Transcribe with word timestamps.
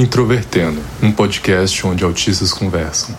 Introvertendo, 0.00 0.80
um 1.02 1.12
podcast 1.12 1.86
onde 1.86 2.02
autistas 2.02 2.54
conversam. 2.54 3.14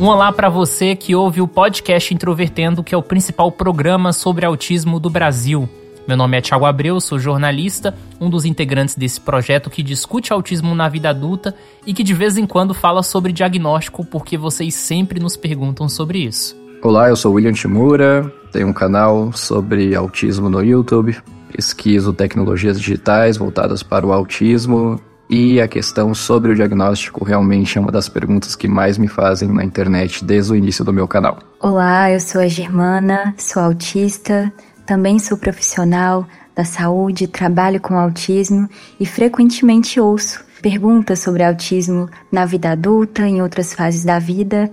Um 0.00 0.06
olá 0.06 0.32
para 0.32 0.48
você 0.48 0.96
que 0.96 1.14
ouve 1.14 1.42
o 1.42 1.46
podcast 1.46 2.14
Introvertendo, 2.14 2.82
que 2.82 2.94
é 2.94 2.96
o 2.96 3.02
principal 3.02 3.52
programa 3.52 4.14
sobre 4.14 4.46
autismo 4.46 4.98
do 4.98 5.10
Brasil. 5.10 5.68
Meu 6.06 6.16
nome 6.16 6.36
é 6.36 6.40
Thiago 6.40 6.64
Abreu, 6.64 7.00
sou 7.00 7.18
jornalista, 7.18 7.94
um 8.20 8.28
dos 8.28 8.44
integrantes 8.44 8.94
desse 8.94 9.20
projeto 9.20 9.70
que 9.70 9.82
discute 9.82 10.32
autismo 10.32 10.74
na 10.74 10.88
vida 10.88 11.10
adulta 11.10 11.54
e 11.86 11.92
que 11.92 12.02
de 12.02 12.14
vez 12.14 12.36
em 12.36 12.46
quando 12.46 12.74
fala 12.74 13.02
sobre 13.02 13.32
diagnóstico, 13.32 14.04
porque 14.04 14.36
vocês 14.36 14.74
sempre 14.74 15.20
nos 15.20 15.36
perguntam 15.36 15.88
sobre 15.88 16.18
isso. 16.18 16.56
Olá, 16.82 17.08
eu 17.08 17.16
sou 17.16 17.34
William 17.34 17.52
Timura, 17.52 18.32
tenho 18.50 18.68
um 18.68 18.72
canal 18.72 19.32
sobre 19.32 19.94
autismo 19.94 20.48
no 20.48 20.64
YouTube, 20.64 21.16
pesquiso 21.52 22.12
tecnologias 22.12 22.80
digitais 22.80 23.36
voltadas 23.36 23.82
para 23.82 24.06
o 24.06 24.12
autismo 24.12 24.98
e 25.28 25.60
a 25.60 25.68
questão 25.68 26.12
sobre 26.12 26.50
o 26.50 26.54
diagnóstico 26.56 27.24
realmente 27.24 27.78
é 27.78 27.80
uma 27.80 27.92
das 27.92 28.08
perguntas 28.08 28.56
que 28.56 28.66
mais 28.66 28.98
me 28.98 29.06
fazem 29.06 29.48
na 29.48 29.64
internet 29.64 30.24
desde 30.24 30.52
o 30.52 30.56
início 30.56 30.84
do 30.84 30.92
meu 30.92 31.06
canal. 31.06 31.38
Olá, 31.60 32.10
eu 32.10 32.18
sou 32.18 32.40
a 32.40 32.48
Germana, 32.48 33.32
sou 33.38 33.62
autista, 33.62 34.52
também 34.90 35.20
sou 35.20 35.38
profissional 35.38 36.26
da 36.52 36.64
saúde, 36.64 37.28
trabalho 37.28 37.80
com 37.80 37.96
autismo 37.96 38.68
e 38.98 39.06
frequentemente 39.06 40.00
ouço 40.00 40.44
perguntas 40.60 41.20
sobre 41.20 41.44
autismo 41.44 42.10
na 42.30 42.44
vida 42.44 42.72
adulta, 42.72 43.22
em 43.22 43.40
outras 43.40 43.72
fases 43.72 44.02
da 44.04 44.18
vida. 44.18 44.68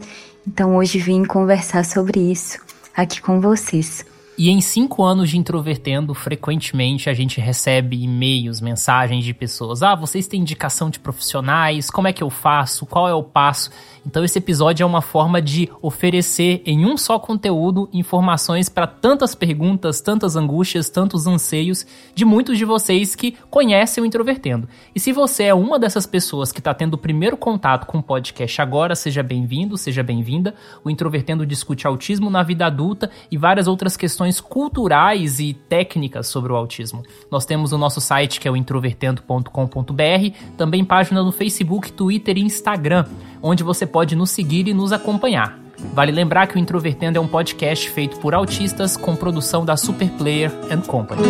Então 0.48 0.76
hoje 0.76 0.98
vim 0.98 1.24
conversar 1.24 1.86
sobre 1.86 2.20
isso 2.32 2.58
aqui 2.96 3.22
com 3.22 3.40
vocês. 3.40 4.04
E 4.40 4.52
em 4.52 4.62
cinco 4.62 5.04
anos 5.04 5.32
de 5.32 5.38
introvertendo, 5.40 6.14
frequentemente 6.14 7.10
a 7.10 7.14
gente 7.16 7.42
recebe 7.42 8.04
e-mails, 8.04 8.62
mensagens 8.62 9.26
de 9.26 9.34
pessoas. 9.34 9.82
Ah, 9.82 9.96
vocês 9.96 10.28
têm 10.28 10.42
indicação 10.42 10.92
de 10.92 11.00
profissionais? 11.00 11.90
Como 11.90 12.08
é 12.08 12.14
que 12.14 12.22
eu 12.22 12.30
faço? 12.30 12.86
Qual 12.86 13.10
é 13.10 13.14
o 13.16 13.24
passo? 13.24 13.72
Então 14.06 14.24
esse 14.24 14.38
episódio 14.38 14.84
é 14.84 14.86
uma 14.86 15.02
forma 15.02 15.42
de 15.42 15.68
oferecer 15.82 16.62
em 16.68 16.86
um 16.86 16.96
só 16.98 17.18
conteúdo 17.18 17.90
informações 17.92 18.70
para 18.70 18.86
tantas 18.86 19.34
perguntas, 19.34 20.02
tantas 20.02 20.36
angústias, 20.36 20.88
tantos 20.88 21.26
anseios 21.26 21.84
de 22.14 22.24
muitos 22.24 22.60
de 22.60 22.64
vocês 22.64 23.16
que 23.16 23.36
conhecem 23.50 24.04
o 24.04 24.06
Introvertendo. 24.06 24.70
E 24.94 25.00
se 25.00 25.12
você 25.12 25.46
é 25.46 25.54
uma 25.54 25.80
dessas 25.80 26.06
pessoas 26.06 26.52
que 26.52 26.60
está 26.60 26.76
tendo 26.76 26.94
o 26.94 26.98
primeiro 26.98 27.36
contato 27.36 27.88
com 27.88 27.98
o 27.98 28.04
podcast 28.04 28.62
agora, 28.62 28.96
seja 28.96 29.24
bem-vindo, 29.24 29.76
seja 29.78 30.04
bem-vinda. 30.04 30.54
O 30.84 30.92
Introvertendo 30.92 31.44
discute 31.44 31.88
autismo 31.88 32.30
na 32.30 32.44
vida 32.44 32.68
adulta 32.68 33.10
e 33.32 33.38
várias 33.38 33.68
outras 33.68 33.98
questões 33.98 34.27
culturais 34.40 35.40
e 35.40 35.54
técnicas 35.54 36.28
sobre 36.28 36.52
o 36.52 36.56
autismo. 36.56 37.04
Nós 37.32 37.46
temos 37.46 37.72
o 37.72 37.78
nosso 37.78 38.02
site 38.02 38.40
que 38.40 38.48
é 38.48 38.52
o 38.52 38.58
introvertendo.com.br, 38.58 40.38
também 40.58 40.84
página 40.86 41.24
no 41.24 41.32
Facebook, 41.32 41.92
Twitter 41.92 42.38
e 42.38 42.42
Instagram 42.42 43.06
onde 43.42 43.64
você 43.64 43.86
pode 43.86 44.16
nos 44.16 44.32
seguir 44.32 44.68
e 44.68 44.74
nos 44.74 44.92
acompanhar. 44.92 45.60
Vale 45.94 46.12
lembrar 46.12 46.48
que 46.48 46.56
o 46.56 46.60
Introvertendo 46.60 47.18
é 47.18 47.22
um 47.22 47.28
podcast 47.28 47.90
feito 47.92 48.20
por 48.20 48.34
autistas 48.34 48.98
com 48.98 49.16
produção 49.16 49.64
da 49.64 49.78
Superplayer 49.78 50.52
and 50.72 50.82
Company. 50.82 51.22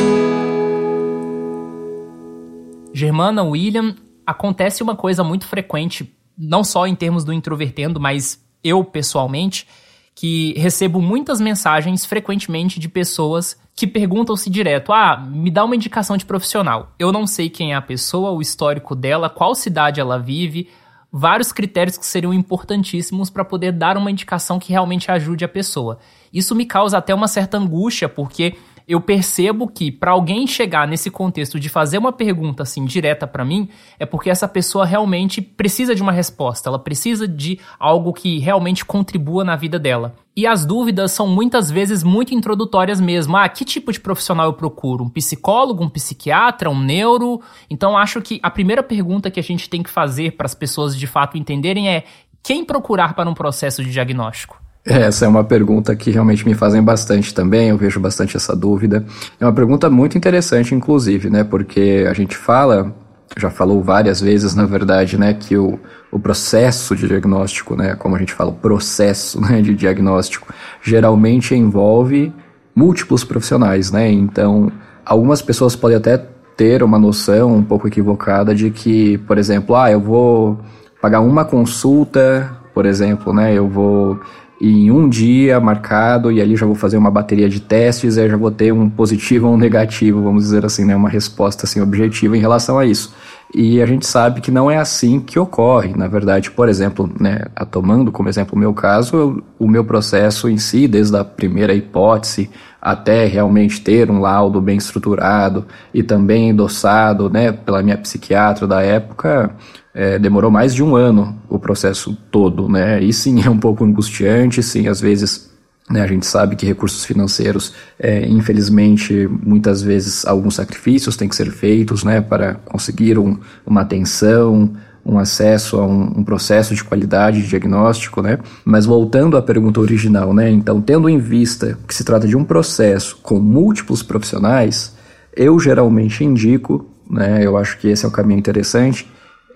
Germana, 2.93 3.43
William, 3.43 3.95
acontece 4.25 4.81
uma 4.81 4.95
coisa 4.95 5.23
muito 5.23 5.45
frequente, 5.45 6.11
não 6.37 6.63
só 6.63 6.87
em 6.87 6.95
termos 6.95 7.23
do 7.23 7.33
Introvertendo, 7.33 7.99
mas 7.99 8.43
eu 8.63 8.83
pessoalmente, 8.83 9.67
que 10.17 10.55
recebo 10.57 10.99
muitas 10.99 11.39
mensagens 11.39 12.03
frequentemente 12.03 12.79
de 12.79 12.89
pessoas 12.89 13.55
que 13.75 13.85
perguntam-se 13.85 14.49
direto: 14.49 14.91
ah, 14.91 15.15
me 15.15 15.51
dá 15.51 15.63
uma 15.63 15.75
indicação 15.75 16.17
de 16.17 16.25
profissional. 16.25 16.91
Eu 16.97 17.11
não 17.11 17.27
sei 17.27 17.51
quem 17.51 17.73
é 17.73 17.75
a 17.75 17.81
pessoa, 17.83 18.31
o 18.31 18.41
histórico 18.41 18.95
dela, 18.95 19.29
qual 19.29 19.53
cidade 19.53 19.99
ela 19.99 20.17
vive, 20.17 20.69
vários 21.11 21.51
critérios 21.51 21.99
que 21.99 22.05
seriam 22.05 22.33
importantíssimos 22.33 23.29
para 23.29 23.45
poder 23.45 23.71
dar 23.71 23.95
uma 23.95 24.09
indicação 24.09 24.57
que 24.57 24.71
realmente 24.71 25.11
ajude 25.11 25.45
a 25.45 25.47
pessoa. 25.47 25.99
Isso 26.33 26.55
me 26.55 26.65
causa 26.65 26.97
até 26.97 27.13
uma 27.13 27.27
certa 27.27 27.59
angústia, 27.59 28.09
porque 28.09 28.55
eu 28.87 29.01
percebo 29.01 29.67
que 29.67 29.91
para 29.91 30.11
alguém 30.11 30.47
chegar 30.47 30.87
nesse 30.87 31.11
contexto 31.11 31.59
de 31.59 31.67
fazer 31.67 31.97
uma 31.97 32.13
pergunta 32.13 32.63
assim 32.63 32.85
direta 32.85 33.27
para 33.27 33.43
mim, 33.43 33.67
é 33.99 34.05
porque 34.05 34.29
essa 34.29 34.47
pessoa 34.47 34.85
realmente 34.85 35.41
precisa 35.41 35.93
de 35.93 36.01
uma 36.01 36.13
resposta, 36.13 36.69
ela 36.69 36.79
precisa 36.79 37.27
de 37.27 37.59
algo 37.77 38.13
que 38.13 38.39
realmente 38.39 38.85
contribua 38.85 39.43
na 39.43 39.57
vida 39.57 39.77
dela. 39.77 40.15
E 40.33 40.47
as 40.47 40.65
dúvidas 40.65 41.11
são 41.11 41.27
muitas 41.27 41.69
vezes 41.69 42.01
muito 42.01 42.33
introdutórias 42.33 43.01
mesmo. 43.01 43.35
Ah, 43.35 43.49
que 43.49 43.65
tipo 43.65 43.91
de 43.91 43.99
profissional 43.99 44.45
eu 44.45 44.53
procuro? 44.53 45.03
Um 45.03 45.09
psicólogo, 45.09 45.83
um 45.83 45.89
psiquiatra, 45.89 46.69
um 46.69 46.79
neuro? 46.79 47.41
Então 47.69 47.97
acho 47.97 48.21
que 48.21 48.39
a 48.41 48.49
primeira 48.49 48.83
pergunta 48.83 49.29
que 49.29 49.39
a 49.39 49.43
gente 49.43 49.69
tem 49.69 49.83
que 49.83 49.89
fazer 49.89 50.37
para 50.37 50.45
as 50.45 50.55
pessoas 50.55 50.95
de 50.95 51.07
fato 51.07 51.37
entenderem 51.37 51.89
é 51.89 52.05
quem 52.41 52.63
procurar 52.63 53.15
para 53.15 53.29
um 53.29 53.33
processo 53.33 53.83
de 53.83 53.91
diagnóstico? 53.91 54.66
Essa 54.89 55.25
é 55.25 55.27
uma 55.27 55.43
pergunta 55.43 55.93
que 55.97 56.11
realmente 56.11 56.45
me 56.47 56.53
fazem 56.53 56.81
bastante 56.81 57.33
também, 57.33 57.67
eu 57.67 57.77
vejo 57.77 57.99
bastante 57.99 58.37
essa 58.37 58.55
dúvida. 58.55 59.05
É 59.37 59.45
uma 59.45 59.51
pergunta 59.51 59.89
muito 59.89 60.17
interessante, 60.17 60.73
inclusive, 60.73 61.29
né? 61.29 61.43
Porque 61.43 62.05
a 62.09 62.13
gente 62.13 62.37
fala, 62.37 62.95
já 63.35 63.49
falou 63.49 63.83
várias 63.83 64.21
vezes, 64.21 64.55
na 64.55 64.65
verdade, 64.65 65.17
né, 65.17 65.33
que 65.33 65.57
o, 65.57 65.77
o 66.09 66.17
processo 66.17 66.95
de 66.95 67.05
diagnóstico, 67.05 67.75
né, 67.75 67.95
como 67.95 68.15
a 68.15 68.19
gente 68.19 68.33
fala, 68.33 68.51
o 68.51 68.53
processo 68.53 69.41
né, 69.43 69.61
de 69.61 69.75
diagnóstico, 69.75 70.53
geralmente 70.81 71.53
envolve 71.53 72.31
múltiplos 72.73 73.25
profissionais, 73.25 73.91
né? 73.91 74.09
Então, 74.09 74.71
algumas 75.05 75.41
pessoas 75.41 75.75
podem 75.75 75.97
até 75.97 76.17
ter 76.55 76.81
uma 76.81 76.97
noção 76.97 77.53
um 77.53 77.63
pouco 77.63 77.89
equivocada 77.89 78.55
de 78.55 78.71
que, 78.71 79.17
por 79.19 79.37
exemplo, 79.37 79.75
ah, 79.75 79.91
eu 79.91 79.99
vou 79.99 80.59
pagar 81.01 81.19
uma 81.19 81.43
consulta, 81.43 82.55
por 82.73 82.85
exemplo, 82.85 83.33
né? 83.33 83.53
Eu 83.53 83.67
vou 83.67 84.17
em 84.59 84.89
um 84.89 85.07
dia 85.07 85.59
marcado 85.59 86.31
e 86.31 86.41
ali 86.41 86.55
já 86.55 86.65
vou 86.65 86.75
fazer 86.75 86.97
uma 86.97 87.11
bateria 87.11 87.47
de 87.47 87.59
testes 87.59 88.17
aí 88.17 88.27
já 88.27 88.37
vou 88.37 88.49
ter 88.49 88.73
um 88.73 88.89
positivo 88.89 89.47
ou 89.47 89.53
um 89.53 89.57
negativo, 89.57 90.23
vamos 90.23 90.43
dizer 90.43 90.65
assim, 90.65 90.83
né, 90.83 90.95
uma 90.95 91.09
resposta 91.09 91.65
assim 91.65 91.79
objetiva 91.79 92.35
em 92.35 92.39
relação 92.39 92.79
a 92.79 92.85
isso. 92.85 93.13
E 93.53 93.81
a 93.81 93.85
gente 93.85 94.05
sabe 94.05 94.41
que 94.41 94.51
não 94.51 94.69
é 94.69 94.77
assim 94.77 95.21
que 95.21 95.39
ocorre. 95.39 95.93
Na 95.95 96.07
verdade, 96.07 96.51
por 96.51 96.67
exemplo, 96.67 97.09
né, 97.19 97.45
tomando 97.71 98.11
como 98.11 98.27
exemplo 98.27 98.55
o 98.55 98.59
meu 98.59 98.73
caso, 98.73 99.15
eu, 99.15 99.43
o 99.57 99.67
meu 99.67 99.85
processo 99.85 100.49
em 100.49 100.57
si, 100.57 100.87
desde 100.87 101.15
a 101.15 101.23
primeira 101.23 101.73
hipótese 101.73 102.49
até 102.81 103.25
realmente 103.25 103.81
ter 103.81 104.09
um 104.11 104.19
laudo 104.19 104.61
bem 104.61 104.77
estruturado 104.77 105.65
e 105.93 106.03
também 106.03 106.49
endossado 106.49 107.29
né, 107.29 107.51
pela 107.51 107.81
minha 107.81 107.97
psiquiatra 107.97 108.67
da 108.67 108.81
época, 108.81 109.51
é, 109.97 110.19
demorou 110.19 110.51
mais 110.51 110.75
de 110.75 110.83
um 110.83 110.95
ano 110.95 111.35
o 111.49 111.57
processo 111.57 112.15
todo, 112.29 112.69
né? 112.69 113.01
E 113.01 113.11
sim, 113.11 113.43
é 113.43 113.49
um 113.49 113.57
pouco 113.57 113.83
angustiante, 113.83 114.61
sim, 114.61 114.87
às 114.87 115.01
vezes 115.01 115.49
né, 115.89 116.01
a 116.01 116.07
gente 116.07 116.27
sabe 116.27 116.55
que 116.55 116.67
recursos 116.67 117.03
financeiros, 117.03 117.73
é, 117.97 118.27
infelizmente, 118.27 119.27
muitas 119.27 119.81
vezes 119.81 120.23
alguns 120.23 120.53
sacrifícios 120.53 121.17
têm 121.17 121.27
que 121.27 121.35
ser 121.35 121.49
feitos 121.49 122.03
né, 122.03 122.21
para 122.21 122.55
conseguir 122.65 123.17
um, 123.17 123.39
uma 123.65 123.81
atenção, 123.81 124.71
um 125.03 125.17
acesso 125.17 125.77
a 125.77 125.87
um, 125.87 126.19
um, 126.19 126.23
processo 126.23 126.75
de 126.75 126.83
qualidade 126.83 127.41
de 127.41 127.47
diagnóstico, 127.47 128.21
né? 128.21 128.37
Mas 128.63 128.85
voltando 128.85 129.35
à 129.35 129.41
pergunta 129.41 129.79
original, 129.79 130.31
né? 130.31 130.51
Então, 130.51 130.79
tendo 130.79 131.09
em 131.09 131.17
vista 131.17 131.75
que 131.87 131.95
se 131.95 132.03
trata 132.03 132.27
de 132.27 132.35
um 132.35 132.43
processo 132.43 133.17
com 133.23 133.39
múltiplos 133.39 134.03
profissionais, 134.03 134.95
eu 135.35 135.57
geralmente 135.59 136.23
indico, 136.23 136.85
né? 137.09 137.39
Eu 137.41 137.57
acho 137.57 137.79
que 137.79 137.87
esse 137.87 138.05
é 138.05 138.07
o 138.07 138.11
caminho 138.11 138.37
interessante, 138.37 139.07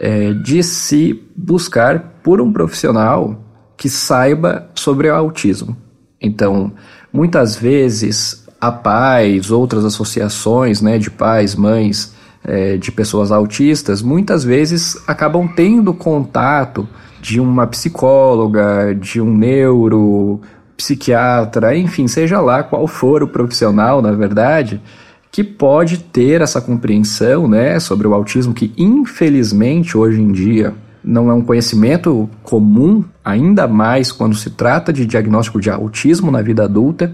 é, 0.02 0.34
de 0.34 0.64
se 0.64 1.24
buscar 1.36 2.00
por 2.24 2.42
um 2.42 2.52
profissional 2.52 3.40
que 3.78 3.88
saiba 3.88 4.68
sobre 4.74 5.08
o 5.08 5.14
autismo. 5.14 5.78
Então, 6.20 6.72
muitas 7.14 7.56
vezes, 7.56 8.48
a 8.60 8.72
pais, 8.72 9.52
outras 9.52 9.86
associações 9.86 10.82
né, 10.82 10.98
de 10.98 11.12
pais, 11.12 11.56
mães 11.56 12.16
é, 12.44 12.78
de 12.78 12.92
pessoas 12.92 13.32
autistas, 13.32 14.02
muitas 14.02 14.44
vezes 14.44 14.98
acabam 15.08 15.48
tendo 15.48 15.94
contato 15.94 16.88
de 17.22 17.40
uma 17.40 17.68
psicóloga, 17.68 18.96
de 18.96 19.22
um 19.22 19.32
neuro, 19.38 20.42
psiquiatra, 20.76 21.78
enfim, 21.78 22.08
seja 22.08 22.42
lá 22.42 22.64
qual 22.64 22.88
for 22.88 23.22
o 23.22 23.28
profissional, 23.28 24.02
na 24.02 24.12
verdade, 24.14 24.82
que 25.32 25.44
pode 25.44 25.98
ter 26.00 26.42
essa 26.42 26.60
compreensão 26.60 27.48
né, 27.48 27.80
sobre 27.80 28.06
o 28.06 28.14
autismo, 28.14 28.54
que 28.54 28.74
infelizmente 28.78 29.98
hoje 29.98 30.22
em 30.22 30.32
dia 30.32 30.74
não 31.04 31.32
é 31.32 31.34
um 31.34 31.42
conhecimento 31.42 32.30
comum, 32.44 33.04
ainda 33.24 33.68
mais 33.68 34.12
quando 34.12 34.36
se 34.36 34.52
trata 34.52 34.92
de 34.92 35.06
diagnóstico 35.06 35.60
de 35.60 35.70
autismo 35.70 36.30
na 36.30 36.42
vida 36.42 36.66
adulta. 36.66 37.14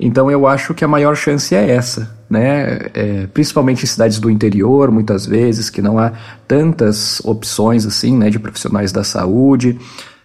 Então 0.00 0.30
eu 0.30 0.46
acho 0.46 0.74
que 0.74 0.84
a 0.84 0.88
maior 0.88 1.14
chance 1.14 1.54
é 1.54 1.70
essa, 1.70 2.16
né? 2.28 2.80
É, 2.94 3.26
principalmente 3.32 3.84
em 3.84 3.86
cidades 3.86 4.18
do 4.18 4.28
interior, 4.28 4.90
muitas 4.90 5.24
vezes, 5.26 5.70
que 5.70 5.80
não 5.80 5.98
há 5.98 6.12
tantas 6.48 7.20
opções 7.24 7.86
assim, 7.86 8.16
né, 8.16 8.28
de 8.28 8.38
profissionais 8.38 8.90
da 8.90 9.04
saúde. 9.04 9.78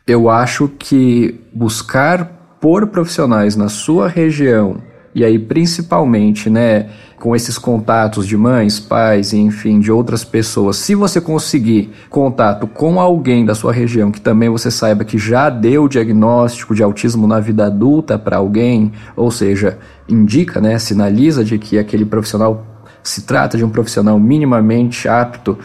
eu 0.07 0.29
acho 0.29 0.69
que 0.79 1.39
buscar 1.53 2.57
por 2.59 2.87
profissionais 2.87 3.55
na 3.55 3.67
sua 3.67 4.07
região 4.07 4.77
e 5.17 5.25
aí 5.25 5.39
principalmente, 5.39 6.47
né, 6.47 6.89
com 7.19 7.35
esses 7.35 7.57
contatos 7.57 8.27
de 8.27 8.37
mães, 8.37 8.79
pais, 8.79 9.33
enfim, 9.33 9.79
de 9.79 9.91
outras 9.91 10.23
pessoas, 10.23 10.75
se 10.75 10.93
você 10.93 11.19
conseguir 11.19 11.89
contato 12.07 12.67
com 12.67 13.01
alguém 13.01 13.43
da 13.43 13.55
sua 13.55 13.73
região 13.73 14.11
que 14.11 14.21
também 14.21 14.47
você 14.47 14.69
saiba 14.69 15.03
que 15.03 15.17
já 15.17 15.49
deu 15.49 15.87
diagnóstico 15.87 16.75
de 16.75 16.83
autismo 16.83 17.25
na 17.25 17.39
vida 17.39 17.65
adulta 17.65 18.19
para 18.19 18.37
alguém, 18.37 18.91
ou 19.15 19.31
seja, 19.31 19.79
indica, 20.07 20.61
né, 20.61 20.77
sinaliza 20.77 21.43
de 21.43 21.57
que 21.57 21.79
aquele 21.79 22.05
profissional 22.05 22.63
se 23.01 23.23
trata 23.23 23.57
de 23.57 23.65
um 23.65 23.69
profissional 23.69 24.19
minimamente 24.19 25.09
apto 25.09 25.57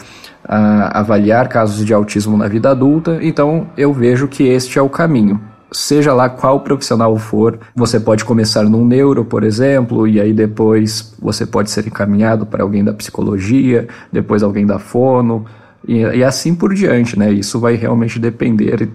a 0.43 0.99
avaliar 0.99 1.47
casos 1.51 1.85
de 1.85 1.93
autismo 1.93 2.39
na 2.39 2.49
vida 2.49 2.71
adulta, 2.71 3.19
então 3.21 3.67
eu 3.77 3.93
vejo 3.93 4.27
que 4.29 4.45
este 4.45 4.79
é 4.79 4.83
o 4.83 4.89
caminho 4.89 5.52
seja 5.73 6.13
lá 6.13 6.29
qual 6.29 6.61
profissional 6.61 7.17
for, 7.17 7.59
você 7.75 7.99
pode 7.99 8.25
começar 8.25 8.63
num 8.65 8.85
neuro, 8.85 9.25
por 9.25 9.43
exemplo, 9.43 10.07
e 10.07 10.21
aí 10.21 10.33
depois 10.33 11.15
você 11.21 11.47
pode 11.47 11.71
ser 11.71 11.87
encaminhado 11.87 12.47
para 12.47 12.63
alguém 12.63 12.85
da 12.85 12.93
psicologia, 12.93 13.89
depois 14.13 14.43
alguém 14.43 14.67
da 14.67 14.79
fono, 14.79 15.45
e, 15.87 15.99
e 15.99 16.25
assim 16.25 16.55
por 16.55 16.75
diante, 16.75 17.19
né? 17.19 17.33
Isso 17.33 17.59
vai 17.59 17.75
realmente 17.75 18.19
depender 18.19 18.89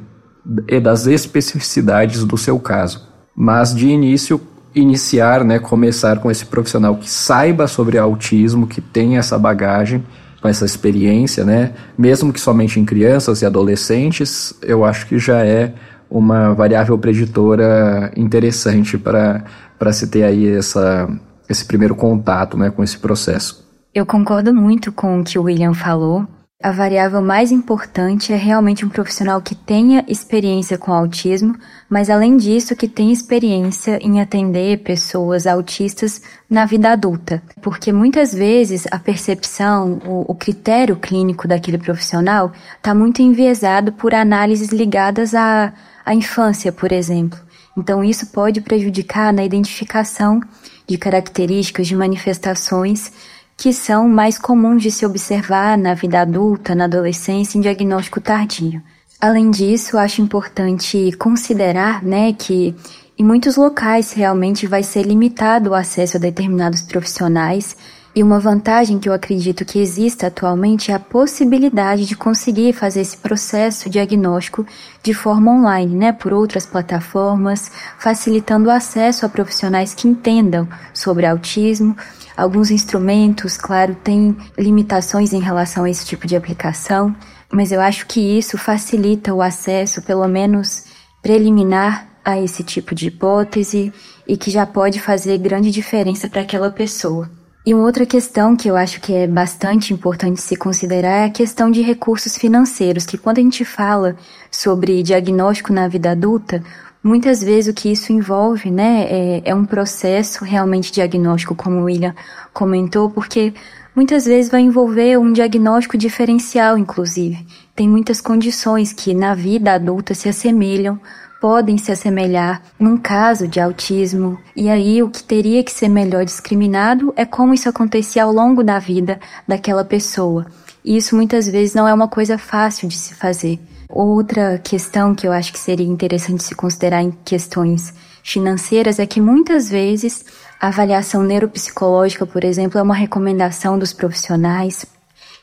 das 0.82 1.08
especificidades 1.08 2.24
do 2.24 2.38
seu 2.38 2.58
caso. 2.60 3.08
Mas 3.36 3.76
de 3.76 3.88
início, 3.88 4.40
iniciar, 4.74 5.44
né, 5.44 5.60
começar 5.60 6.20
com 6.20 6.32
esse 6.32 6.46
profissional 6.46 6.96
que 6.96 7.10
saiba 7.10 7.68
sobre 7.68 7.98
autismo, 7.98 8.68
que 8.68 8.80
tenha 8.80 9.20
essa 9.20 9.38
bagagem, 9.38 10.04
com 10.42 10.48
essa 10.48 10.66
experiência, 10.66 11.44
né, 11.44 11.74
mesmo 11.98 12.32
que 12.32 12.40
somente 12.40 12.80
em 12.80 12.86
crianças 12.86 13.42
e 13.42 13.46
adolescentes, 13.46 14.54
eu 14.62 14.86
acho 14.86 15.08
que 15.08 15.20
já 15.20 15.44
é 15.44 15.74
uma 16.10 16.54
variável 16.54 16.98
preditora 16.98 18.12
interessante 18.16 18.98
para 18.98 19.44
se 19.92 20.08
ter 20.08 20.24
aí 20.24 20.48
essa, 20.48 21.10
esse 21.50 21.66
primeiro 21.66 21.96
contato 21.96 22.58
né, 22.58 22.70
com 22.70 22.84
esse 22.84 22.98
processo. 22.98 23.66
Eu 23.94 24.06
concordo 24.06 24.54
muito 24.54 24.92
com 24.92 25.20
o 25.20 25.24
que 25.24 25.40
o 25.40 25.44
William 25.44 25.74
falou. 25.74 26.28
A 26.62 26.72
variável 26.72 27.22
mais 27.22 27.52
importante 27.52 28.34
é 28.34 28.36
realmente 28.36 28.84
um 28.84 28.90
profissional 28.90 29.40
que 29.40 29.54
tenha 29.54 30.04
experiência 30.08 30.76
com 30.76 30.92
autismo, 30.92 31.56
mas 31.88 32.10
além 32.10 32.36
disso, 32.36 32.76
que 32.76 32.88
tenha 32.88 33.14
experiência 33.14 34.00
em 34.02 34.20
atender 34.20 34.80
pessoas 34.80 35.46
autistas 35.46 36.20
na 36.50 36.66
vida 36.66 36.92
adulta. 36.92 37.44
Porque 37.62 37.94
muitas 37.94 38.34
vezes 38.34 38.88
a 38.90 38.98
percepção, 38.98 40.00
o, 40.04 40.32
o 40.32 40.36
critério 40.36 40.96
clínico 40.96 41.48
daquele 41.48 41.78
profissional 41.78 42.52
está 42.76 42.94
muito 42.96 43.22
enviesado 43.22 43.94
por 43.94 44.16
análises 44.16 44.70
ligadas 44.70 45.36
a 45.36 45.72
a 46.08 46.16
infância, 46.16 46.72
por 46.72 46.94
exemplo. 46.94 47.38
Então, 47.78 48.02
isso 48.02 48.28
pode 48.28 48.62
prejudicar 48.62 49.34
na 49.34 49.44
identificação 49.44 50.40
de 50.88 50.98
características 50.98 51.86
de 51.86 51.98
manifestações 51.98 53.12
que 53.58 53.74
são 53.74 54.08
mais 54.08 54.38
comuns 54.38 54.84
de 54.84 54.92
se 54.92 55.04
observar 55.04 55.76
na 55.80 55.96
vida 55.96 56.22
adulta, 56.22 56.76
na 56.76 56.84
adolescência, 56.84 57.58
em 57.58 57.62
diagnóstico 57.62 58.22
tardio. 58.22 58.82
Além 59.20 59.50
disso, 59.50 59.98
acho 59.98 60.22
importante 60.22 61.12
considerar 61.18 62.04
né, 62.04 62.34
que 62.34 62.76
em 63.18 63.24
muitos 63.24 63.56
locais 63.56 64.14
realmente 64.14 64.68
vai 64.68 64.84
ser 64.84 65.02
limitado 65.02 65.72
o 65.72 65.74
acesso 65.74 66.18
a 66.18 66.20
determinados 66.20 66.84
profissionais 66.84 67.76
e 68.18 68.24
uma 68.24 68.40
vantagem 68.40 68.98
que 68.98 69.08
eu 69.08 69.14
acredito 69.14 69.64
que 69.64 69.78
exista 69.78 70.26
atualmente 70.26 70.92
é 70.92 70.96
a 70.96 71.00
possibilidade 71.00 72.06
de 72.08 72.16
conseguir 72.16 72.74
fazer 72.74 73.02
esse 73.02 73.16
processo 73.18 73.92
diagnóstico 73.92 74.66
de 75.04 75.14
forma 75.14 75.52
online, 75.52 75.96
né, 75.96 76.12
por 76.12 76.34
outras 76.34 76.66
plataformas, 76.66 77.72
facilitando 78.00 78.70
o 78.70 78.72
acesso 78.72 79.24
a 79.24 79.30
profissionais 79.30 79.94
que 79.94 80.08
entendam 80.08 80.68
sobre 80.94 81.28
autismo. 81.28 81.96
Alguns 82.38 82.70
instrumentos, 82.70 83.58
claro, 83.58 83.96
têm 83.96 84.38
limitações 84.58 85.34
em 85.34 85.40
relação 85.40 85.86
a 85.86 85.90
esse 85.90 86.06
tipo 86.06 86.28
de 86.28 86.36
aplicação, 86.36 87.16
mas 87.52 87.72
eu 87.72 87.82
acho 87.82 88.06
que 88.06 88.20
isso 88.20 88.58
facilita 88.60 89.34
o 89.34 89.42
acesso, 89.42 90.04
pelo 90.04 90.28
menos 90.28 90.86
preliminar, 91.22 92.08
a 92.28 92.38
esse 92.38 92.62
tipo 92.62 92.94
de 92.94 93.08
hipótese 93.08 93.94
e 94.28 94.36
que 94.36 94.52
já 94.52 94.66
pode 94.66 95.00
fazer 95.00 95.38
grande 95.38 95.72
diferença 95.72 96.28
para 96.28 96.42
aquela 96.42 96.70
pessoa. 96.70 97.32
E 97.66 97.74
uma 97.74 97.86
outra 97.86 98.06
questão 98.06 98.54
que 98.54 98.70
eu 98.70 98.76
acho 98.76 99.00
que 99.00 99.14
é 99.14 99.26
bastante 99.26 99.94
importante 99.94 100.42
se 100.42 100.58
considerar 100.58 101.24
é 101.24 101.26
a 101.26 101.30
questão 101.30 101.72
de 101.72 101.82
recursos 101.82 102.38
financeiros, 102.38 103.06
que 103.06 103.18
quando 103.18 103.38
a 103.38 103.42
gente 103.42 103.64
fala 103.64 104.18
sobre 104.52 105.02
diagnóstico 105.04 105.72
na 105.72 105.88
vida 105.88 106.12
adulta, 106.12 106.62
muitas 107.08 107.42
vezes 107.42 107.72
o 107.72 107.74
que 107.74 107.92
isso 107.92 108.12
envolve, 108.12 108.70
né, 108.70 109.08
é, 109.10 109.42
é 109.46 109.56
um 109.56 109.66
processo 109.66 110.44
realmente 110.44 110.92
diagnóstico, 110.92 111.56
como 111.56 111.78
o 111.78 111.84
William 111.86 112.14
comentou, 112.54 113.10
porque 113.10 113.54
muitas 113.96 114.26
vezes 114.26 114.52
vai 114.52 114.62
envolver 114.62 115.18
um 115.18 115.32
diagnóstico 115.32 115.98
diferencial, 115.98 116.78
inclusive. 116.78 117.46
Tem 117.76 117.88
muitas 117.88 118.20
condições 118.20 118.94
que 118.94 119.14
na 119.14 119.34
vida 119.34 119.74
adulta 119.74 120.14
se 120.14 120.28
assemelham 120.30 121.00
podem 121.40 121.78
se 121.78 121.92
assemelhar 121.92 122.62
num 122.80 122.98
caso 122.98 123.48
de 123.48 123.60
autismo, 123.60 124.38
e 124.56 124.70
aí 124.70 125.02
o 125.04 125.10
que 125.10 125.24
teria 125.24 125.64
que 125.64 125.72
ser 125.72 125.88
melhor 125.88 126.26
discriminado 126.26 127.14
é 127.16 127.26
como 127.26 127.54
isso 127.54 127.70
acontecia 127.70 128.24
ao 128.24 128.34
longo 128.34 128.64
da 128.64 128.80
vida 128.80 129.20
daquela 129.48 129.86
pessoa. 129.86 130.46
E 130.84 130.98
isso 130.98 131.16
muitas 131.16 131.48
vezes 131.48 131.76
não 131.76 131.88
é 131.88 131.94
uma 131.94 132.08
coisa 132.08 132.38
fácil 132.38 132.88
de 132.88 132.96
se 132.96 133.14
fazer. 133.14 133.60
Outra 133.90 134.58
questão 134.58 135.16
que 135.16 135.26
eu 135.26 135.32
acho 135.32 135.54
que 135.54 135.60
seria 135.60 135.88
interessante 135.88 136.44
se 136.44 136.54
considerar 136.54 137.02
em 137.02 137.12
questões 137.24 137.94
financeiras 138.22 139.00
é 139.00 139.06
que 139.06 139.22
muitas 139.22 139.70
vezes 139.70 140.26
a 140.60 140.68
avaliação 140.68 141.24
neuropsicológica, 141.24 142.26
por 142.26 142.44
exemplo, 142.44 142.78
é 142.78 142.82
uma 142.82 142.96
recomendação 142.96 143.80
dos 143.80 143.94
profissionais 143.94 144.86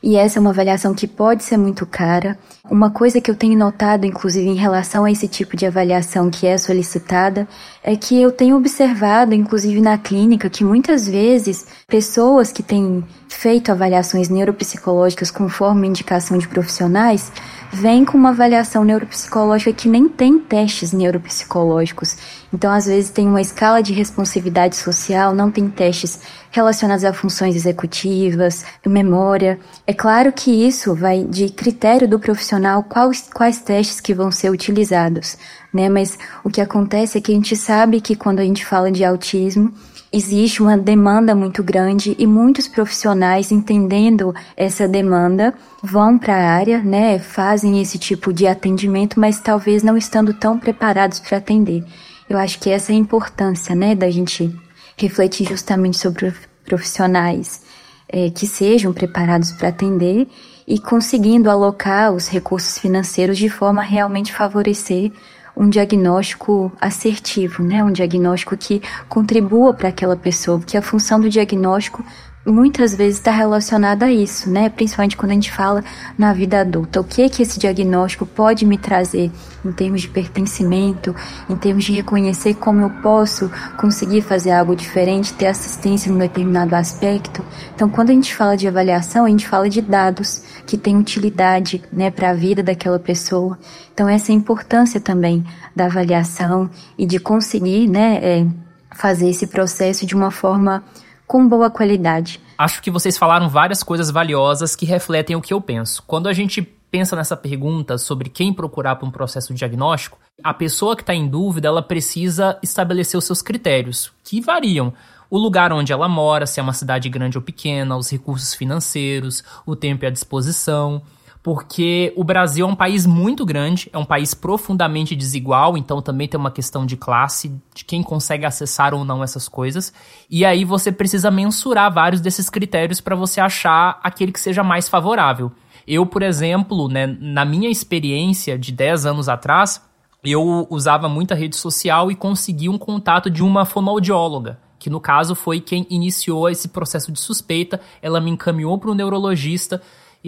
e 0.05 0.17
essa 0.17 0.37
é 0.37 0.39
uma 0.39 0.51
avaliação 0.51 0.93
que 0.93 1.07
pode 1.07 1.43
ser 1.43 1.57
muito 1.57 1.83
cara. 1.83 2.37
Uma 2.69 2.91
coisa 2.91 3.19
que 3.19 3.31
eu 3.31 3.35
tenho 3.35 3.57
notado, 3.57 4.05
inclusive, 4.05 4.47
em 4.47 4.53
relação 4.53 5.03
a 5.03 5.11
esse 5.11 5.27
tipo 5.27 5.57
de 5.57 5.65
avaliação 5.65 6.29
que 6.29 6.45
é 6.45 6.59
solicitada, 6.59 7.47
é 7.83 7.95
que 7.95 8.21
eu 8.21 8.31
tenho 8.31 8.55
observado, 8.55 9.33
inclusive 9.33 9.81
na 9.81 9.97
clínica, 9.97 10.47
que 10.47 10.63
muitas 10.63 11.07
vezes 11.07 11.65
pessoas 11.87 12.51
que 12.51 12.61
têm 12.61 13.03
feito 13.27 13.71
avaliações 13.71 14.29
neuropsicológicas 14.29 15.31
conforme 15.31 15.87
indicação 15.87 16.37
de 16.37 16.47
profissionais 16.47 17.31
vêm 17.73 18.05
com 18.05 18.15
uma 18.15 18.29
avaliação 18.29 18.83
neuropsicológica 18.83 19.73
que 19.73 19.89
nem 19.89 20.07
tem 20.07 20.37
testes 20.37 20.93
neuropsicológicos. 20.93 22.15
Então, 22.53 22.71
às 22.71 22.85
vezes, 22.85 23.09
tem 23.09 23.27
uma 23.27 23.41
escala 23.41 23.81
de 23.81 23.91
responsividade 23.91 24.75
social, 24.75 25.33
não 25.33 25.49
tem 25.51 25.67
testes 25.67 26.21
relacionados 26.55 27.03
a 27.03 27.11
funções 27.11 27.55
executivas, 27.55 28.63
memória. 28.85 29.59
É 29.85 29.93
claro 29.93 30.31
que 30.31 30.49
isso 30.49 30.95
vai 30.95 31.23
de 31.25 31.49
critério 31.49 32.07
do 32.07 32.17
profissional 32.17 32.81
quais, 32.83 33.29
quais 33.33 33.59
testes 33.59 33.99
que 33.99 34.13
vão 34.13 34.31
ser 34.31 34.49
utilizados, 34.49 35.37
né? 35.73 35.89
Mas 35.89 36.17
o 36.43 36.49
que 36.49 36.61
acontece 36.61 37.17
é 37.17 37.21
que 37.21 37.31
a 37.31 37.35
gente 37.35 37.57
sabe 37.57 37.99
que 37.99 38.15
quando 38.15 38.39
a 38.39 38.43
gente 38.43 38.65
fala 38.65 38.89
de 38.89 39.03
autismo, 39.03 39.73
existe 40.13 40.63
uma 40.63 40.77
demanda 40.77 41.35
muito 41.35 41.61
grande 41.61 42.15
e 42.17 42.25
muitos 42.25 42.69
profissionais 42.69 43.51
entendendo 43.51 44.33
essa 44.55 44.87
demanda 44.87 45.53
vão 45.83 46.17
para 46.17 46.35
a 46.35 46.51
área, 46.51 46.81
né, 46.81 47.19
fazem 47.19 47.81
esse 47.81 47.99
tipo 47.99 48.31
de 48.31 48.47
atendimento, 48.47 49.19
mas 49.19 49.41
talvez 49.41 49.83
não 49.83 49.97
estando 49.97 50.33
tão 50.33 50.57
preparados 50.57 51.19
para 51.19 51.37
atender. 51.37 51.83
Eu 52.29 52.37
acho 52.37 52.59
que 52.59 52.69
essa 52.69 52.93
é 52.93 52.95
a 52.95 52.97
importância, 52.97 53.75
né, 53.75 53.93
da 53.93 54.09
gente 54.09 54.55
refletir 54.97 55.47
justamente 55.47 55.97
sobre 55.97 56.33
profissionais 56.65 57.61
é, 58.07 58.29
que 58.29 58.47
sejam 58.47 58.93
preparados 58.93 59.51
para 59.51 59.69
atender 59.69 60.27
e 60.67 60.79
conseguindo 60.79 61.49
alocar 61.49 62.11
os 62.13 62.27
recursos 62.27 62.77
financeiros 62.77 63.37
de 63.37 63.49
forma 63.49 63.81
a 63.81 63.85
realmente 63.85 64.33
favorecer 64.33 65.11
um 65.55 65.69
diagnóstico 65.69 66.71
assertivo, 66.81 67.63
né? 67.63 67.83
Um 67.83 67.91
diagnóstico 67.91 68.57
que 68.57 68.81
contribua 69.07 69.73
para 69.73 69.89
aquela 69.89 70.15
pessoa, 70.17 70.59
porque 70.59 70.77
a 70.77 70.81
função 70.81 71.19
do 71.19 71.29
diagnóstico 71.29 72.03
muitas 72.51 72.93
vezes 72.93 73.17
está 73.17 73.31
relacionada 73.31 74.05
a 74.05 74.11
isso, 74.11 74.49
né? 74.49 74.69
Principalmente 74.69 75.17
quando 75.17 75.31
a 75.31 75.35
gente 75.35 75.51
fala 75.51 75.83
na 76.17 76.31
vida 76.31 76.61
adulta. 76.61 77.01
O 77.01 77.03
que 77.03 77.27
que 77.27 77.41
esse 77.41 77.57
diagnóstico 77.59 78.25
pode 78.25 78.65
me 78.65 78.77
trazer 78.77 79.31
em 79.63 79.71
termos 79.71 80.01
de 80.01 80.09
pertencimento, 80.09 81.15
em 81.49 81.55
termos 81.55 81.83
de 81.83 81.93
reconhecer 81.93 82.53
como 82.53 82.81
eu 82.81 82.89
posso 83.01 83.51
conseguir 83.77 84.21
fazer 84.21 84.51
algo 84.51 84.75
diferente, 84.75 85.33
ter 85.33 85.47
assistência 85.47 86.09
em 86.09 86.13
um 86.13 86.19
determinado 86.19 86.75
aspecto. 86.75 87.43
Então, 87.73 87.89
quando 87.89 88.11
a 88.11 88.13
gente 88.13 88.35
fala 88.35 88.55
de 88.55 88.67
avaliação, 88.67 89.25
a 89.25 89.29
gente 89.29 89.47
fala 89.47 89.67
de 89.67 89.81
dados 89.81 90.43
que 90.67 90.77
têm 90.77 90.97
utilidade, 90.97 91.83
né, 91.91 92.11
para 92.11 92.29
a 92.29 92.33
vida 92.33 92.61
daquela 92.61 92.99
pessoa. 92.99 93.57
Então, 93.93 94.07
essa 94.07 94.31
é 94.31 94.33
a 94.33 94.37
importância 94.37 95.01
também 95.01 95.43
da 95.75 95.85
avaliação 95.85 96.69
e 96.97 97.05
de 97.07 97.19
conseguir, 97.19 97.87
né, 97.87 98.19
é, 98.21 98.45
fazer 98.91 99.29
esse 99.29 99.47
processo 99.47 100.05
de 100.05 100.15
uma 100.15 100.31
forma 100.31 100.83
com 101.27 101.47
boa 101.47 101.69
qualidade. 101.69 102.39
Acho 102.57 102.81
que 102.81 102.91
vocês 102.91 103.17
falaram 103.17 103.49
várias 103.49 103.83
coisas 103.83 104.09
valiosas 104.09 104.75
que 104.75 104.85
refletem 104.85 105.35
o 105.35 105.41
que 105.41 105.53
eu 105.53 105.59
penso. 105.59 106.03
Quando 106.07 106.27
a 106.27 106.33
gente 106.33 106.61
pensa 106.61 107.15
nessa 107.15 107.35
pergunta 107.35 107.97
sobre 107.97 108.29
quem 108.29 108.53
procurar 108.53 108.95
para 108.95 109.07
um 109.07 109.11
processo 109.11 109.53
diagnóstico, 109.53 110.17
a 110.43 110.53
pessoa 110.53 110.95
que 110.95 111.01
está 111.01 111.13
em 111.13 111.27
dúvida, 111.27 111.67
ela 111.67 111.81
precisa 111.81 112.57
estabelecer 112.63 113.17
os 113.17 113.25
seus 113.25 113.41
critérios, 113.41 114.11
que 114.23 114.39
variam. 114.39 114.93
O 115.29 115.37
lugar 115.37 115.73
onde 115.73 115.91
ela 115.91 116.07
mora, 116.07 116.45
se 116.45 116.59
é 116.59 116.63
uma 116.63 116.71
cidade 116.71 117.09
grande 117.09 117.37
ou 117.37 117.43
pequena, 117.43 117.97
os 117.97 118.09
recursos 118.09 118.53
financeiros, 118.53 119.43
o 119.65 119.75
tempo 119.75 120.05
e 120.05 120.07
a 120.07 120.11
disposição 120.11 121.01
porque 121.45 122.11
o 122.15 122.23
Brasil 122.23 122.67
é 122.67 122.71
um 122.71 122.75
país 122.75 123.05
muito 123.05 123.45
grande, 123.45 123.87
é 123.93 123.99
um 123.99 124.03
país 124.03 124.33
profundamente 124.33 125.15
desigual, 125.15 125.77
então 125.77 126.01
também 126.01 126.27
tem 126.27 126.39
uma 126.39 126.49
questão 126.49 126.87
de 126.87 126.97
classe, 126.97 127.53
de 127.71 127.85
quem 127.85 128.01
consegue 128.01 128.47
acessar 128.47 128.95
ou 128.95 129.05
não 129.05 129.23
essas 129.23 129.47
coisas. 129.47 129.93
E 130.27 130.43
aí 130.43 130.65
você 130.65 130.91
precisa 130.91 131.29
mensurar 131.29 131.93
vários 131.93 132.19
desses 132.19 132.49
critérios 132.49 132.99
para 132.99 133.15
você 133.15 133.39
achar 133.39 133.99
aquele 134.01 134.31
que 134.31 134.39
seja 134.39 134.63
mais 134.63 134.89
favorável. 134.89 135.51
Eu, 135.87 136.03
por 136.07 136.23
exemplo, 136.23 136.87
né, 136.87 137.15
na 137.21 137.45
minha 137.45 137.69
experiência 137.69 138.57
de 138.57 138.71
10 138.71 139.05
anos 139.05 139.29
atrás, 139.29 139.79
eu 140.23 140.65
usava 140.71 141.07
muita 141.07 141.35
rede 141.35 141.57
social 141.57 142.09
e 142.09 142.15
consegui 142.15 142.69
um 142.69 142.77
contato 142.79 143.29
de 143.29 143.43
uma 143.43 143.65
fonoaudióloga 143.65 144.65
que 144.77 144.89
no 144.89 144.99
caso 144.99 145.33
foi 145.33 145.59
quem 145.59 145.87
iniciou 145.89 146.47
esse 146.47 146.67
processo 146.67 147.11
de 147.11 147.19
suspeita. 147.19 147.81
Ela 148.03 148.21
me 148.21 148.29
encaminhou 148.29 148.77
para 148.77 148.91
o 148.91 148.93
neurologista 148.93 149.81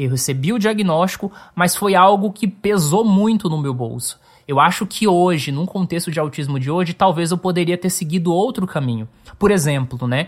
eu 0.03 0.11
recebi 0.11 0.53
o 0.53 0.59
diagnóstico, 0.59 1.31
mas 1.55 1.75
foi 1.75 1.95
algo 1.95 2.31
que 2.31 2.47
pesou 2.47 3.03
muito 3.03 3.49
no 3.49 3.57
meu 3.57 3.73
bolso. 3.73 4.19
Eu 4.47 4.59
acho 4.59 4.85
que 4.85 5.07
hoje, 5.07 5.51
num 5.51 5.65
contexto 5.65 6.09
de 6.09 6.19
autismo 6.19 6.59
de 6.59 6.71
hoje, 6.71 6.93
talvez 6.93 7.31
eu 7.31 7.37
poderia 7.37 7.77
ter 7.77 7.89
seguido 7.89 8.33
outro 8.33 8.65
caminho. 8.65 9.07
Por 9.37 9.51
exemplo, 9.51 10.07
né? 10.07 10.27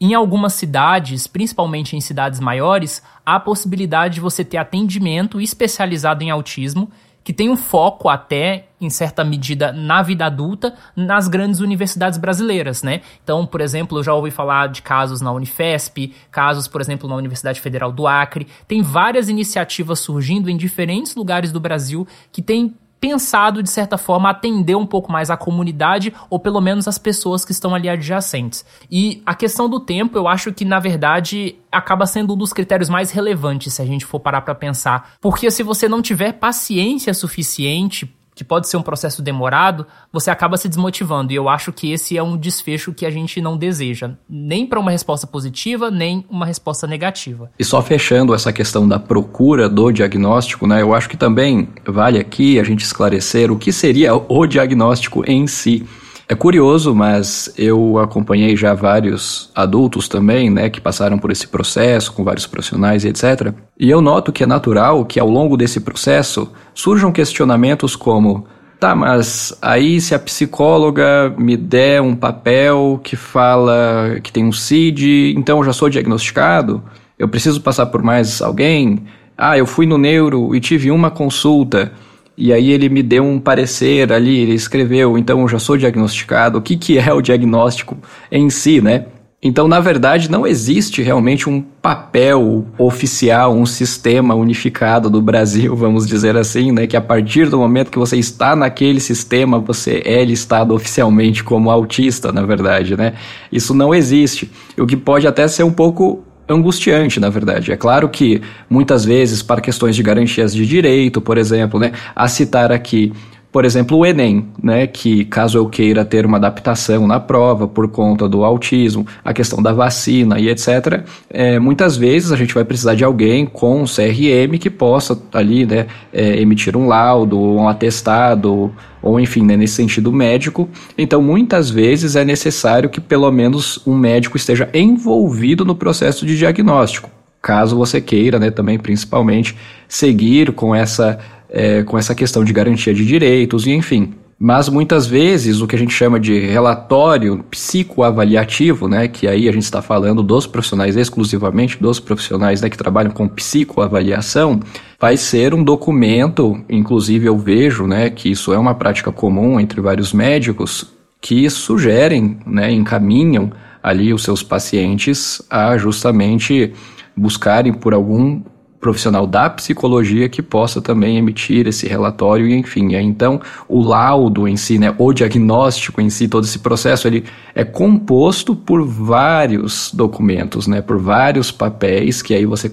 Em 0.00 0.14
algumas 0.14 0.54
cidades, 0.54 1.26
principalmente 1.26 1.94
em 1.94 2.00
cidades 2.00 2.40
maiores, 2.40 3.02
há 3.24 3.36
a 3.36 3.40
possibilidade 3.40 4.14
de 4.14 4.20
você 4.20 4.42
ter 4.42 4.56
atendimento 4.56 5.40
especializado 5.40 6.24
em 6.24 6.30
autismo 6.30 6.90
que 7.22 7.32
tem 7.32 7.50
um 7.50 7.56
foco 7.56 8.08
até, 8.08 8.68
em 8.80 8.88
certa 8.88 9.22
medida, 9.22 9.72
na 9.72 10.02
vida 10.02 10.26
adulta, 10.26 10.74
nas 10.96 11.28
grandes 11.28 11.60
universidades 11.60 12.18
brasileiras, 12.18 12.82
né? 12.82 13.02
Então, 13.22 13.46
por 13.46 13.60
exemplo, 13.60 13.98
eu 13.98 14.02
já 14.02 14.14
ouvi 14.14 14.30
falar 14.30 14.68
de 14.68 14.82
casos 14.82 15.20
na 15.20 15.30
Unifesp, 15.32 16.14
casos, 16.30 16.66
por 16.66 16.80
exemplo, 16.80 17.08
na 17.08 17.16
Universidade 17.16 17.60
Federal 17.60 17.92
do 17.92 18.06
Acre. 18.06 18.46
Tem 18.66 18.82
várias 18.82 19.28
iniciativas 19.28 20.00
surgindo 20.00 20.48
em 20.48 20.56
diferentes 20.56 21.14
lugares 21.14 21.52
do 21.52 21.60
Brasil 21.60 22.06
que 22.32 22.40
têm 22.42 22.74
pensado, 23.00 23.62
de 23.62 23.70
certa 23.70 23.96
forma, 23.96 24.28
atender 24.28 24.76
um 24.76 24.86
pouco 24.86 25.10
mais 25.10 25.30
a 25.30 25.36
comunidade 25.36 26.12
ou 26.28 26.38
pelo 26.38 26.60
menos 26.60 26.86
as 26.86 26.98
pessoas 26.98 27.44
que 27.44 27.52
estão 27.52 27.74
ali 27.74 27.88
adjacentes. 27.88 28.64
E 28.90 29.22
a 29.24 29.34
questão 29.34 29.68
do 29.68 29.80
tempo, 29.80 30.18
eu 30.18 30.28
acho 30.28 30.52
que, 30.52 30.64
na 30.64 30.78
verdade, 30.78 31.56
acaba 31.72 32.04
sendo 32.06 32.34
um 32.34 32.36
dos 32.36 32.52
critérios 32.52 32.88
mais 32.88 33.10
relevantes 33.10 33.72
se 33.72 33.82
a 33.82 33.86
gente 33.86 34.04
for 34.04 34.20
parar 34.20 34.42
para 34.42 34.54
pensar. 34.54 35.12
Porque 35.20 35.50
se 35.50 35.62
você 35.62 35.88
não 35.88 36.02
tiver 36.02 36.32
paciência 36.32 37.14
suficiente 37.14 38.14
que 38.34 38.44
pode 38.44 38.68
ser 38.68 38.76
um 38.76 38.82
processo 38.82 39.22
demorado, 39.22 39.86
você 40.12 40.30
acaba 40.30 40.56
se 40.56 40.68
desmotivando. 40.68 41.32
E 41.32 41.36
eu 41.36 41.48
acho 41.48 41.72
que 41.72 41.92
esse 41.92 42.16
é 42.16 42.22
um 42.22 42.36
desfecho 42.36 42.92
que 42.92 43.04
a 43.04 43.10
gente 43.10 43.40
não 43.40 43.56
deseja, 43.56 44.12
nem 44.28 44.66
para 44.66 44.80
uma 44.80 44.90
resposta 44.90 45.26
positiva, 45.26 45.90
nem 45.90 46.24
uma 46.30 46.46
resposta 46.46 46.86
negativa. 46.86 47.50
E 47.58 47.64
só 47.64 47.82
fechando 47.82 48.34
essa 48.34 48.52
questão 48.52 48.88
da 48.88 48.98
procura 48.98 49.68
do 49.68 49.90
diagnóstico, 49.90 50.66
né? 50.66 50.82
Eu 50.82 50.94
acho 50.94 51.08
que 51.08 51.16
também 51.16 51.68
vale 51.84 52.18
aqui 52.18 52.58
a 52.58 52.64
gente 52.64 52.84
esclarecer 52.84 53.50
o 53.50 53.58
que 53.58 53.72
seria 53.72 54.14
o 54.14 54.46
diagnóstico 54.46 55.22
em 55.28 55.46
si. 55.46 55.86
É 56.30 56.34
curioso, 56.36 56.94
mas 56.94 57.52
eu 57.58 57.98
acompanhei 57.98 58.56
já 58.56 58.72
vários 58.72 59.50
adultos 59.52 60.06
também, 60.06 60.48
né, 60.48 60.70
que 60.70 60.80
passaram 60.80 61.18
por 61.18 61.32
esse 61.32 61.48
processo 61.48 62.12
com 62.12 62.22
vários 62.22 62.46
profissionais 62.46 63.02
e 63.02 63.08
etc. 63.08 63.52
E 63.76 63.90
eu 63.90 64.00
noto 64.00 64.30
que 64.30 64.44
é 64.44 64.46
natural 64.46 65.04
que 65.04 65.18
ao 65.18 65.28
longo 65.28 65.56
desse 65.56 65.80
processo 65.80 66.48
surjam 66.72 67.10
questionamentos 67.10 67.96
como: 67.96 68.46
tá, 68.78 68.94
mas 68.94 69.58
aí 69.60 70.00
se 70.00 70.14
a 70.14 70.20
psicóloga 70.20 71.34
me 71.36 71.56
der 71.56 72.00
um 72.00 72.14
papel 72.14 73.00
que 73.02 73.16
fala 73.16 74.20
que 74.22 74.30
tem 74.30 74.44
um 74.44 74.52
CID, 74.52 75.34
então 75.36 75.58
eu 75.58 75.64
já 75.64 75.72
sou 75.72 75.90
diagnosticado? 75.90 76.80
Eu 77.18 77.26
preciso 77.28 77.60
passar 77.60 77.86
por 77.86 78.04
mais 78.04 78.40
alguém? 78.40 79.02
Ah, 79.36 79.58
eu 79.58 79.66
fui 79.66 79.84
no 79.84 79.98
neuro 79.98 80.54
e 80.54 80.60
tive 80.60 80.92
uma 80.92 81.10
consulta. 81.10 81.90
E 82.36 82.52
aí 82.52 82.70
ele 82.70 82.88
me 82.88 83.02
deu 83.02 83.22
um 83.22 83.38
parecer 83.38 84.12
ali, 84.12 84.38
ele 84.38 84.54
escreveu, 84.54 85.18
então 85.18 85.40
eu 85.40 85.48
já 85.48 85.58
sou 85.58 85.76
diagnosticado, 85.76 86.58
o 86.58 86.62
que, 86.62 86.76
que 86.76 86.98
é 86.98 87.12
o 87.12 87.20
diagnóstico 87.20 87.98
em 88.30 88.48
si, 88.48 88.80
né? 88.80 89.06
Então, 89.42 89.66
na 89.66 89.80
verdade, 89.80 90.30
não 90.30 90.46
existe 90.46 91.00
realmente 91.00 91.48
um 91.48 91.62
papel 91.62 92.66
oficial, 92.76 93.54
um 93.54 93.64
sistema 93.64 94.34
unificado 94.34 95.08
do 95.08 95.22
Brasil, 95.22 95.74
vamos 95.74 96.06
dizer 96.06 96.36
assim, 96.36 96.72
né? 96.72 96.86
Que 96.86 96.94
a 96.94 97.00
partir 97.00 97.48
do 97.48 97.56
momento 97.56 97.90
que 97.90 97.98
você 97.98 98.18
está 98.18 98.54
naquele 98.54 99.00
sistema, 99.00 99.58
você 99.58 100.02
é 100.04 100.22
listado 100.26 100.74
oficialmente 100.74 101.42
como 101.42 101.70
autista, 101.70 102.30
na 102.30 102.42
verdade, 102.42 102.98
né? 102.98 103.14
Isso 103.50 103.72
não 103.72 103.94
existe. 103.94 104.50
O 104.76 104.86
que 104.86 104.96
pode 104.96 105.26
até 105.26 105.48
ser 105.48 105.62
um 105.62 105.72
pouco 105.72 106.22
angustiante, 106.50 107.20
na 107.20 107.30
verdade. 107.30 107.72
É 107.72 107.76
claro 107.76 108.08
que 108.08 108.42
muitas 108.68 109.04
vezes 109.04 109.42
para 109.42 109.60
questões 109.60 109.94
de 109.94 110.02
garantias 110.02 110.52
de 110.52 110.66
direito, 110.66 111.20
por 111.20 111.38
exemplo, 111.38 111.78
né, 111.78 111.92
a 112.14 112.28
citar 112.28 112.72
aqui 112.72 113.12
por 113.52 113.64
exemplo, 113.64 113.98
o 113.98 114.06
Enem, 114.06 114.46
né, 114.62 114.86
que 114.86 115.24
caso 115.24 115.58
eu 115.58 115.68
queira 115.68 116.04
ter 116.04 116.24
uma 116.24 116.36
adaptação 116.36 117.06
na 117.06 117.18
prova 117.18 117.66
por 117.66 117.88
conta 117.88 118.28
do 118.28 118.44
autismo, 118.44 119.04
a 119.24 119.32
questão 119.32 119.60
da 119.60 119.72
vacina 119.72 120.38
e 120.38 120.48
etc., 120.48 121.04
é, 121.28 121.58
muitas 121.58 121.96
vezes 121.96 122.30
a 122.30 122.36
gente 122.36 122.54
vai 122.54 122.64
precisar 122.64 122.94
de 122.94 123.02
alguém 123.02 123.44
com 123.44 123.82
um 123.82 123.84
CRM 123.84 124.56
que 124.58 124.70
possa 124.70 125.20
ali, 125.32 125.66
né, 125.66 125.86
é, 126.12 126.40
emitir 126.40 126.76
um 126.76 126.86
laudo, 126.86 127.40
um 127.40 127.68
atestado, 127.68 128.72
ou 129.02 129.18
enfim, 129.18 129.42
né, 129.42 129.56
nesse 129.56 129.74
sentido 129.74 130.12
médico. 130.12 130.68
Então, 130.96 131.20
muitas 131.20 131.70
vezes 131.70 132.14
é 132.14 132.24
necessário 132.24 132.88
que 132.88 133.00
pelo 133.00 133.30
menos 133.32 133.84
um 133.84 133.96
médico 133.96 134.36
esteja 134.36 134.68
envolvido 134.72 135.64
no 135.64 135.74
processo 135.74 136.24
de 136.24 136.38
diagnóstico, 136.38 137.10
caso 137.42 137.76
você 137.76 138.00
queira, 138.00 138.38
né, 138.38 138.50
também 138.52 138.78
principalmente, 138.78 139.56
seguir 139.88 140.52
com 140.52 140.72
essa 140.72 141.18
é, 141.50 141.82
com 141.82 141.98
essa 141.98 142.14
questão 142.14 142.44
de 142.44 142.52
garantia 142.52 142.94
de 142.94 143.04
direitos 143.04 143.66
e 143.66 143.72
enfim. 143.72 144.14
Mas 144.42 144.70
muitas 144.70 145.06
vezes 145.06 145.60
o 145.60 145.66
que 145.66 145.76
a 145.76 145.78
gente 145.78 145.92
chama 145.92 146.18
de 146.18 146.38
relatório 146.38 147.44
psicoavaliativo, 147.50 148.88
né, 148.88 149.06
que 149.06 149.28
aí 149.28 149.46
a 149.46 149.52
gente 149.52 149.64
está 149.64 149.82
falando 149.82 150.22
dos 150.22 150.46
profissionais, 150.46 150.96
exclusivamente 150.96 151.78
dos 151.78 152.00
profissionais 152.00 152.62
né, 152.62 152.70
que 152.70 152.78
trabalham 152.78 153.10
com 153.10 153.28
psicoavaliação, 153.28 154.60
vai 154.98 155.18
ser 155.18 155.52
um 155.52 155.62
documento, 155.62 156.58
inclusive 156.70 157.26
eu 157.26 157.36
vejo 157.36 157.86
né, 157.86 158.08
que 158.08 158.30
isso 158.30 158.50
é 158.50 158.58
uma 158.58 158.74
prática 158.74 159.12
comum 159.12 159.60
entre 159.60 159.78
vários 159.78 160.14
médicos, 160.14 160.90
que 161.20 161.50
sugerem, 161.50 162.38
né, 162.46 162.72
encaminham 162.72 163.52
ali 163.82 164.14
os 164.14 164.22
seus 164.22 164.42
pacientes 164.42 165.42
a 165.50 165.76
justamente 165.76 166.72
buscarem 167.14 167.74
por 167.74 167.92
algum 167.92 168.40
profissional 168.80 169.26
da 169.26 169.50
psicologia 169.50 170.28
que 170.28 170.40
possa 170.40 170.80
também 170.80 171.18
emitir 171.18 171.66
esse 171.66 171.86
relatório 171.86 172.46
e 172.46 172.54
enfim, 172.54 172.94
é, 172.94 173.02
então 173.02 173.40
o 173.68 173.82
laudo 173.82 174.48
em 174.48 174.56
si, 174.56 174.78
né, 174.78 174.94
o 174.96 175.12
diagnóstico 175.12 176.00
em 176.00 176.08
si, 176.08 176.26
todo 176.26 176.44
esse 176.44 176.58
processo 176.58 177.06
ele 177.06 177.24
é 177.54 177.62
composto 177.62 178.56
por 178.56 178.82
vários 178.86 179.92
documentos, 179.92 180.66
né, 180.66 180.80
por 180.80 180.98
vários 180.98 181.52
papéis 181.52 182.22
que 182.22 182.32
aí 182.32 182.46
você 182.46 182.72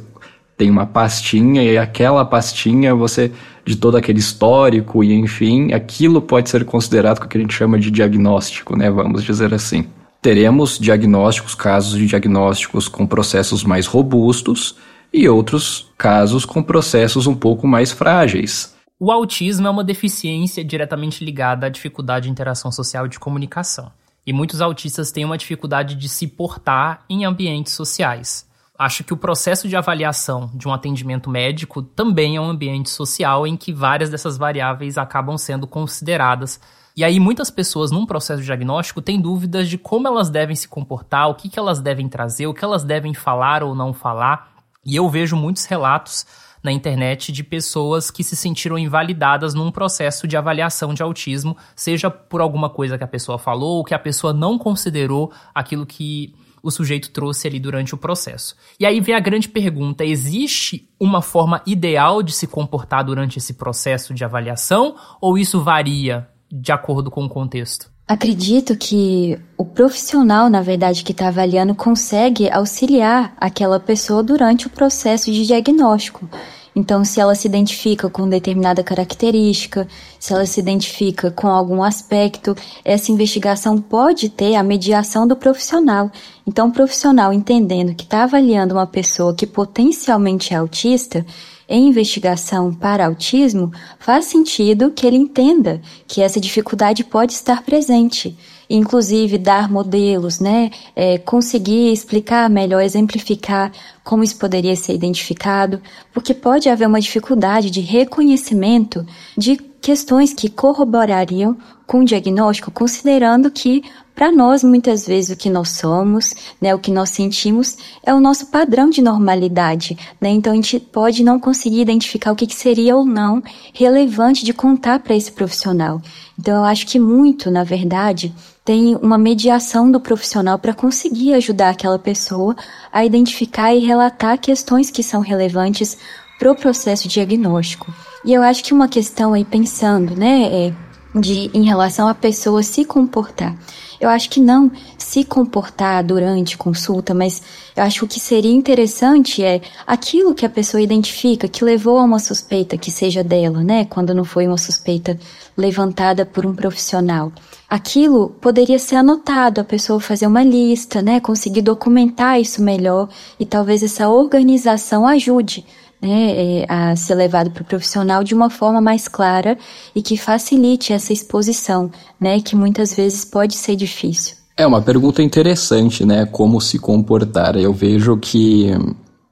tem 0.55 0.71
uma 0.71 0.85
pastinha 0.85 1.61
e 1.61 1.77
aquela 1.77 2.25
pastinha 2.25 2.95
você 2.95 3.31
de 3.65 3.75
todo 3.75 3.97
aquele 3.97 4.19
histórico 4.19 5.03
e 5.03 5.13
enfim, 5.13 5.73
aquilo 5.73 6.21
pode 6.21 6.49
ser 6.49 6.63
considerado 6.63 7.17
o 7.17 7.27
que 7.27 7.37
a 7.37 7.41
gente 7.41 7.53
chama 7.53 7.77
de 7.77 7.91
diagnóstico, 7.91 8.77
né, 8.77 8.89
vamos 8.89 9.23
dizer 9.23 9.53
assim. 9.53 9.85
Teremos 10.21 10.79
diagnósticos, 10.79 11.53
casos 11.53 11.97
de 11.97 12.07
diagnósticos 12.07 12.87
com 12.87 13.05
processos 13.05 13.63
mais 13.63 13.85
robustos, 13.85 14.75
e 15.13 15.27
outros 15.27 15.91
casos 15.97 16.45
com 16.45 16.61
processos 16.61 17.27
um 17.27 17.35
pouco 17.35 17.67
mais 17.67 17.91
frágeis. 17.91 18.75
O 18.99 19.11
autismo 19.11 19.67
é 19.67 19.69
uma 19.69 19.83
deficiência 19.83 20.63
diretamente 20.63 21.23
ligada 21.23 21.67
à 21.67 21.69
dificuldade 21.69 22.25
de 22.25 22.31
interação 22.31 22.71
social 22.71 23.05
e 23.05 23.09
de 23.09 23.19
comunicação. 23.19 23.91
E 24.25 24.33
muitos 24.33 24.59
autistas 24.59 25.11
têm 25.11 25.23
uma 25.23 25.37
dificuldade 25.37 25.95
de 25.95 26.09
se 26.09 26.27
portar 26.27 27.05
em 27.09 27.23
ambientes 27.23 27.73
sociais. 27.73 28.47
Acho 28.77 29.03
que 29.03 29.13
o 29.13 29.17
processo 29.17 29.67
de 29.67 29.75
avaliação 29.75 30.51
de 30.53 30.67
um 30.67 30.73
atendimento 30.73 31.29
médico 31.29 31.81
também 31.81 32.35
é 32.35 32.41
um 32.41 32.49
ambiente 32.49 32.89
social 32.89 33.47
em 33.47 33.55
que 33.55 33.73
várias 33.73 34.09
dessas 34.09 34.37
variáveis 34.37 34.97
acabam 34.97 35.37
sendo 35.37 35.65
consideradas. 35.65 36.59
E 36.95 37.03
aí, 37.03 37.19
muitas 37.19 37.49
pessoas, 37.51 37.91
num 37.91 38.05
processo 38.05 38.41
diagnóstico, 38.41 39.01
têm 39.01 39.21
dúvidas 39.21 39.69
de 39.69 39.77
como 39.77 40.07
elas 40.07 40.29
devem 40.29 40.55
se 40.55 40.67
comportar, 40.67 41.29
o 41.29 41.35
que, 41.35 41.49
que 41.49 41.57
elas 41.57 41.79
devem 41.79 42.09
trazer, 42.09 42.47
o 42.47 42.53
que 42.53 42.65
elas 42.65 42.83
devem 42.83 43.13
falar 43.13 43.63
ou 43.63 43.75
não 43.75 43.93
falar. 43.93 44.56
E 44.87 44.95
eu 44.95 45.09
vejo 45.09 45.35
muitos 45.35 45.65
relatos 45.65 46.25
na 46.63 46.71
internet 46.71 47.31
de 47.33 47.43
pessoas 47.43 48.09
que 48.09 48.23
se 48.23 48.37
sentiram 48.37 48.79
invalidadas 48.79 49.53
num 49.53 49.69
processo 49.69 50.25
de 50.25 50.37
avaliação 50.37 50.93
de 50.93 51.03
autismo, 51.03 51.57
seja 51.75 52.09
por 52.09 52.39
alguma 52.39 52.69
coisa 52.69 52.97
que 52.97 53.03
a 53.03 53.07
pessoa 53.07 53.37
falou 53.37 53.79
ou 53.79 53.83
que 53.83 53.93
a 53.93 53.99
pessoa 53.99 54.31
não 54.31 54.57
considerou 54.57 55.31
aquilo 55.53 55.85
que 55.85 56.33
o 56.63 56.71
sujeito 56.71 57.11
trouxe 57.11 57.47
ali 57.47 57.59
durante 57.59 57.93
o 57.93 57.97
processo. 57.97 58.55
E 58.79 58.85
aí 58.85 59.01
vem 59.01 59.13
a 59.13 59.19
grande 59.19 59.49
pergunta: 59.49 60.05
existe 60.05 60.89
uma 60.97 61.21
forma 61.21 61.61
ideal 61.65 62.23
de 62.23 62.31
se 62.31 62.47
comportar 62.47 63.03
durante 63.03 63.37
esse 63.37 63.55
processo 63.55 64.13
de 64.13 64.23
avaliação 64.23 64.95
ou 65.19 65.37
isso 65.37 65.61
varia 65.61 66.29
de 66.49 66.71
acordo 66.71 67.11
com 67.11 67.25
o 67.25 67.29
contexto? 67.29 67.96
Acredito 68.07 68.77
que 68.77 69.37
o 69.57 69.65
profissional, 69.65 70.49
na 70.49 70.61
verdade, 70.61 71.03
que 71.03 71.11
está 71.11 71.27
avaliando, 71.27 71.75
consegue 71.75 72.49
auxiliar 72.49 73.35
aquela 73.37 73.81
pessoa 73.81 74.23
durante 74.23 74.65
o 74.65 74.69
processo 74.69 75.29
de 75.29 75.45
diagnóstico. 75.45 76.29
Então, 76.73 77.03
se 77.03 77.19
ela 77.19 77.35
se 77.35 77.47
identifica 77.47 78.09
com 78.09 78.29
determinada 78.29 78.81
característica, 78.81 79.87
se 80.19 80.31
ela 80.31 80.45
se 80.45 80.59
identifica 80.59 81.31
com 81.31 81.47
algum 81.47 81.83
aspecto, 81.83 82.55
essa 82.85 83.11
investigação 83.11 83.81
pode 83.81 84.29
ter 84.29 84.55
a 84.55 84.63
mediação 84.63 85.27
do 85.27 85.35
profissional. 85.35 86.09
Então, 86.45 86.69
o 86.69 86.71
profissional 86.71 87.33
entendendo 87.33 87.93
que 87.93 88.03
está 88.03 88.23
avaliando 88.23 88.75
uma 88.75 88.87
pessoa 88.87 89.35
que 89.35 89.45
potencialmente 89.45 90.53
é 90.53 90.57
autista, 90.57 91.25
em 91.67 91.87
investigação 91.87 92.73
para 92.73 93.05
autismo, 93.05 93.71
faz 93.99 94.25
sentido 94.25 94.91
que 94.91 95.05
ele 95.05 95.17
entenda 95.17 95.81
que 96.07 96.21
essa 96.21 96.39
dificuldade 96.39 97.03
pode 97.03 97.33
estar 97.33 97.63
presente. 97.63 98.37
Inclusive, 98.69 99.37
dar 99.37 99.69
modelos, 99.69 100.41
né? 100.41 100.71
É, 100.93 101.17
conseguir 101.17 101.91
explicar 101.91 102.49
melhor, 102.49 102.81
exemplificar 102.81 103.71
como 104.03 104.23
isso 104.23 104.37
poderia 104.37 104.75
ser 104.75 104.93
identificado, 104.93 105.81
porque 106.13 106.33
pode 106.33 106.67
haver 106.67 106.87
uma 106.87 106.99
dificuldade 106.99 107.69
de 107.69 107.79
reconhecimento 107.79 109.05
de 109.37 109.55
questões 109.87 110.33
que 110.33 110.49
corroborariam 110.49 111.55
com 111.85 112.01
o 112.01 112.03
diagnóstico, 112.03 112.69
considerando 112.69 113.49
que 113.49 113.81
para 114.13 114.29
nós, 114.33 114.61
muitas 114.61 115.07
vezes, 115.07 115.29
o 115.33 115.39
que 115.39 115.49
nós 115.49 115.69
somos, 115.69 116.33
né, 116.59 116.75
o 116.75 116.79
que 116.79 116.91
nós 116.91 117.11
sentimos, 117.11 117.77
é 118.05 118.13
o 118.13 118.19
nosso 118.19 118.47
padrão 118.47 118.89
de 118.89 119.01
normalidade. 119.01 119.97
Né? 120.19 120.31
Então, 120.31 120.51
a 120.51 120.55
gente 120.57 120.77
pode 120.77 121.23
não 121.23 121.39
conseguir 121.39 121.79
identificar 121.79 122.33
o 122.33 122.35
que, 122.35 122.45
que 122.45 122.55
seria 122.55 122.97
ou 122.97 123.05
não 123.05 123.41
relevante 123.73 124.43
de 124.43 124.51
contar 124.51 124.99
para 124.99 125.15
esse 125.15 125.31
profissional. 125.31 126.01
Então, 126.37 126.57
eu 126.57 126.63
acho 126.65 126.85
que 126.85 126.99
muito, 126.99 127.49
na 127.49 127.63
verdade, 127.63 128.35
tem 128.65 128.93
uma 128.97 129.17
mediação 129.17 129.89
do 129.89 130.01
profissional 130.01 130.59
para 130.59 130.73
conseguir 130.73 131.33
ajudar 131.35 131.69
aquela 131.69 131.97
pessoa 131.97 132.57
a 132.91 133.05
identificar 133.05 133.73
e 133.73 133.79
relatar 133.79 134.37
questões 134.37 134.91
que 134.91 135.01
são 135.01 135.21
relevantes 135.21 135.97
para 136.37 136.51
o 136.51 136.55
processo 136.55 137.07
diagnóstico. 137.07 137.93
E 138.23 138.33
eu 138.33 138.41
acho 138.41 138.63
que 138.63 138.73
uma 138.73 138.87
questão 138.87 139.33
aí 139.33 139.45
pensando, 139.45 140.15
né, 140.15 140.67
é 140.67 140.73
de 141.19 141.49
em 141.53 141.63
relação 141.63 142.07
à 142.07 142.13
pessoa 142.13 142.61
se 142.61 142.85
comportar. 142.85 143.55
Eu 143.99 144.09
acho 144.09 144.29
que 144.29 144.39
não 144.39 144.71
se 144.97 145.23
comportar 145.23 146.03
durante 146.03 146.57
consulta, 146.57 147.13
mas 147.13 147.41
eu 147.75 147.83
acho 147.83 147.99
que 147.99 148.05
o 148.05 148.07
que 148.07 148.19
seria 148.19 148.53
interessante 148.53 149.43
é 149.43 149.61
aquilo 149.87 150.35
que 150.35 150.45
a 150.45 150.49
pessoa 150.49 150.81
identifica 150.81 151.47
que 151.47 151.63
levou 151.63 151.97
a 151.97 152.03
uma 152.03 152.19
suspeita 152.19 152.77
que 152.77 152.91
seja 152.91 153.23
dela, 153.23 153.63
né? 153.63 153.85
Quando 153.85 154.13
não 154.13 154.23
foi 154.23 154.45
uma 154.45 154.57
suspeita 154.57 155.17
levantada 155.55 156.25
por 156.25 156.45
um 156.45 156.53
profissional. 156.53 157.31
Aquilo 157.67 158.29
poderia 158.39 158.77
ser 158.77 158.97
anotado, 158.97 159.59
a 159.59 159.63
pessoa 159.63 159.99
fazer 159.99 160.27
uma 160.27 160.43
lista, 160.43 161.01
né? 161.01 161.19
Conseguir 161.19 161.63
documentar 161.63 162.39
isso 162.39 162.61
melhor 162.61 163.09
e 163.39 163.45
talvez 163.45 163.81
essa 163.81 164.07
organização 164.07 165.07
ajude 165.07 165.65
né, 166.01 166.61
é, 166.61 166.65
a 166.69 166.95
ser 166.95 167.15
levado 167.15 167.51
para 167.51 167.63
o 167.63 167.65
profissional 167.65 168.23
de 168.23 168.33
uma 168.33 168.49
forma 168.49 168.79
mais 168.79 169.07
clara 169.07 169.57
e 169.95 170.01
que 170.01 170.17
facilite 170.17 170.93
essa 170.93 171.11
exposição, 171.11 171.91
né, 172.19 172.39
que 172.39 172.55
muitas 172.55 172.95
vezes 172.95 173.25
pode 173.25 173.55
ser 173.55 173.75
difícil. 173.75 174.35
É 174.55 174.65
uma 174.65 174.81
pergunta 174.81 175.21
interessante, 175.21 176.05
né, 176.05 176.25
como 176.25 176.59
se 176.59 176.79
comportar. 176.79 177.55
Eu 177.55 177.73
vejo 177.73 178.17
que 178.17 178.71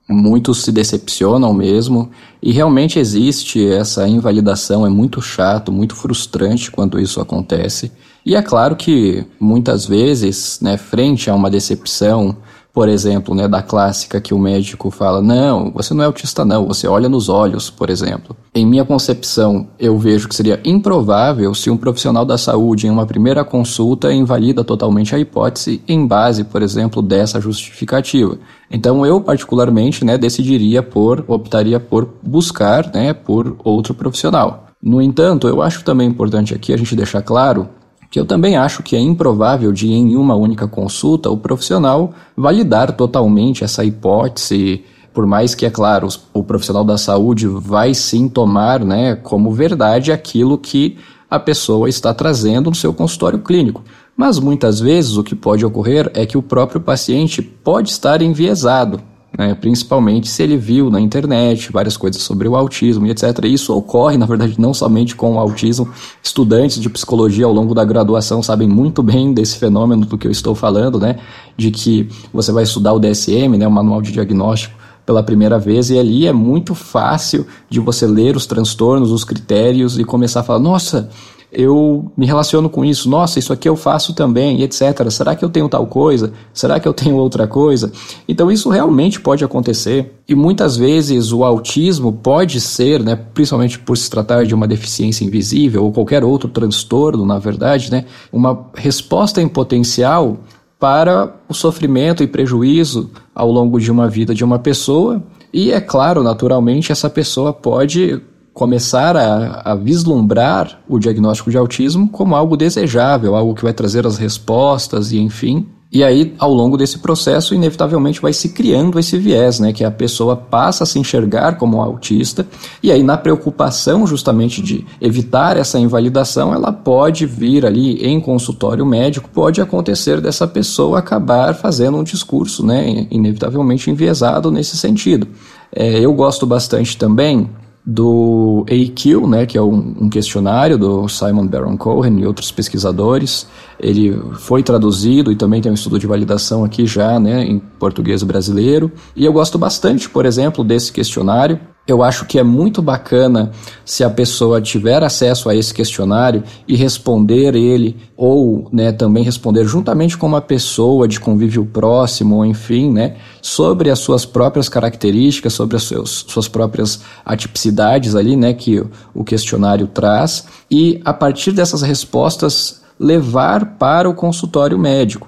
muitos 0.07 0.61
se 0.61 0.71
decepcionam 0.71 1.51
mesmo 1.53 2.11
e 2.41 2.51
realmente 2.51 2.99
existe 2.99 3.65
essa 3.67 4.07
invalidação, 4.07 4.85
é 4.85 4.89
muito 4.89 5.21
chato, 5.21 5.71
muito 5.71 5.95
frustrante 5.95 6.69
quando 6.69 6.99
isso 6.99 7.19
acontece. 7.19 7.91
E 8.23 8.35
é 8.35 8.41
claro 8.41 8.75
que 8.75 9.25
muitas 9.39 9.85
vezes, 9.85 10.59
né, 10.61 10.77
frente 10.77 11.29
a 11.29 11.35
uma 11.35 11.49
decepção, 11.49 12.37
por 12.75 12.89
exemplo, 12.89 13.33
né, 13.33 13.47
da 13.47 13.61
clássica 13.61 14.19
que 14.19 14.33
o 14.33 14.37
médico 14.37 14.91
fala: 14.91 15.21
não, 15.21 15.71
você 15.71 15.93
não 15.93 16.03
é 16.03 16.07
autista, 16.07 16.43
não, 16.43 16.67
você 16.67 16.85
olha 16.85 17.07
nos 17.07 17.29
olhos, 17.29 17.69
por 17.69 17.89
exemplo. 17.89 18.35
Em 18.53 18.65
minha 18.65 18.83
concepção, 18.83 19.67
eu 19.79 19.97
vejo 19.97 20.27
que 20.27 20.35
seria 20.35 20.59
improvável 20.65 21.55
se 21.55 21.69
um 21.69 21.77
profissional 21.77 22.25
da 22.25 22.37
saúde, 22.37 22.85
em 22.85 22.89
uma 22.89 23.05
primeira 23.05 23.45
consulta, 23.45 24.11
invalida 24.11 24.61
totalmente 24.61 25.15
a 25.15 25.19
hipótese 25.19 25.81
em 25.87 26.05
base, 26.05 26.43
por 26.43 26.61
exemplo, 26.61 27.01
dessa 27.01 27.39
justificativa. 27.39 28.37
Então, 28.69 29.05
eu, 29.05 29.21
particularmente, 29.21 30.03
né, 30.03 30.17
decidiria 30.17 30.83
por, 30.83 31.23
optaria 31.29 31.79
por 31.79 32.09
buscar 32.21 32.91
né, 32.93 33.13
por 33.13 33.55
outro 33.63 33.93
profissional. 33.93 34.65
No 34.83 35.01
entanto, 35.01 35.47
eu 35.47 35.61
acho 35.61 35.83
também 35.83 36.09
importante 36.09 36.53
aqui 36.53 36.73
a 36.73 36.77
gente 36.77 36.95
deixar 36.95 37.21
claro 37.21 37.69
que 38.15 38.19
eu 38.21 38.25
também 38.25 38.55
acho 38.55 38.81
que 38.81 38.95
é 38.95 38.99
improvável 39.01 39.73
de, 39.73 39.91
em 39.91 40.15
uma 40.15 40.35
única 40.35 40.69
consulta, 40.69 41.29
o 41.29 41.35
profissional 41.35 42.13
validar 42.33 42.93
totalmente 42.93 43.61
essa 43.61 43.83
hipótese, 43.83 44.85
por 45.13 45.25
mais 45.25 45.53
que, 45.53 45.65
é 45.65 45.69
claro, 45.69 46.07
o 46.33 46.41
profissional 46.41 46.85
da 46.85 46.97
saúde 46.97 47.45
vai 47.45 47.93
sim 47.93 48.29
tomar 48.29 48.85
né, 48.85 49.15
como 49.17 49.51
verdade 49.51 50.13
aquilo 50.13 50.57
que 50.57 50.97
a 51.29 51.37
pessoa 51.37 51.89
está 51.89 52.13
trazendo 52.13 52.69
no 52.69 52.75
seu 52.77 52.93
consultório 52.93 53.39
clínico. 53.39 53.83
Mas 54.15 54.39
muitas 54.39 54.79
vezes 54.79 55.17
o 55.17 55.23
que 55.23 55.35
pode 55.35 55.65
ocorrer 55.65 56.09
é 56.13 56.25
que 56.25 56.37
o 56.37 56.41
próprio 56.41 56.79
paciente 56.79 57.41
pode 57.41 57.89
estar 57.89 58.21
enviesado 58.21 59.01
né, 59.37 59.55
principalmente 59.55 60.27
se 60.27 60.43
ele 60.43 60.57
viu 60.57 60.89
na 60.89 60.99
internet 60.99 61.71
várias 61.71 61.97
coisas 61.97 62.21
sobre 62.21 62.47
o 62.47 62.55
autismo 62.55 63.05
e 63.05 63.11
etc. 63.11 63.45
Isso 63.45 63.75
ocorre, 63.75 64.17
na 64.17 64.25
verdade, 64.25 64.55
não 64.59 64.73
somente 64.73 65.15
com 65.15 65.35
o 65.35 65.39
autismo. 65.39 65.89
Estudantes 66.23 66.79
de 66.79 66.89
psicologia 66.89 67.45
ao 67.45 67.53
longo 67.53 67.73
da 67.73 67.83
graduação 67.83 68.41
sabem 68.41 68.67
muito 68.67 69.03
bem 69.03 69.33
desse 69.33 69.57
fenômeno 69.57 70.05
do 70.05 70.17
que 70.17 70.27
eu 70.27 70.31
estou 70.31 70.55
falando, 70.55 70.99
né, 70.99 71.17
de 71.57 71.71
que 71.71 72.09
você 72.33 72.51
vai 72.51 72.63
estudar 72.63 72.93
o 72.93 72.99
DSM, 72.99 73.57
né, 73.57 73.67
o 73.67 73.71
Manual 73.71 74.01
de 74.01 74.11
Diagnóstico, 74.11 74.75
pela 75.05 75.21
primeira 75.21 75.59
vez 75.59 75.91
e 75.91 75.99
ali 75.99 76.25
é 76.25 76.33
muito 76.33 76.73
fácil 76.73 77.45
de 77.69 77.79
você 77.79 78.07
ler 78.07 78.35
os 78.35 78.47
transtornos, 78.47 79.11
os 79.11 79.23
critérios 79.23 79.99
e 79.99 80.03
começar 80.03 80.39
a 80.39 80.43
falar: 80.43 80.59
nossa, 80.59 81.09
eu 81.55 82.11
me 82.17 82.25
relaciono 82.25 82.69
com 82.69 82.83
isso, 82.83 83.09
nossa, 83.09 83.39
isso 83.39 83.53
aqui 83.53 83.67
eu 83.67 83.77
faço 83.77 84.13
também, 84.13 84.61
etc. 84.61 85.09
Será 85.09 85.35
que 85.35 85.43
eu 85.43 85.49
tenho 85.49 85.69
tal 85.69 85.87
coisa? 85.87 86.33
Será 86.53 86.79
que 86.79 86.87
eu 86.87 86.93
tenho 86.93 87.15
outra 87.15 87.47
coisa? 87.47 87.91
Então 88.27 88.51
isso 88.51 88.69
realmente 88.69 89.21
pode 89.21 89.43
acontecer 89.43 90.13
e 90.27 90.35
muitas 90.35 90.75
vezes 90.75 91.31
o 91.31 91.43
autismo 91.45 92.11
pode 92.11 92.59
ser, 92.59 93.01
né, 93.01 93.15
principalmente 93.33 93.79
por 93.79 93.97
se 93.97 94.09
tratar 94.09 94.45
de 94.45 94.53
uma 94.53 94.67
deficiência 94.67 95.23
invisível 95.23 95.85
ou 95.85 95.93
qualquer 95.93 96.23
outro 96.25 96.49
transtorno, 96.49 97.25
na 97.25 97.39
verdade, 97.39 97.89
né, 97.89 98.05
uma 98.33 98.67
resposta 98.75 99.41
em 99.41 99.47
potencial 99.47 100.37
para 100.77 101.33
o 101.47 101.53
sofrimento 101.53 102.21
e 102.21 102.27
prejuízo 102.27 103.09
ao 103.33 103.49
longo 103.49 103.79
de 103.79 103.89
uma 103.89 104.09
vida 104.09 104.35
de 104.35 104.43
uma 104.43 104.59
pessoa. 104.59 105.23
E 105.53 105.71
é 105.71 105.79
claro, 105.79 106.21
naturalmente, 106.21 106.91
essa 106.91 107.09
pessoa 107.09 107.53
pode 107.53 108.21
começar 108.55 109.17
a, 109.17 109.73
a, 109.73 109.75
vislumbrar 109.75 110.79
o 110.87 110.97
diagnóstico 110.97 111.51
de 111.51 111.57
autismo 111.57 112.07
como 112.07 112.37
algo 112.37 112.55
desejável, 112.55 113.35
algo 113.35 113.53
que 113.53 113.63
vai 113.63 113.73
trazer 113.73 114.07
as 114.07 114.17
respostas 114.17 115.11
e 115.11 115.19
enfim. 115.19 115.67
E 115.91 116.01
aí, 116.01 116.33
ao 116.39 116.53
longo 116.53 116.77
desse 116.77 116.99
processo, 116.99 117.53
inevitavelmente 117.53 118.21
vai 118.21 118.31
se 118.31 118.49
criando 118.49 118.97
esse 118.97 119.17
viés, 119.17 119.59
né? 119.59 119.73
Que 119.73 119.83
a 119.83 119.91
pessoa 119.91 120.37
passa 120.37 120.83
a 120.83 120.87
se 120.87 120.97
enxergar 120.97 121.57
como 121.57 121.81
autista, 121.81 122.47
e 122.81 122.93
aí, 122.93 123.03
na 123.03 123.17
preocupação 123.17 124.07
justamente 124.07 124.61
de 124.61 124.85
evitar 125.01 125.57
essa 125.57 125.77
invalidação, 125.77 126.53
ela 126.53 126.71
pode 126.71 127.25
vir 127.25 127.65
ali 127.65 128.05
em 128.05 128.21
consultório 128.21 128.85
médico, 128.85 129.29
pode 129.33 129.61
acontecer 129.61 130.21
dessa 130.21 130.47
pessoa 130.47 130.99
acabar 130.99 131.53
fazendo 131.53 131.97
um 131.97 132.03
discurso, 132.03 132.65
né? 132.65 133.05
Inevitavelmente 133.11 133.91
enviesado 133.91 134.49
nesse 134.49 134.77
sentido. 134.77 135.27
É, 135.75 135.99
eu 135.99 136.13
gosto 136.13 136.45
bastante 136.45 136.97
também 136.97 137.49
do 137.85 138.65
AQ, 138.67 139.27
né, 139.27 139.45
que 139.45 139.57
é 139.57 139.61
um, 139.61 139.95
um, 140.01 140.09
questionário 140.09 140.75
do 140.75 141.07
Simon 141.07 141.45
Baron 141.45 141.77
Cohen 141.77 142.19
e 142.19 142.25
outros 142.25 142.51
pesquisadores. 142.51 143.47
Ele 143.79 144.19
foi 144.39 144.63
traduzido 144.63 145.31
e 145.31 145.35
também 145.35 145.61
tem 145.61 145.71
um 145.71 145.75
estudo 145.75 145.99
de 145.99 146.07
validação 146.07 146.63
aqui 146.63 146.87
já, 146.87 147.19
né, 147.19 147.43
em 147.43 147.59
português 147.59 148.23
brasileiro. 148.23 148.91
E 149.15 149.23
eu 149.23 149.31
gosto 149.31 149.59
bastante, 149.59 150.09
por 150.09 150.25
exemplo, 150.25 150.63
desse 150.63 150.91
questionário, 150.91 151.59
eu 151.87 152.01
acho 152.01 152.25
que 152.25 152.39
é 152.39 152.43
muito 152.43 152.81
bacana 152.81 153.51
se 153.83 154.03
a 154.03 154.09
pessoa 154.09 154.59
tiver 154.59 155.03
acesso 155.03 155.49
a 155.49 155.55
esse 155.55 155.73
questionário 155.73 156.43
e 156.67 156.75
responder 156.75 157.55
ele, 157.55 157.95
ou 158.17 158.67
né, 158.71 158.91
também 158.91 159.23
responder 159.23 159.65
juntamente 159.65 160.17
com 160.17 160.25
uma 160.25 160.41
pessoa 160.41 161.07
de 161.07 161.19
convívio 161.19 161.65
próximo, 161.65 162.43
enfim, 162.43 162.91
né, 162.91 163.17
sobre 163.39 163.91
as 163.91 163.99
suas 163.99 164.25
próprias 164.25 164.67
características, 164.67 165.53
sobre 165.53 165.75
as 165.75 165.83
seus, 165.83 166.25
suas 166.27 166.47
próprias 166.47 167.01
atipicidades 167.23 168.15
ali, 168.15 168.35
né, 168.35 168.53
que 168.53 168.83
o 169.13 169.23
questionário 169.23 169.85
traz, 169.85 170.45
e 170.71 170.99
a 171.05 171.13
partir 171.13 171.51
dessas 171.51 171.83
respostas 171.83 172.81
levar 172.99 173.77
para 173.77 174.09
o 174.09 174.15
consultório 174.15 174.79
médico. 174.79 175.27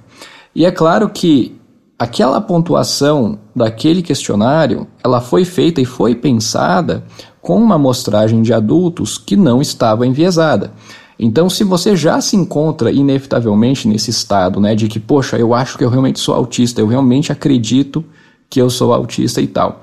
E 0.55 0.65
é 0.65 0.71
claro 0.71 1.07
que 1.09 1.55
aquela 1.97 2.39
pontuação 2.39 3.39
daquele 3.55 4.01
questionário, 4.01 4.87
ela 5.03 5.19
foi 5.19 5.43
feita 5.43 5.81
e 5.81 5.85
foi 5.85 6.15
pensada 6.15 7.03
com 7.41 7.57
uma 7.57 7.75
amostragem 7.75 8.41
de 8.41 8.53
adultos 8.53 9.17
que 9.17 9.35
não 9.35 9.61
estava 9.61 10.05
enviesada. 10.05 10.71
Então, 11.19 11.49
se 11.49 11.63
você 11.63 11.95
já 11.95 12.21
se 12.21 12.35
encontra 12.35 12.91
inevitavelmente 12.91 13.87
nesse 13.87 14.11
estado, 14.11 14.59
né, 14.59 14.75
de 14.75 14.87
que, 14.87 14.99
poxa, 14.99 15.37
eu 15.37 15.53
acho 15.53 15.77
que 15.77 15.83
eu 15.83 15.89
realmente 15.89 16.19
sou 16.19 16.35
autista, 16.35 16.79
eu 16.79 16.87
realmente 16.87 17.31
acredito 17.31 18.05
que 18.49 18.61
eu 18.61 18.69
sou 18.69 18.93
autista 18.93 19.41
e 19.41 19.47
tal. 19.47 19.81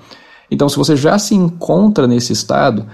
Então, 0.50 0.68
se 0.68 0.76
você 0.76 0.94
já 0.94 1.18
se 1.18 1.34
encontra 1.34 2.06
nesse 2.06 2.32
estado, 2.32 2.86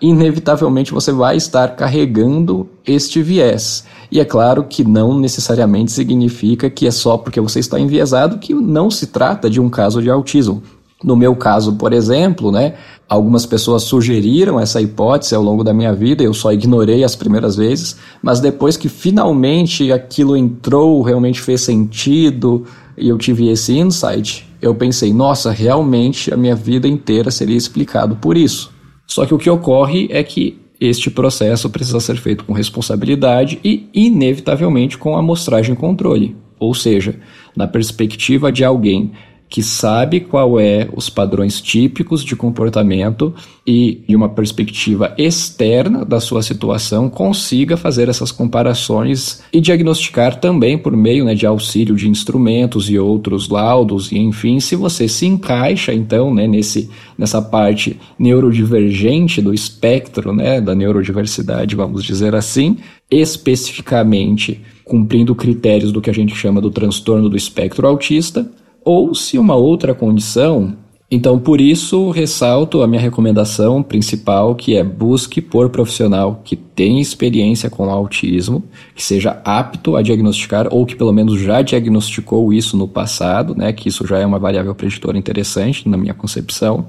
inevitavelmente 0.00 0.92
você 0.92 1.12
vai 1.12 1.36
estar 1.36 1.76
carregando 1.76 2.68
este 2.84 3.22
viés. 3.22 3.84
E 4.10 4.20
é 4.20 4.24
claro 4.24 4.64
que 4.64 4.84
não 4.84 5.18
necessariamente 5.18 5.92
significa 5.92 6.70
que 6.70 6.86
é 6.86 6.90
só 6.90 7.16
porque 7.16 7.40
você 7.40 7.60
está 7.60 7.78
enviesado 7.78 8.38
que 8.38 8.54
não 8.54 8.90
se 8.90 9.08
trata 9.08 9.48
de 9.48 9.60
um 9.60 9.68
caso 9.68 10.02
de 10.02 10.10
autismo. 10.10 10.62
No 11.02 11.16
meu 11.16 11.36
caso, 11.36 11.74
por 11.74 11.92
exemplo, 11.92 12.50
né, 12.50 12.74
algumas 13.08 13.44
pessoas 13.44 13.82
sugeriram 13.82 14.58
essa 14.58 14.80
hipótese 14.80 15.34
ao 15.34 15.42
longo 15.42 15.62
da 15.62 15.74
minha 15.74 15.92
vida, 15.92 16.22
eu 16.22 16.32
só 16.32 16.52
ignorei 16.52 17.04
as 17.04 17.14
primeiras 17.14 17.56
vezes, 17.56 17.96
mas 18.22 18.40
depois 18.40 18.76
que 18.76 18.88
finalmente 18.88 19.92
aquilo 19.92 20.36
entrou, 20.36 21.02
realmente 21.02 21.40
fez 21.40 21.60
sentido 21.60 22.64
e 22.96 23.08
eu 23.08 23.18
tive 23.18 23.48
esse 23.50 23.76
insight, 23.76 24.48
eu 24.62 24.74
pensei, 24.74 25.12
nossa, 25.12 25.50
realmente 25.50 26.32
a 26.32 26.36
minha 26.38 26.54
vida 26.54 26.88
inteira 26.88 27.30
seria 27.30 27.56
explicado 27.56 28.16
por 28.16 28.36
isso. 28.36 28.72
Só 29.06 29.26
que 29.26 29.34
o 29.34 29.38
que 29.38 29.50
ocorre 29.50 30.08
é 30.10 30.22
que 30.22 30.63
este 30.80 31.10
processo 31.10 31.70
precisa 31.70 32.00
ser 32.00 32.16
feito 32.16 32.44
com 32.44 32.52
responsabilidade 32.52 33.58
e, 33.64 33.88
inevitavelmente, 33.94 34.98
com 34.98 35.16
amostragem 35.16 35.74
e 35.74 35.78
controle. 35.78 36.36
Ou 36.58 36.74
seja, 36.74 37.16
na 37.56 37.66
perspectiva 37.66 38.50
de 38.50 38.64
alguém 38.64 39.12
que 39.48 39.62
sabe 39.62 40.20
qual 40.20 40.58
é 40.58 40.88
os 40.94 41.08
padrões 41.08 41.60
típicos 41.60 42.24
de 42.24 42.34
comportamento 42.34 43.32
e, 43.66 44.02
de 44.08 44.16
uma 44.16 44.28
perspectiva 44.28 45.14
externa 45.16 46.04
da 46.04 46.18
sua 46.18 46.42
situação, 46.42 47.08
consiga 47.08 47.76
fazer 47.76 48.08
essas 48.08 48.32
comparações 48.32 49.42
e 49.52 49.60
diagnosticar 49.60 50.40
também 50.40 50.76
por 50.76 50.96
meio 50.96 51.24
né, 51.24 51.34
de 51.34 51.46
auxílio 51.46 51.94
de 51.94 52.08
instrumentos 52.08 52.90
e 52.90 52.98
outros 52.98 53.48
laudos, 53.48 54.10
e 54.10 54.18
enfim, 54.18 54.58
se 54.58 54.74
você 54.74 55.06
se 55.06 55.26
encaixa 55.26 55.94
então 55.94 56.34
né, 56.34 56.46
nesse, 56.46 56.90
nessa 57.16 57.40
parte 57.40 57.98
neurodivergente 58.18 59.40
do 59.40 59.54
espectro 59.54 60.32
né, 60.32 60.60
da 60.60 60.74
neurodiversidade, 60.74 61.76
vamos 61.76 62.02
dizer 62.02 62.34
assim, 62.34 62.78
especificamente 63.10 64.60
cumprindo 64.84 65.34
critérios 65.34 65.92
do 65.92 66.00
que 66.00 66.10
a 66.10 66.14
gente 66.14 66.34
chama 66.34 66.60
do 66.60 66.70
transtorno 66.70 67.28
do 67.28 67.36
espectro 67.36 67.86
autista, 67.86 68.50
ou 68.84 69.14
se 69.14 69.38
uma 69.38 69.54
outra 69.54 69.94
condição. 69.94 70.76
Então, 71.10 71.38
por 71.38 71.60
isso, 71.60 72.10
ressalto 72.10 72.82
a 72.82 72.86
minha 72.86 73.00
recomendação 73.00 73.82
principal, 73.82 74.54
que 74.54 74.74
é 74.74 74.82
busque 74.82 75.40
por 75.40 75.68
profissional 75.70 76.40
que 76.44 76.56
tenha 76.56 77.00
experiência 77.00 77.70
com 77.70 77.88
autismo, 77.88 78.64
que 78.94 79.02
seja 79.02 79.40
apto 79.44 79.96
a 79.96 80.02
diagnosticar 80.02 80.66
ou 80.72 80.84
que 80.84 80.96
pelo 80.96 81.12
menos 81.12 81.40
já 81.40 81.62
diagnosticou 81.62 82.52
isso 82.52 82.76
no 82.76 82.88
passado, 82.88 83.54
né, 83.54 83.72
que 83.72 83.88
isso 83.88 84.06
já 84.06 84.18
é 84.18 84.26
uma 84.26 84.38
variável 84.38 84.74
preditora 84.74 85.16
interessante 85.16 85.88
na 85.88 85.96
minha 85.96 86.14
concepção, 86.14 86.86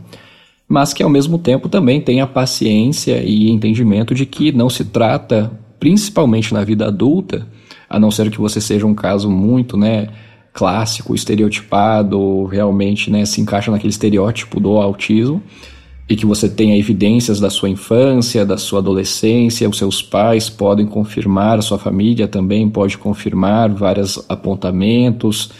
mas 0.67 0.91
que 0.91 1.03
ao 1.03 1.09
mesmo 1.09 1.37
tempo 1.37 1.69
também 1.69 2.01
tenha 2.01 2.25
paciência 2.25 3.21
e 3.23 3.51
entendimento 3.51 4.15
de 4.15 4.25
que 4.25 4.51
não 4.51 4.69
se 4.69 4.85
trata, 4.85 5.51
principalmente 5.79 6.51
na 6.51 6.63
vida 6.63 6.87
adulta, 6.87 7.47
a 7.87 7.99
não 7.99 8.09
ser 8.09 8.31
que 8.31 8.39
você 8.39 8.59
seja 8.59 8.87
um 8.87 8.95
caso 8.95 9.29
muito, 9.29 9.77
né, 9.77 10.07
clássico, 10.55 11.13
estereotipado, 11.13 12.45
realmente 12.45 13.11
né, 13.11 13.25
se 13.25 13.41
encaixa 13.41 13.69
naquele 13.69 13.91
estereótipo 13.91 14.57
do 14.57 14.77
autismo, 14.77 15.43
e 16.07 16.15
que 16.15 16.25
você 16.25 16.47
tenha 16.47 16.77
evidências 16.77 17.39
da 17.41 17.49
sua 17.49 17.67
infância, 17.67 18.45
da 18.45 18.57
sua 18.57 18.79
adolescência, 18.79 19.67
os 19.67 19.77
seus 19.77 20.01
pais 20.01 20.49
podem 20.49 20.85
confirmar, 20.85 21.59
a 21.59 21.61
sua 21.61 21.77
família 21.77 22.27
também 22.27 22.69
pode 22.69 22.97
confirmar 22.97 23.69
vários 23.73 24.23
apontamentos, 24.29 25.51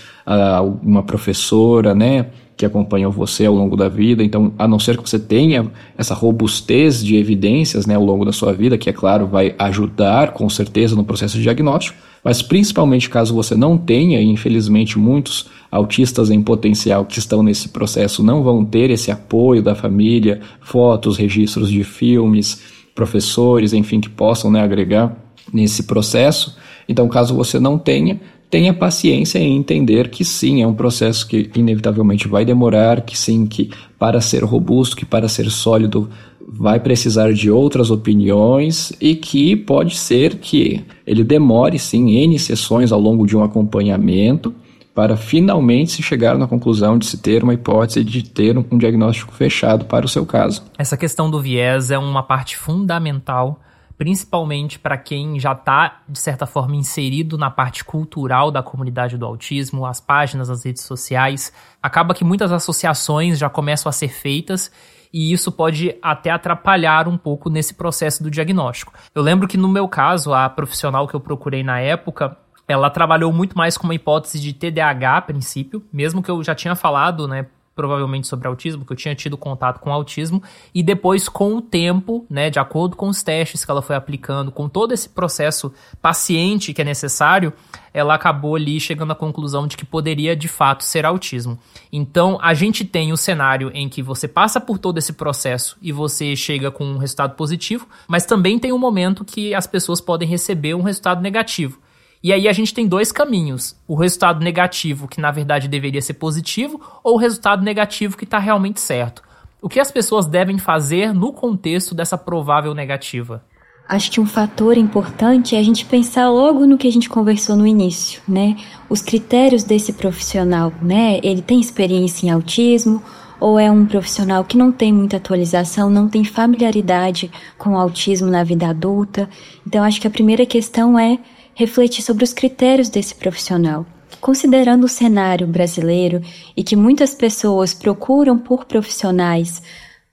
uma 0.82 1.04
professora, 1.04 1.94
né, 1.94 2.28
que 2.58 2.66
acompanham 2.66 3.12
você 3.12 3.46
ao 3.46 3.54
longo 3.54 3.76
da 3.76 3.90
vida. 3.90 4.24
Então, 4.24 4.54
a 4.58 4.68
não 4.68 4.80
ser 4.80 4.98
que 4.98 5.08
você 5.08 5.20
tenha 5.20 5.70
essa 5.98 6.14
robustez 6.14 7.04
de 7.04 7.18
evidências 7.18 7.86
né, 7.86 7.96
ao 7.96 8.04
longo 8.04 8.24
da 8.24 8.32
sua 8.32 8.54
vida, 8.54 8.78
que 8.78 8.90
é 8.90 8.94
claro 8.94 9.28
vai 9.28 9.54
ajudar 9.60 10.32
com 10.32 10.50
certeza 10.50 10.96
no 10.96 11.04
processo 11.04 11.36
de 11.36 11.44
diagnóstico, 11.44 11.98
mas 12.24 12.42
principalmente 12.42 13.10
caso 13.10 13.36
você 13.36 13.56
não 13.56 13.78
tenha, 13.78 14.20
e 14.20 14.26
infelizmente 14.26 14.98
muitos 14.98 15.48
autistas 15.70 16.32
em 16.32 16.42
potencial 16.42 17.06
que 17.06 17.20
estão 17.20 17.44
nesse 17.44 17.70
processo 17.70 18.24
não 18.24 18.42
vão 18.42 18.64
ter 18.64 18.90
esse 18.90 19.12
apoio 19.12 19.62
da 19.62 19.76
família, 19.76 20.40
fotos, 20.62 21.18
registros 21.18 21.70
de 21.70 21.84
filmes, 21.84 22.62
professores, 22.96 23.74
enfim, 23.74 24.00
que 24.00 24.10
possam 24.10 24.50
né, 24.50 24.62
agregar 24.62 25.16
nesse 25.54 25.84
processo. 25.84 26.58
Então, 26.88 27.08
caso 27.10 27.36
você 27.36 27.60
não 27.60 27.78
tenha, 27.78 28.20
tenha 28.50 28.74
paciência 28.74 29.40
em 29.40 29.56
entender 29.56 30.10
que 30.10 30.24
sim, 30.24 30.62
é 30.62 30.68
um 30.68 30.74
processo 30.74 31.28
que 31.28 31.50
inevitavelmente 31.56 32.28
vai 32.28 32.46
demorar, 32.46 33.02
que 33.02 33.18
sim, 33.18 33.46
que 33.46 33.70
para 33.98 34.22
ser 34.22 34.44
robusto, 34.44 34.96
que 34.96 35.06
para 35.06 35.28
ser 35.28 35.50
sólido 35.50 36.10
vai 36.48 36.80
precisar 36.80 37.34
de 37.34 37.50
outras 37.50 37.90
opiniões 37.90 38.94
e 39.02 39.16
que 39.16 39.56
pode 39.56 39.96
ser 39.96 40.36
que 40.36 40.86
ele 41.06 41.24
demore 41.24 41.80
sim 41.80 42.18
N 42.18 42.38
sessões 42.38 42.92
ao 42.92 43.00
longo 43.00 43.26
de 43.26 43.36
um 43.36 43.44
acompanhamento 43.44 44.54
para 44.94 45.18
finalmente 45.18 45.92
se 45.92 46.02
chegar 46.02 46.38
na 46.38 46.48
conclusão 46.48 46.98
de 46.98 47.06
se 47.06 47.18
ter 47.18 47.44
uma 47.44 47.54
hipótese 47.54 48.04
de 48.04 48.24
ter 48.24 48.58
um 48.58 48.78
diagnóstico 48.78 49.34
fechado 49.34 49.86
para 49.86 50.06
o 50.06 50.10
seu 50.10 50.26
caso. 50.26 50.64
Essa 50.78 50.96
questão 50.96 51.30
do 51.30 51.42
viés 51.42 51.92
é 51.92 51.98
uma 51.98 52.24
parte 52.24 52.56
fundamental 52.56 53.60
principalmente 53.98 54.78
para 54.78 54.98
quem 54.98 55.40
já 55.40 55.54
está, 55.54 56.02
de 56.08 56.20
certa 56.20 56.46
forma, 56.46 56.76
inserido 56.76 57.38
na 57.38 57.50
parte 57.50 57.84
cultural 57.84 58.52
da 58.52 58.62
comunidade 58.62 59.18
do 59.18 59.26
autismo, 59.26 59.86
as 59.86 60.00
páginas, 60.00 60.50
as 60.50 60.64
redes 60.66 60.84
sociais. 60.84 61.54
Acaba 61.82 62.14
que 62.14 62.24
muitas 62.24 62.52
associações 62.52 63.38
já 63.38 63.50
começam 63.50 63.90
a 63.90 63.94
ser 63.94 64.10
feitas 64.10 64.72
e 65.14 65.32
isso 65.32 65.52
pode 65.52 65.96
até 66.02 66.30
atrapalhar 66.30 67.08
um 67.08 67.18
pouco 67.18 67.50
nesse 67.50 67.74
processo 67.74 68.22
do 68.22 68.30
diagnóstico. 68.30 68.94
Eu 69.14 69.22
lembro 69.22 69.48
que 69.48 69.58
no 69.58 69.70
meu 69.70 69.88
caso, 69.88 70.34
a 70.34 70.50
profissional 70.50 71.08
que 71.08 71.16
eu 71.16 71.22
procurei 71.22 71.64
na 71.64 71.80
época, 71.80 72.38
ela 72.68 72.90
trabalhou 72.90 73.32
muito 73.32 73.58
mais 73.58 73.78
com 73.78 73.86
uma 73.86 73.96
hipótese 73.96 74.40
de 74.42 74.52
TDAH 74.52 75.18
a 75.18 75.22
princípio, 75.22 75.84
mesmo 75.94 76.22
que 76.22 76.30
eu 76.30 76.44
já 76.44 76.54
tinha 76.54 76.76
falado, 76.76 77.28
né, 77.28 77.46
provavelmente 77.76 78.26
sobre 78.26 78.48
autismo, 78.48 78.86
que 78.86 78.94
eu 78.94 78.98
tinha 78.98 79.14
tido 79.14 79.38
contato 79.38 79.80
com 79.80 79.92
autismo, 79.92 80.42
e 80.74 80.82
depois, 80.82 81.28
com 81.28 81.58
o 81.58 81.62
tempo, 81.62 82.26
né, 82.30 82.50
de 82.50 82.58
acordo 82.58 82.96
com 82.96 83.10
os 83.10 83.22
testes 83.22 83.66
que 83.66 83.70
ela 83.70 83.82
foi 83.82 83.98
aplicando, 83.98 84.52
com 84.52 84.70
todo 84.70 84.94
esse 84.94 85.10
processo 85.10 85.74
paciente 86.02 86.74
que 86.74 86.82
é 86.82 86.86
necessário, 86.86 87.52
ela 87.94 88.16
acabou 88.16 88.56
ali 88.56 88.80
chegando 88.80 89.12
à 89.12 89.16
conclusão 89.16 89.68
de 89.68 89.76
que 89.76 89.86
poderia 89.86 90.36
de 90.36 90.48
fato 90.48 90.84
ser 90.84 91.06
autismo. 91.06 91.60
Então, 91.92 92.38
a 92.42 92.54
gente 92.54 92.86
tem 92.86 93.12
o 93.12 93.18
cenário 93.18 93.72
em 93.74 93.90
que 93.90 94.02
você 94.02 94.28
passa 94.28 94.60
por 94.60 94.78
todo 94.78 94.98
esse 94.98 95.14
processo 95.14 95.78
e 95.82 95.92
você 95.92 96.36
chega 96.36 96.72
com 96.72 96.86
um 96.86 96.98
resultado 96.98 97.36
positivo, 97.36 97.88
mas 98.08 98.26
também 98.26 98.58
tem 98.58 98.72
um 98.72 98.78
momento 98.78 99.26
que 99.26 99.54
as 99.54 99.68
pessoas 99.68 100.00
podem 100.00 100.28
receber 100.28 100.76
um 100.76 100.82
resultado 100.82 101.22
negativo. 101.22 101.80
E 102.26 102.34
aí 102.34 102.48
a 102.48 102.54
gente 102.54 102.74
tem 102.74 102.88
dois 102.88 103.12
caminhos: 103.12 103.76
o 103.88 103.94
resultado 103.94 104.44
negativo, 104.44 105.08
que 105.08 105.22
na 105.22 105.30
verdade 105.30 105.68
deveria 105.68 106.02
ser 106.02 106.16
positivo, 106.16 106.82
ou 107.04 107.14
o 107.14 107.20
resultado 107.20 107.64
negativo 107.64 108.18
que 108.18 108.24
está 108.24 108.40
realmente 108.40 108.82
certo. 108.82 109.22
O 109.62 109.70
que 109.70 109.80
as 109.80 109.92
pessoas 109.92 110.26
devem 110.26 110.58
fazer 110.58 111.14
no 111.14 111.32
contexto 111.32 111.94
dessa 111.94 112.18
provável 112.18 112.74
negativa? 112.74 113.44
Acho 113.88 114.10
que 114.10 114.20
um 114.20 114.26
fator 114.26 114.76
importante 114.76 115.56
é 115.56 115.60
a 115.60 115.64
gente 115.64 115.86
pensar 115.86 116.28
logo 116.32 116.66
no 116.66 116.80
que 116.80 116.88
a 116.88 116.92
gente 116.92 117.08
conversou 117.08 117.56
no 117.56 117.68
início, 117.68 118.20
né? 118.28 118.58
Os 118.90 119.04
critérios 119.04 119.64
desse 119.64 119.94
profissional, 119.94 120.74
né? 120.82 121.20
Ele 121.22 121.44
tem 121.44 121.60
experiência 121.60 122.26
em 122.26 122.32
autismo 122.32 123.04
ou 123.40 123.60
é 123.60 123.70
um 123.70 123.86
profissional 123.86 124.44
que 124.44 124.58
não 124.58 124.72
tem 124.72 124.92
muita 124.92 125.18
atualização, 125.18 125.92
não 125.92 126.10
tem 126.10 126.24
familiaridade 126.24 127.30
com 127.56 127.74
o 127.74 127.78
autismo 127.78 128.32
na 128.32 128.44
vida 128.44 128.68
adulta. 128.68 129.30
Então 129.68 129.84
acho 129.84 130.02
que 130.02 130.08
a 130.08 130.10
primeira 130.10 130.44
questão 130.44 130.98
é 130.98 131.20
refletir 131.56 132.04
sobre 132.04 132.24
os 132.24 132.34
critérios 132.34 132.90
desse 132.90 133.16
profissional. 133.16 133.86
Considerando 134.22 134.84
o 134.84 134.90
cenário 134.90 135.48
brasileiro 135.48 136.22
e 136.56 136.64
que 136.64 136.76
muitas 136.76 137.16
pessoas 137.16 137.74
procuram 137.74 138.38
por 138.38 138.66
profissionais 138.66 139.62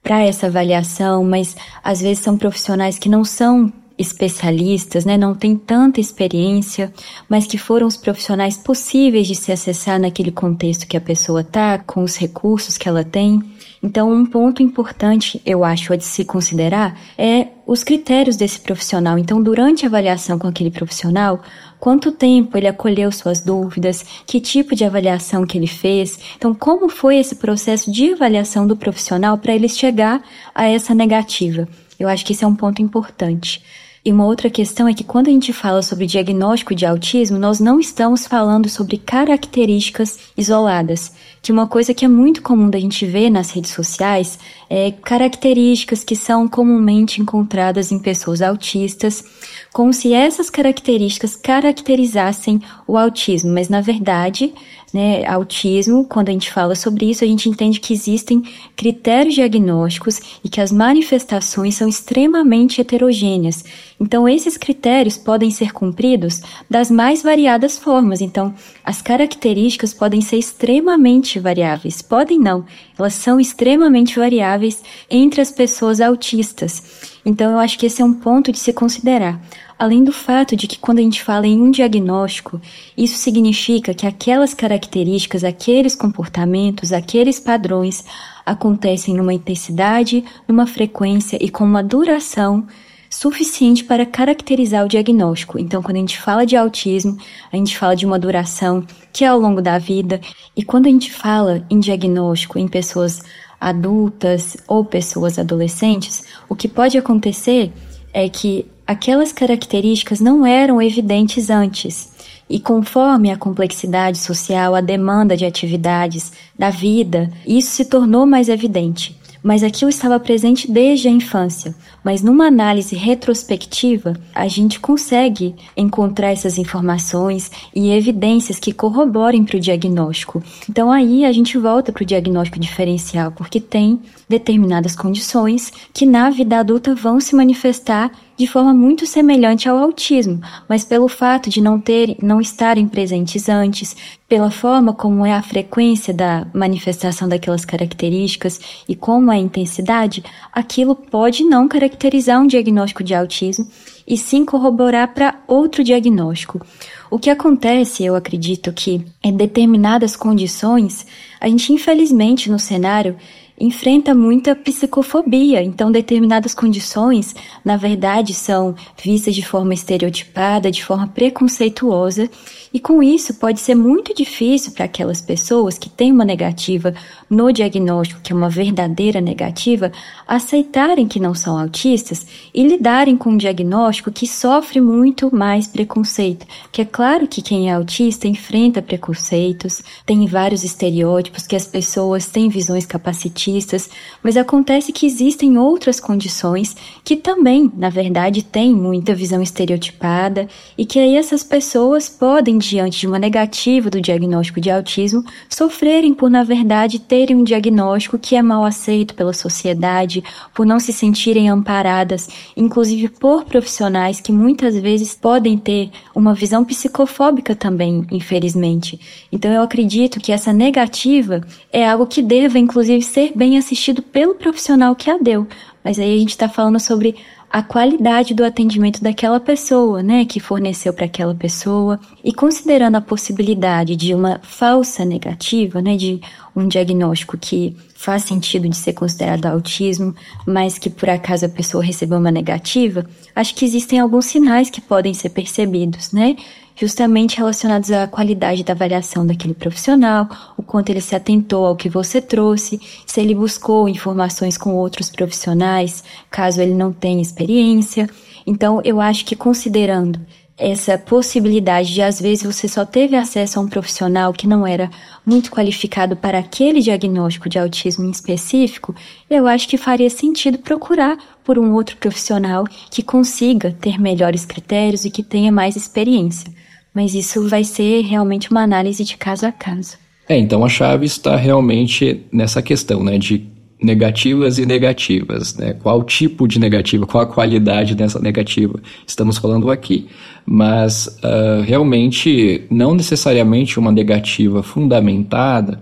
para 0.02 0.22
essa 0.22 0.46
avaliação, 0.46 1.24
mas 1.24 1.56
às 1.82 2.00
vezes 2.00 2.24
são 2.24 2.36
profissionais 2.36 2.98
que 2.98 3.08
não 3.08 3.24
são 3.24 3.72
especialistas, 3.98 5.04
né, 5.04 5.16
não 5.16 5.34
têm 5.34 5.56
tanta 5.56 6.00
experiência, 6.00 6.92
mas 7.28 7.46
que 7.46 7.58
foram 7.58 7.86
os 7.86 7.96
profissionais 7.96 8.56
possíveis 8.56 9.26
de 9.26 9.34
se 9.34 9.52
acessar 9.52 10.00
naquele 10.00 10.32
contexto 10.32 10.86
que 10.86 10.96
a 10.96 11.00
pessoa 11.00 11.42
está, 11.42 11.78
com 11.78 12.02
os 12.02 12.16
recursos 12.16 12.76
que 12.76 12.88
ela 12.88 13.04
tem. 13.04 13.40
Então, 13.84 14.12
um 14.12 14.24
ponto 14.24 14.62
importante, 14.62 15.42
eu 15.44 15.64
acho, 15.64 15.92
a 15.92 15.96
de 15.96 16.04
se 16.04 16.24
considerar 16.24 16.96
é 17.18 17.48
os 17.66 17.82
critérios 17.82 18.36
desse 18.36 18.60
profissional. 18.60 19.18
Então, 19.18 19.42
durante 19.42 19.84
a 19.84 19.88
avaliação 19.88 20.38
com 20.38 20.46
aquele 20.46 20.70
profissional, 20.70 21.42
quanto 21.80 22.12
tempo 22.12 22.56
ele 22.56 22.68
acolheu 22.68 23.10
suas 23.10 23.40
dúvidas, 23.40 24.04
que 24.24 24.40
tipo 24.40 24.76
de 24.76 24.84
avaliação 24.84 25.44
que 25.44 25.58
ele 25.58 25.66
fez. 25.66 26.16
Então, 26.36 26.54
como 26.54 26.88
foi 26.88 27.16
esse 27.16 27.34
processo 27.34 27.90
de 27.90 28.12
avaliação 28.12 28.68
do 28.68 28.76
profissional 28.76 29.36
para 29.36 29.52
ele 29.52 29.68
chegar 29.68 30.22
a 30.54 30.68
essa 30.68 30.94
negativa? 30.94 31.66
Eu 31.98 32.08
acho 32.08 32.24
que 32.24 32.32
esse 32.32 32.44
é 32.44 32.46
um 32.46 32.54
ponto 32.54 32.80
importante. 32.80 33.60
E 34.04 34.12
uma 34.12 34.26
outra 34.26 34.50
questão 34.50 34.88
é 34.88 34.94
que 34.94 35.04
quando 35.04 35.28
a 35.28 35.30
gente 35.30 35.52
fala 35.52 35.80
sobre 35.80 36.06
diagnóstico 36.06 36.74
de 36.74 36.84
autismo, 36.84 37.38
nós 37.38 37.60
não 37.60 37.78
estamos 37.78 38.26
falando 38.26 38.68
sobre 38.68 38.96
características 38.98 40.18
isoladas, 40.36 41.12
que 41.42 41.50
uma 41.50 41.66
coisa 41.66 41.92
que 41.92 42.04
é 42.04 42.08
muito 42.08 42.40
comum 42.40 42.70
da 42.70 42.78
gente 42.78 43.04
ver 43.04 43.28
nas 43.28 43.50
redes 43.50 43.72
sociais 43.72 44.38
é 44.70 44.92
características 44.92 46.04
que 46.04 46.14
são 46.14 46.46
comumente 46.46 47.20
encontradas 47.20 47.90
em 47.90 47.98
pessoas 47.98 48.40
autistas, 48.40 49.24
como 49.72 49.92
se 49.92 50.14
essas 50.14 50.48
características 50.48 51.34
caracterizassem 51.34 52.62
o 52.86 52.96
autismo, 52.96 53.52
mas 53.52 53.68
na 53.68 53.80
verdade 53.80 54.54
né, 54.92 55.24
autismo, 55.24 56.04
quando 56.04 56.28
a 56.28 56.32
gente 56.32 56.52
fala 56.52 56.74
sobre 56.74 57.10
isso, 57.10 57.24
a 57.24 57.26
gente 57.26 57.48
entende 57.48 57.80
que 57.80 57.94
existem 57.94 58.42
critérios 58.76 59.34
diagnósticos 59.34 60.20
e 60.44 60.48
que 60.48 60.60
as 60.60 60.70
manifestações 60.70 61.76
são 61.76 61.88
extremamente 61.88 62.80
heterogêneas. 62.80 63.64
Então, 63.98 64.28
esses 64.28 64.58
critérios 64.58 65.16
podem 65.16 65.50
ser 65.50 65.72
cumpridos 65.72 66.42
das 66.68 66.90
mais 66.90 67.22
variadas 67.22 67.78
formas. 67.78 68.20
Então, 68.20 68.54
as 68.84 69.00
características 69.00 69.94
podem 69.94 70.20
ser 70.20 70.36
extremamente 70.36 71.31
variáveis. 71.40 72.02
Podem 72.02 72.38
não, 72.38 72.64
elas 72.98 73.14
são 73.14 73.38
extremamente 73.38 74.18
variáveis 74.18 74.82
entre 75.10 75.40
as 75.40 75.50
pessoas 75.50 76.00
autistas. 76.00 77.10
Então, 77.24 77.52
eu 77.52 77.58
acho 77.58 77.78
que 77.78 77.86
esse 77.86 78.02
é 78.02 78.04
um 78.04 78.14
ponto 78.14 78.50
de 78.50 78.58
se 78.58 78.72
considerar. 78.72 79.40
Além 79.78 80.04
do 80.04 80.12
fato 80.12 80.54
de 80.54 80.66
que 80.66 80.78
quando 80.78 80.98
a 80.98 81.02
gente 81.02 81.22
fala 81.22 81.46
em 81.46 81.60
um 81.60 81.70
diagnóstico, 81.70 82.60
isso 82.96 83.16
significa 83.16 83.92
que 83.92 84.06
aquelas 84.06 84.54
características, 84.54 85.42
aqueles 85.42 85.96
comportamentos, 85.96 86.92
aqueles 86.92 87.40
padrões 87.40 88.04
acontecem 88.46 89.14
numa 89.16 89.34
intensidade, 89.34 90.24
numa 90.46 90.66
frequência 90.66 91.36
e 91.40 91.48
com 91.48 91.64
uma 91.64 91.82
duração 91.82 92.66
suficiente 93.12 93.84
para 93.84 94.06
caracterizar 94.06 94.86
o 94.86 94.88
diagnóstico. 94.88 95.58
Então, 95.58 95.82
quando 95.82 95.96
a 95.96 96.00
gente 96.00 96.18
fala 96.18 96.46
de 96.46 96.56
autismo, 96.56 97.18
a 97.52 97.56
gente 97.58 97.76
fala 97.76 97.94
de 97.94 98.06
uma 98.06 98.18
duração 98.18 98.82
que 99.12 99.22
é 99.22 99.28
ao 99.28 99.38
longo 99.38 99.60
da 99.60 99.78
vida, 99.78 100.18
e 100.56 100.64
quando 100.64 100.86
a 100.86 100.88
gente 100.88 101.12
fala 101.12 101.62
em 101.68 101.78
diagnóstico 101.78 102.58
em 102.58 102.66
pessoas 102.66 103.22
adultas 103.60 104.56
ou 104.66 104.82
pessoas 104.82 105.38
adolescentes, 105.38 106.24
o 106.48 106.56
que 106.56 106.66
pode 106.66 106.96
acontecer 106.96 107.70
é 108.14 108.30
que 108.30 108.64
aquelas 108.86 109.30
características 109.30 110.18
não 110.18 110.46
eram 110.46 110.80
evidentes 110.80 111.50
antes. 111.50 112.10
E 112.48 112.58
conforme 112.58 113.30
a 113.30 113.36
complexidade 113.36 114.16
social, 114.16 114.74
a 114.74 114.80
demanda 114.80 115.36
de 115.36 115.44
atividades 115.44 116.32
da 116.58 116.70
vida, 116.70 117.30
isso 117.46 117.72
se 117.72 117.84
tornou 117.84 118.24
mais 118.24 118.48
evidente 118.48 119.20
mas 119.42 119.62
aquilo 119.62 119.88
estava 119.88 120.20
presente 120.20 120.70
desde 120.70 121.08
a 121.08 121.10
infância. 121.10 121.74
Mas 122.04 122.22
numa 122.22 122.46
análise 122.46 122.94
retrospectiva, 122.94 124.14
a 124.34 124.46
gente 124.46 124.78
consegue 124.78 125.54
encontrar 125.76 126.30
essas 126.30 126.58
informações 126.58 127.50
e 127.74 127.90
evidências 127.90 128.58
que 128.58 128.72
corroborem 128.72 129.44
para 129.44 129.56
o 129.56 129.60
diagnóstico. 129.60 130.42
Então 130.68 130.90
aí 130.92 131.24
a 131.24 131.32
gente 131.32 131.58
volta 131.58 131.92
para 131.92 132.02
o 132.02 132.06
diagnóstico 132.06 132.58
diferencial, 132.58 133.32
porque 133.32 133.60
tem 133.60 134.00
determinadas 134.28 134.94
condições 134.94 135.72
que 135.92 136.06
na 136.06 136.30
vida 136.30 136.58
adulta 136.58 136.94
vão 136.94 137.20
se 137.20 137.34
manifestar 137.34 138.10
de 138.42 138.48
forma 138.48 138.74
muito 138.74 139.06
semelhante 139.06 139.68
ao 139.68 139.78
autismo, 139.78 140.40
mas 140.68 140.82
pelo 140.82 141.06
fato 141.06 141.48
de 141.48 141.60
não 141.60 141.78
ter, 141.78 142.16
não 142.20 142.40
estarem 142.40 142.88
presentes 142.88 143.48
antes, 143.48 143.94
pela 144.28 144.50
forma 144.50 144.92
como 144.92 145.24
é 145.24 145.32
a 145.32 145.40
frequência 145.40 146.12
da 146.12 146.44
manifestação 146.52 147.28
daquelas 147.28 147.64
características 147.64 148.60
e 148.88 148.96
como 148.96 149.30
é 149.30 149.36
a 149.36 149.38
intensidade, 149.38 150.24
aquilo 150.52 150.96
pode 150.96 151.44
não 151.44 151.68
caracterizar 151.68 152.40
um 152.40 152.48
diagnóstico 152.48 153.04
de 153.04 153.14
autismo 153.14 153.68
e 154.04 154.18
sim 154.18 154.44
corroborar 154.44 155.14
para 155.14 155.38
outro 155.46 155.84
diagnóstico. 155.84 156.60
O 157.08 157.20
que 157.20 157.30
acontece, 157.30 158.04
eu 158.04 158.16
acredito 158.16 158.72
que 158.72 159.04
em 159.22 159.36
determinadas 159.36 160.16
condições, 160.16 161.06
a 161.40 161.46
gente 161.46 161.72
infelizmente 161.72 162.50
no 162.50 162.58
cenário 162.58 163.16
enfrenta 163.58 164.14
muita 164.14 164.54
psicofobia. 164.54 165.62
Então, 165.62 165.90
determinadas 165.92 166.54
condições, 166.54 167.34
na 167.64 167.76
verdade, 167.76 168.34
são 168.34 168.74
vistas 169.02 169.34
de 169.34 169.44
forma 169.44 169.74
estereotipada, 169.74 170.70
de 170.70 170.84
forma 170.84 171.06
preconceituosa, 171.08 172.28
e 172.72 172.80
com 172.80 173.02
isso 173.02 173.34
pode 173.34 173.60
ser 173.60 173.74
muito 173.74 174.14
difícil 174.14 174.72
para 174.72 174.86
aquelas 174.86 175.20
pessoas 175.20 175.76
que 175.76 175.90
têm 175.90 176.10
uma 176.10 176.24
negativa 176.24 176.94
no 177.28 177.52
diagnóstico, 177.52 178.20
que 178.22 178.32
é 178.32 178.36
uma 178.36 178.48
verdadeira 178.48 179.20
negativa, 179.20 179.92
aceitarem 180.26 181.06
que 181.06 181.20
não 181.20 181.34
são 181.34 181.58
autistas 181.58 182.26
e 182.54 182.66
lidarem 182.66 183.16
com 183.16 183.30
um 183.30 183.36
diagnóstico 183.36 184.10
que 184.10 184.26
sofre 184.26 184.80
muito 184.80 185.34
mais 185.34 185.66
preconceito. 185.66 186.46
Que 186.70 186.82
é 186.82 186.84
claro 186.84 187.26
que 187.26 187.42
quem 187.42 187.70
é 187.70 187.74
autista 187.74 188.26
enfrenta 188.26 188.80
preconceitos, 188.80 189.82
tem 190.06 190.26
vários 190.26 190.64
estereótipos, 190.64 191.46
que 191.46 191.56
as 191.56 191.66
pessoas 191.66 192.26
têm 192.26 192.48
visões 192.48 192.86
capacitistas, 192.86 193.90
mas 194.22 194.36
acontece 194.36 194.92
que 194.92 195.06
existem 195.06 195.58
outras 195.58 196.00
condições 196.00 196.74
que 197.04 197.16
também, 197.16 197.70
na 197.76 197.90
verdade, 197.90 198.42
têm 198.42 198.74
muita 198.74 199.14
visão 199.14 199.42
estereotipada 199.42 200.48
e 200.76 200.86
que 200.86 200.98
aí 200.98 201.16
essas 201.16 201.42
pessoas 201.42 202.08
podem 202.08 202.61
diante 202.64 203.00
de 203.00 203.06
uma 203.06 203.18
negativa 203.18 203.90
do 203.90 204.00
diagnóstico 204.00 204.60
de 204.60 204.70
autismo, 204.70 205.24
sofrerem 205.48 206.14
por, 206.14 206.30
na 206.30 206.42
verdade, 206.44 206.98
terem 206.98 207.36
um 207.36 207.44
diagnóstico 207.44 208.18
que 208.18 208.36
é 208.36 208.42
mal 208.42 208.64
aceito 208.64 209.14
pela 209.14 209.32
sociedade, 209.32 210.22
por 210.54 210.66
não 210.66 210.78
se 210.78 210.92
sentirem 210.92 211.48
amparadas, 211.48 212.28
inclusive 212.56 213.08
por 213.08 213.44
profissionais 213.44 214.20
que 214.20 214.32
muitas 214.32 214.78
vezes 214.78 215.14
podem 215.14 215.56
ter 215.56 215.90
uma 216.14 216.34
visão 216.34 216.64
psicofóbica 216.64 217.54
também, 217.54 218.06
infelizmente. 218.10 219.00
Então, 219.30 219.50
eu 219.50 219.62
acredito 219.62 220.20
que 220.20 220.32
essa 220.32 220.52
negativa 220.52 221.40
é 221.72 221.88
algo 221.88 222.06
que 222.06 222.22
deva, 222.22 222.58
inclusive, 222.58 223.02
ser 223.02 223.32
bem 223.34 223.58
assistido 223.58 224.02
pelo 224.02 224.34
profissional 224.34 224.94
que 224.94 225.10
a 225.10 225.18
deu. 225.18 225.46
Mas 225.84 225.98
aí 225.98 226.14
a 226.14 226.18
gente 226.18 226.30
está 226.30 226.48
falando 226.48 226.78
sobre 226.78 227.16
a 227.52 227.62
qualidade 227.62 228.32
do 228.32 228.42
atendimento 228.42 229.02
daquela 229.02 229.38
pessoa, 229.38 230.02
né, 230.02 230.24
que 230.24 230.40
forneceu 230.40 230.90
para 230.90 231.04
aquela 231.04 231.34
pessoa, 231.34 232.00
e 232.24 232.32
considerando 232.32 232.96
a 232.96 233.00
possibilidade 233.02 233.94
de 233.94 234.14
uma 234.14 234.40
falsa 234.42 235.04
negativa, 235.04 235.82
né, 235.82 235.94
de 235.94 236.18
um 236.56 236.66
diagnóstico 236.66 237.36
que 237.36 237.76
faz 237.94 238.22
sentido 238.24 238.66
de 238.66 238.76
ser 238.76 238.94
considerado 238.94 239.44
autismo, 239.44 240.14
mas 240.46 240.78
que 240.78 240.88
por 240.88 241.10
acaso 241.10 241.44
a 241.44 241.48
pessoa 241.48 241.84
recebeu 241.84 242.18
uma 242.18 242.30
negativa, 242.30 243.04
acho 243.36 243.54
que 243.54 243.66
existem 243.66 243.98
alguns 243.98 244.24
sinais 244.24 244.70
que 244.70 244.80
podem 244.80 245.12
ser 245.12 245.28
percebidos, 245.28 246.10
né? 246.10 246.36
Justamente 246.76 247.36
relacionados 247.36 247.90
à 247.90 248.06
qualidade 248.06 248.64
da 248.64 248.72
avaliação 248.72 249.26
daquele 249.26 249.54
profissional, 249.54 250.28
o 250.56 250.62
quanto 250.62 250.90
ele 250.90 251.00
se 251.00 251.14
atentou 251.14 251.66
ao 251.66 251.76
que 251.76 251.88
você 251.88 252.20
trouxe, 252.20 252.80
se 253.06 253.20
ele 253.20 253.34
buscou 253.34 253.88
informações 253.88 254.56
com 254.56 254.74
outros 254.74 255.10
profissionais, 255.10 256.02
caso 256.30 256.60
ele 256.60 256.74
não 256.74 256.92
tenha 256.92 257.22
experiência. 257.22 258.08
Então, 258.46 258.80
eu 258.84 259.00
acho 259.00 259.24
que 259.24 259.36
considerando 259.36 260.20
essa 260.58 260.98
possibilidade 260.98 261.92
de 261.92 262.02
às 262.02 262.20
vezes 262.20 262.44
você 262.44 262.68
só 262.68 262.84
teve 262.84 263.16
acesso 263.16 263.58
a 263.58 263.62
um 263.62 263.68
profissional 263.68 264.32
que 264.32 264.46
não 264.46 264.66
era 264.66 264.90
muito 265.24 265.50
qualificado 265.50 266.16
para 266.16 266.38
aquele 266.38 266.80
diagnóstico 266.80 267.48
de 267.48 267.58
autismo 267.58 268.04
em 268.04 268.10
específico, 268.10 268.94
eu 269.30 269.46
acho 269.46 269.68
que 269.68 269.76
faria 269.76 270.10
sentido 270.10 270.58
procurar 270.58 271.16
por 271.44 271.58
um 271.58 271.72
outro 271.72 271.96
profissional 271.96 272.64
que 272.90 273.02
consiga 273.02 273.76
ter 273.80 273.98
melhores 273.98 274.44
critérios 274.44 275.04
e 275.04 275.10
que 275.10 275.22
tenha 275.22 275.50
mais 275.50 275.76
experiência. 275.76 276.52
Mas 276.94 277.14
isso 277.14 277.48
vai 277.48 277.64
ser 277.64 278.02
realmente 278.02 278.50
uma 278.50 278.62
análise 278.62 279.02
de 279.02 279.16
caso 279.16 279.46
a 279.46 279.52
caso. 279.52 279.96
É, 280.28 280.38
então 280.38 280.64
a 280.64 280.68
chave 280.68 281.06
está 281.06 281.36
realmente 281.36 282.24
nessa 282.30 282.62
questão, 282.62 283.02
né, 283.02 283.18
de 283.18 283.51
negativas 283.82 284.58
e 284.58 284.66
negativas, 284.66 285.56
né? 285.56 285.74
Qual 285.74 286.02
tipo 286.04 286.46
de 286.46 286.58
negativa, 286.58 287.06
qual 287.06 287.24
a 287.24 287.26
qualidade 287.26 287.94
dessa 287.94 288.20
negativa 288.20 288.80
estamos 289.06 289.38
falando 289.38 289.70
aqui. 289.70 290.06
Mas 290.46 291.18
uh, 291.22 291.62
realmente 291.62 292.64
não 292.70 292.94
necessariamente 292.94 293.78
uma 293.78 293.92
negativa 293.92 294.62
fundamentada. 294.62 295.80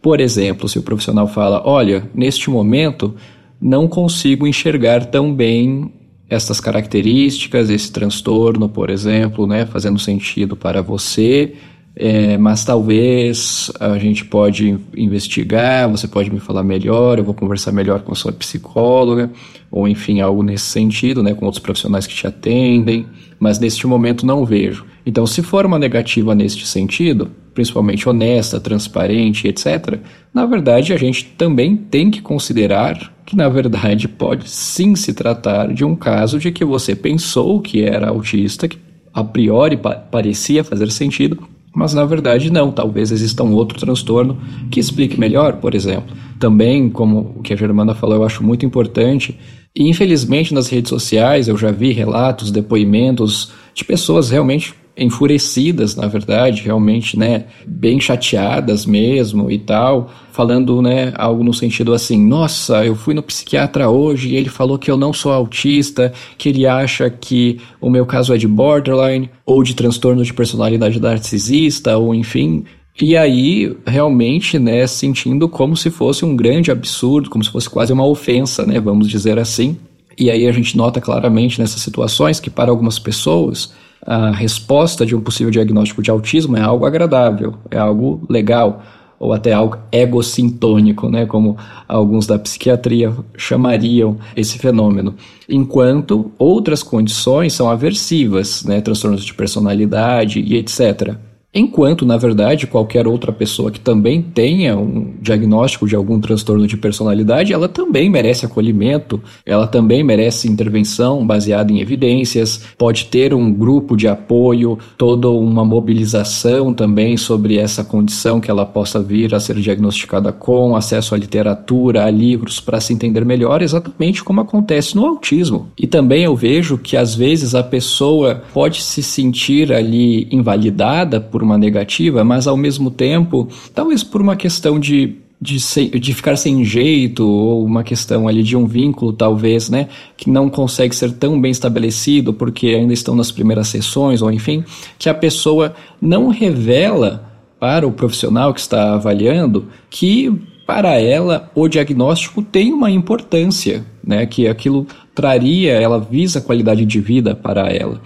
Por 0.00 0.20
exemplo, 0.20 0.68
se 0.68 0.78
o 0.78 0.82
profissional 0.82 1.28
fala, 1.28 1.62
olha, 1.64 2.08
neste 2.14 2.50
momento 2.50 3.14
não 3.60 3.86
consigo 3.86 4.46
enxergar 4.46 5.06
tão 5.06 5.32
bem 5.32 5.92
estas 6.28 6.58
características, 6.58 7.68
esse 7.68 7.92
transtorno, 7.92 8.68
por 8.68 8.88
exemplo, 8.88 9.46
né, 9.46 9.66
fazendo 9.66 9.98
sentido 9.98 10.56
para 10.56 10.80
você, 10.80 11.54
é, 11.94 12.38
mas 12.38 12.64
talvez 12.64 13.70
a 13.78 13.98
gente 13.98 14.24
pode 14.24 14.78
investigar, 14.96 15.88
você 15.90 16.08
pode 16.08 16.32
me 16.32 16.40
falar 16.40 16.62
melhor, 16.62 17.18
eu 17.18 17.24
vou 17.24 17.34
conversar 17.34 17.70
melhor 17.70 18.00
com 18.00 18.12
a 18.12 18.14
sua 18.14 18.32
psicóloga, 18.32 19.30
ou 19.70 19.86
enfim, 19.86 20.20
algo 20.20 20.42
nesse 20.42 20.64
sentido, 20.64 21.22
né, 21.22 21.34
com 21.34 21.44
outros 21.44 21.62
profissionais 21.62 22.06
que 22.06 22.14
te 22.14 22.26
atendem, 22.26 23.06
mas 23.38 23.58
neste 23.58 23.86
momento 23.86 24.24
não 24.24 24.44
vejo. 24.44 24.86
Então, 25.04 25.26
se 25.26 25.42
for 25.42 25.66
uma 25.66 25.78
negativa 25.78 26.34
neste 26.34 26.66
sentido, 26.66 27.30
principalmente 27.52 28.08
honesta, 28.08 28.58
transparente, 28.58 29.48
etc., 29.48 29.98
na 30.32 30.46
verdade 30.46 30.94
a 30.94 30.96
gente 30.96 31.24
também 31.36 31.76
tem 31.76 32.10
que 32.10 32.22
considerar 32.22 33.12
que, 33.26 33.36
na 33.36 33.48
verdade, 33.48 34.08
pode 34.08 34.48
sim 34.48 34.96
se 34.96 35.12
tratar 35.12 35.72
de 35.72 35.84
um 35.84 35.94
caso 35.94 36.38
de 36.38 36.50
que 36.50 36.64
você 36.64 36.94
pensou 36.94 37.60
que 37.60 37.82
era 37.82 38.08
autista, 38.08 38.66
que 38.66 38.78
a 39.12 39.22
priori 39.22 39.76
pa 39.76 39.94
parecia 39.94 40.64
fazer 40.64 40.90
sentido, 40.90 41.46
mas 41.74 41.94
na 41.94 42.04
verdade 42.04 42.50
não, 42.50 42.70
talvez 42.70 43.10
exista 43.10 43.42
um 43.42 43.52
outro 43.52 43.78
transtorno 43.78 44.38
que 44.70 44.78
explique 44.78 45.18
melhor, 45.18 45.54
por 45.54 45.74
exemplo. 45.74 46.14
Também, 46.38 46.88
como 46.88 47.34
o 47.36 47.42
que 47.42 47.52
a 47.52 47.56
Germana 47.56 47.94
falou, 47.94 48.16
eu 48.16 48.24
acho 48.24 48.44
muito 48.44 48.66
importante, 48.66 49.38
e 49.74 49.88
infelizmente 49.88 50.52
nas 50.52 50.68
redes 50.68 50.90
sociais 50.90 51.48
eu 51.48 51.56
já 51.56 51.70
vi 51.70 51.92
relatos, 51.92 52.50
depoimentos 52.50 53.52
de 53.74 53.84
pessoas 53.84 54.30
realmente 54.30 54.74
enfurecidas, 54.96 55.96
na 55.96 56.06
verdade, 56.06 56.62
realmente, 56.62 57.18
né, 57.18 57.46
bem 57.66 57.98
chateadas 58.00 58.84
mesmo 58.84 59.50
e 59.50 59.58
tal, 59.58 60.10
falando, 60.32 60.82
né, 60.82 61.12
algo 61.16 61.42
no 61.42 61.54
sentido 61.54 61.94
assim: 61.94 62.22
"Nossa, 62.22 62.84
eu 62.84 62.94
fui 62.94 63.14
no 63.14 63.22
psiquiatra 63.22 63.88
hoje 63.88 64.30
e 64.30 64.36
ele 64.36 64.48
falou 64.48 64.78
que 64.78 64.90
eu 64.90 64.96
não 64.96 65.12
sou 65.12 65.32
autista, 65.32 66.12
que 66.36 66.50
ele 66.50 66.66
acha 66.66 67.08
que 67.08 67.58
o 67.80 67.88
meu 67.88 68.04
caso 68.04 68.34
é 68.34 68.38
de 68.38 68.46
borderline 68.46 69.30
ou 69.46 69.62
de 69.62 69.74
transtorno 69.74 70.22
de 70.22 70.32
personalidade 70.34 71.00
narcisista 71.00 71.96
ou 71.96 72.14
enfim, 72.14 72.64
e 73.00 73.16
aí, 73.16 73.74
realmente, 73.86 74.58
né, 74.58 74.86
sentindo 74.86 75.48
como 75.48 75.76
se 75.76 75.90
fosse 75.90 76.24
um 76.24 76.36
grande 76.36 76.70
absurdo, 76.70 77.30
como 77.30 77.42
se 77.42 77.50
fosse 77.50 77.68
quase 77.68 77.92
uma 77.92 78.06
ofensa, 78.06 78.66
né, 78.66 78.78
vamos 78.78 79.08
dizer 79.08 79.38
assim. 79.38 79.78
E 80.18 80.30
aí 80.30 80.46
a 80.46 80.52
gente 80.52 80.76
nota 80.76 81.00
claramente 81.00 81.58
nessas 81.58 81.80
situações 81.80 82.38
que 82.38 82.50
para 82.50 82.70
algumas 82.70 82.98
pessoas 82.98 83.72
a 84.04 84.30
resposta 84.30 85.06
de 85.06 85.14
um 85.14 85.20
possível 85.20 85.50
diagnóstico 85.50 86.02
de 86.02 86.10
autismo 86.10 86.56
é 86.56 86.60
algo 86.60 86.84
agradável, 86.84 87.54
é 87.70 87.78
algo 87.78 88.24
legal, 88.28 88.82
ou 89.18 89.32
até 89.32 89.52
algo 89.52 89.78
egocintônico, 89.92 91.08
né, 91.08 91.26
como 91.26 91.56
alguns 91.86 92.26
da 92.26 92.36
psiquiatria 92.36 93.14
chamariam 93.36 94.16
esse 94.36 94.58
fenômeno. 94.58 95.14
Enquanto 95.48 96.32
outras 96.36 96.82
condições 96.82 97.52
são 97.52 97.70
aversivas, 97.70 98.64
né, 98.64 98.80
transtornos 98.80 99.24
de 99.24 99.32
personalidade 99.32 100.40
e 100.40 100.56
etc. 100.56 101.16
Enquanto, 101.54 102.06
na 102.06 102.16
verdade, 102.16 102.66
qualquer 102.66 103.06
outra 103.06 103.30
pessoa 103.30 103.70
que 103.70 103.78
também 103.78 104.22
tenha 104.22 104.74
um 104.74 105.12
diagnóstico 105.20 105.86
de 105.86 105.94
algum 105.94 106.18
transtorno 106.18 106.66
de 106.66 106.78
personalidade, 106.78 107.52
ela 107.52 107.68
também 107.68 108.08
merece 108.08 108.46
acolhimento, 108.46 109.20
ela 109.44 109.66
também 109.66 110.02
merece 110.02 110.48
intervenção 110.48 111.26
baseada 111.26 111.70
em 111.70 111.80
evidências, 111.80 112.62
pode 112.78 113.04
ter 113.06 113.34
um 113.34 113.52
grupo 113.52 113.98
de 113.98 114.08
apoio, 114.08 114.78
toda 114.96 115.28
uma 115.28 115.62
mobilização 115.62 116.72
também 116.72 117.18
sobre 117.18 117.58
essa 117.58 117.84
condição 117.84 118.40
que 118.40 118.50
ela 118.50 118.64
possa 118.64 119.02
vir 119.02 119.34
a 119.34 119.40
ser 119.40 119.56
diagnosticada 119.56 120.32
com, 120.32 120.74
acesso 120.74 121.14
à 121.14 121.18
literatura, 121.18 122.06
a 122.06 122.10
livros 122.10 122.60
para 122.60 122.80
se 122.80 122.94
entender 122.94 123.26
melhor, 123.26 123.60
exatamente 123.60 124.24
como 124.24 124.40
acontece 124.40 124.96
no 124.96 125.04
autismo. 125.04 125.68
E 125.78 125.86
também 125.86 126.24
eu 126.24 126.34
vejo 126.34 126.78
que 126.78 126.96
às 126.96 127.14
vezes 127.14 127.54
a 127.54 127.62
pessoa 127.62 128.42
pode 128.54 128.82
se 128.82 129.02
sentir 129.02 129.70
ali 129.70 130.26
invalidada 130.30 131.20
por 131.20 131.41
por 131.42 131.44
uma 131.44 131.58
negativa, 131.58 132.22
mas 132.22 132.46
ao 132.46 132.56
mesmo 132.56 132.88
tempo, 132.88 133.48
talvez 133.74 134.04
por 134.04 134.22
uma 134.22 134.36
questão 134.36 134.78
de 134.78 135.16
de, 135.40 135.58
de 135.98 136.14
ficar 136.14 136.36
sem 136.36 136.64
jeito, 136.64 137.26
ou 137.28 137.64
uma 137.64 137.82
questão 137.82 138.28
ali 138.28 138.44
de 138.44 138.56
um 138.56 138.64
vínculo, 138.64 139.12
talvez, 139.12 139.68
né, 139.68 139.88
que 140.16 140.30
não 140.30 140.48
consegue 140.48 140.94
ser 140.94 141.10
tão 141.14 141.40
bem 141.40 141.50
estabelecido 141.50 142.32
porque 142.32 142.68
ainda 142.68 142.92
estão 142.92 143.16
nas 143.16 143.32
primeiras 143.32 143.66
sessões, 143.66 144.22
ou 144.22 144.30
enfim, 144.30 144.62
que 144.96 145.08
a 145.08 145.14
pessoa 145.14 145.74
não 146.00 146.28
revela 146.28 147.28
para 147.58 147.84
o 147.84 147.90
profissional 147.90 148.54
que 148.54 148.60
está 148.60 148.94
avaliando 148.94 149.66
que 149.90 150.32
para 150.64 151.00
ela 151.00 151.50
o 151.56 151.66
diagnóstico 151.66 152.40
tem 152.40 152.72
uma 152.72 152.88
importância, 152.88 153.84
né, 154.06 154.24
que 154.26 154.46
aquilo 154.46 154.86
traria, 155.12 155.72
ela 155.72 155.98
visa 155.98 156.40
qualidade 156.40 156.84
de 156.84 157.00
vida 157.00 157.34
para 157.34 157.68
ela 157.68 158.00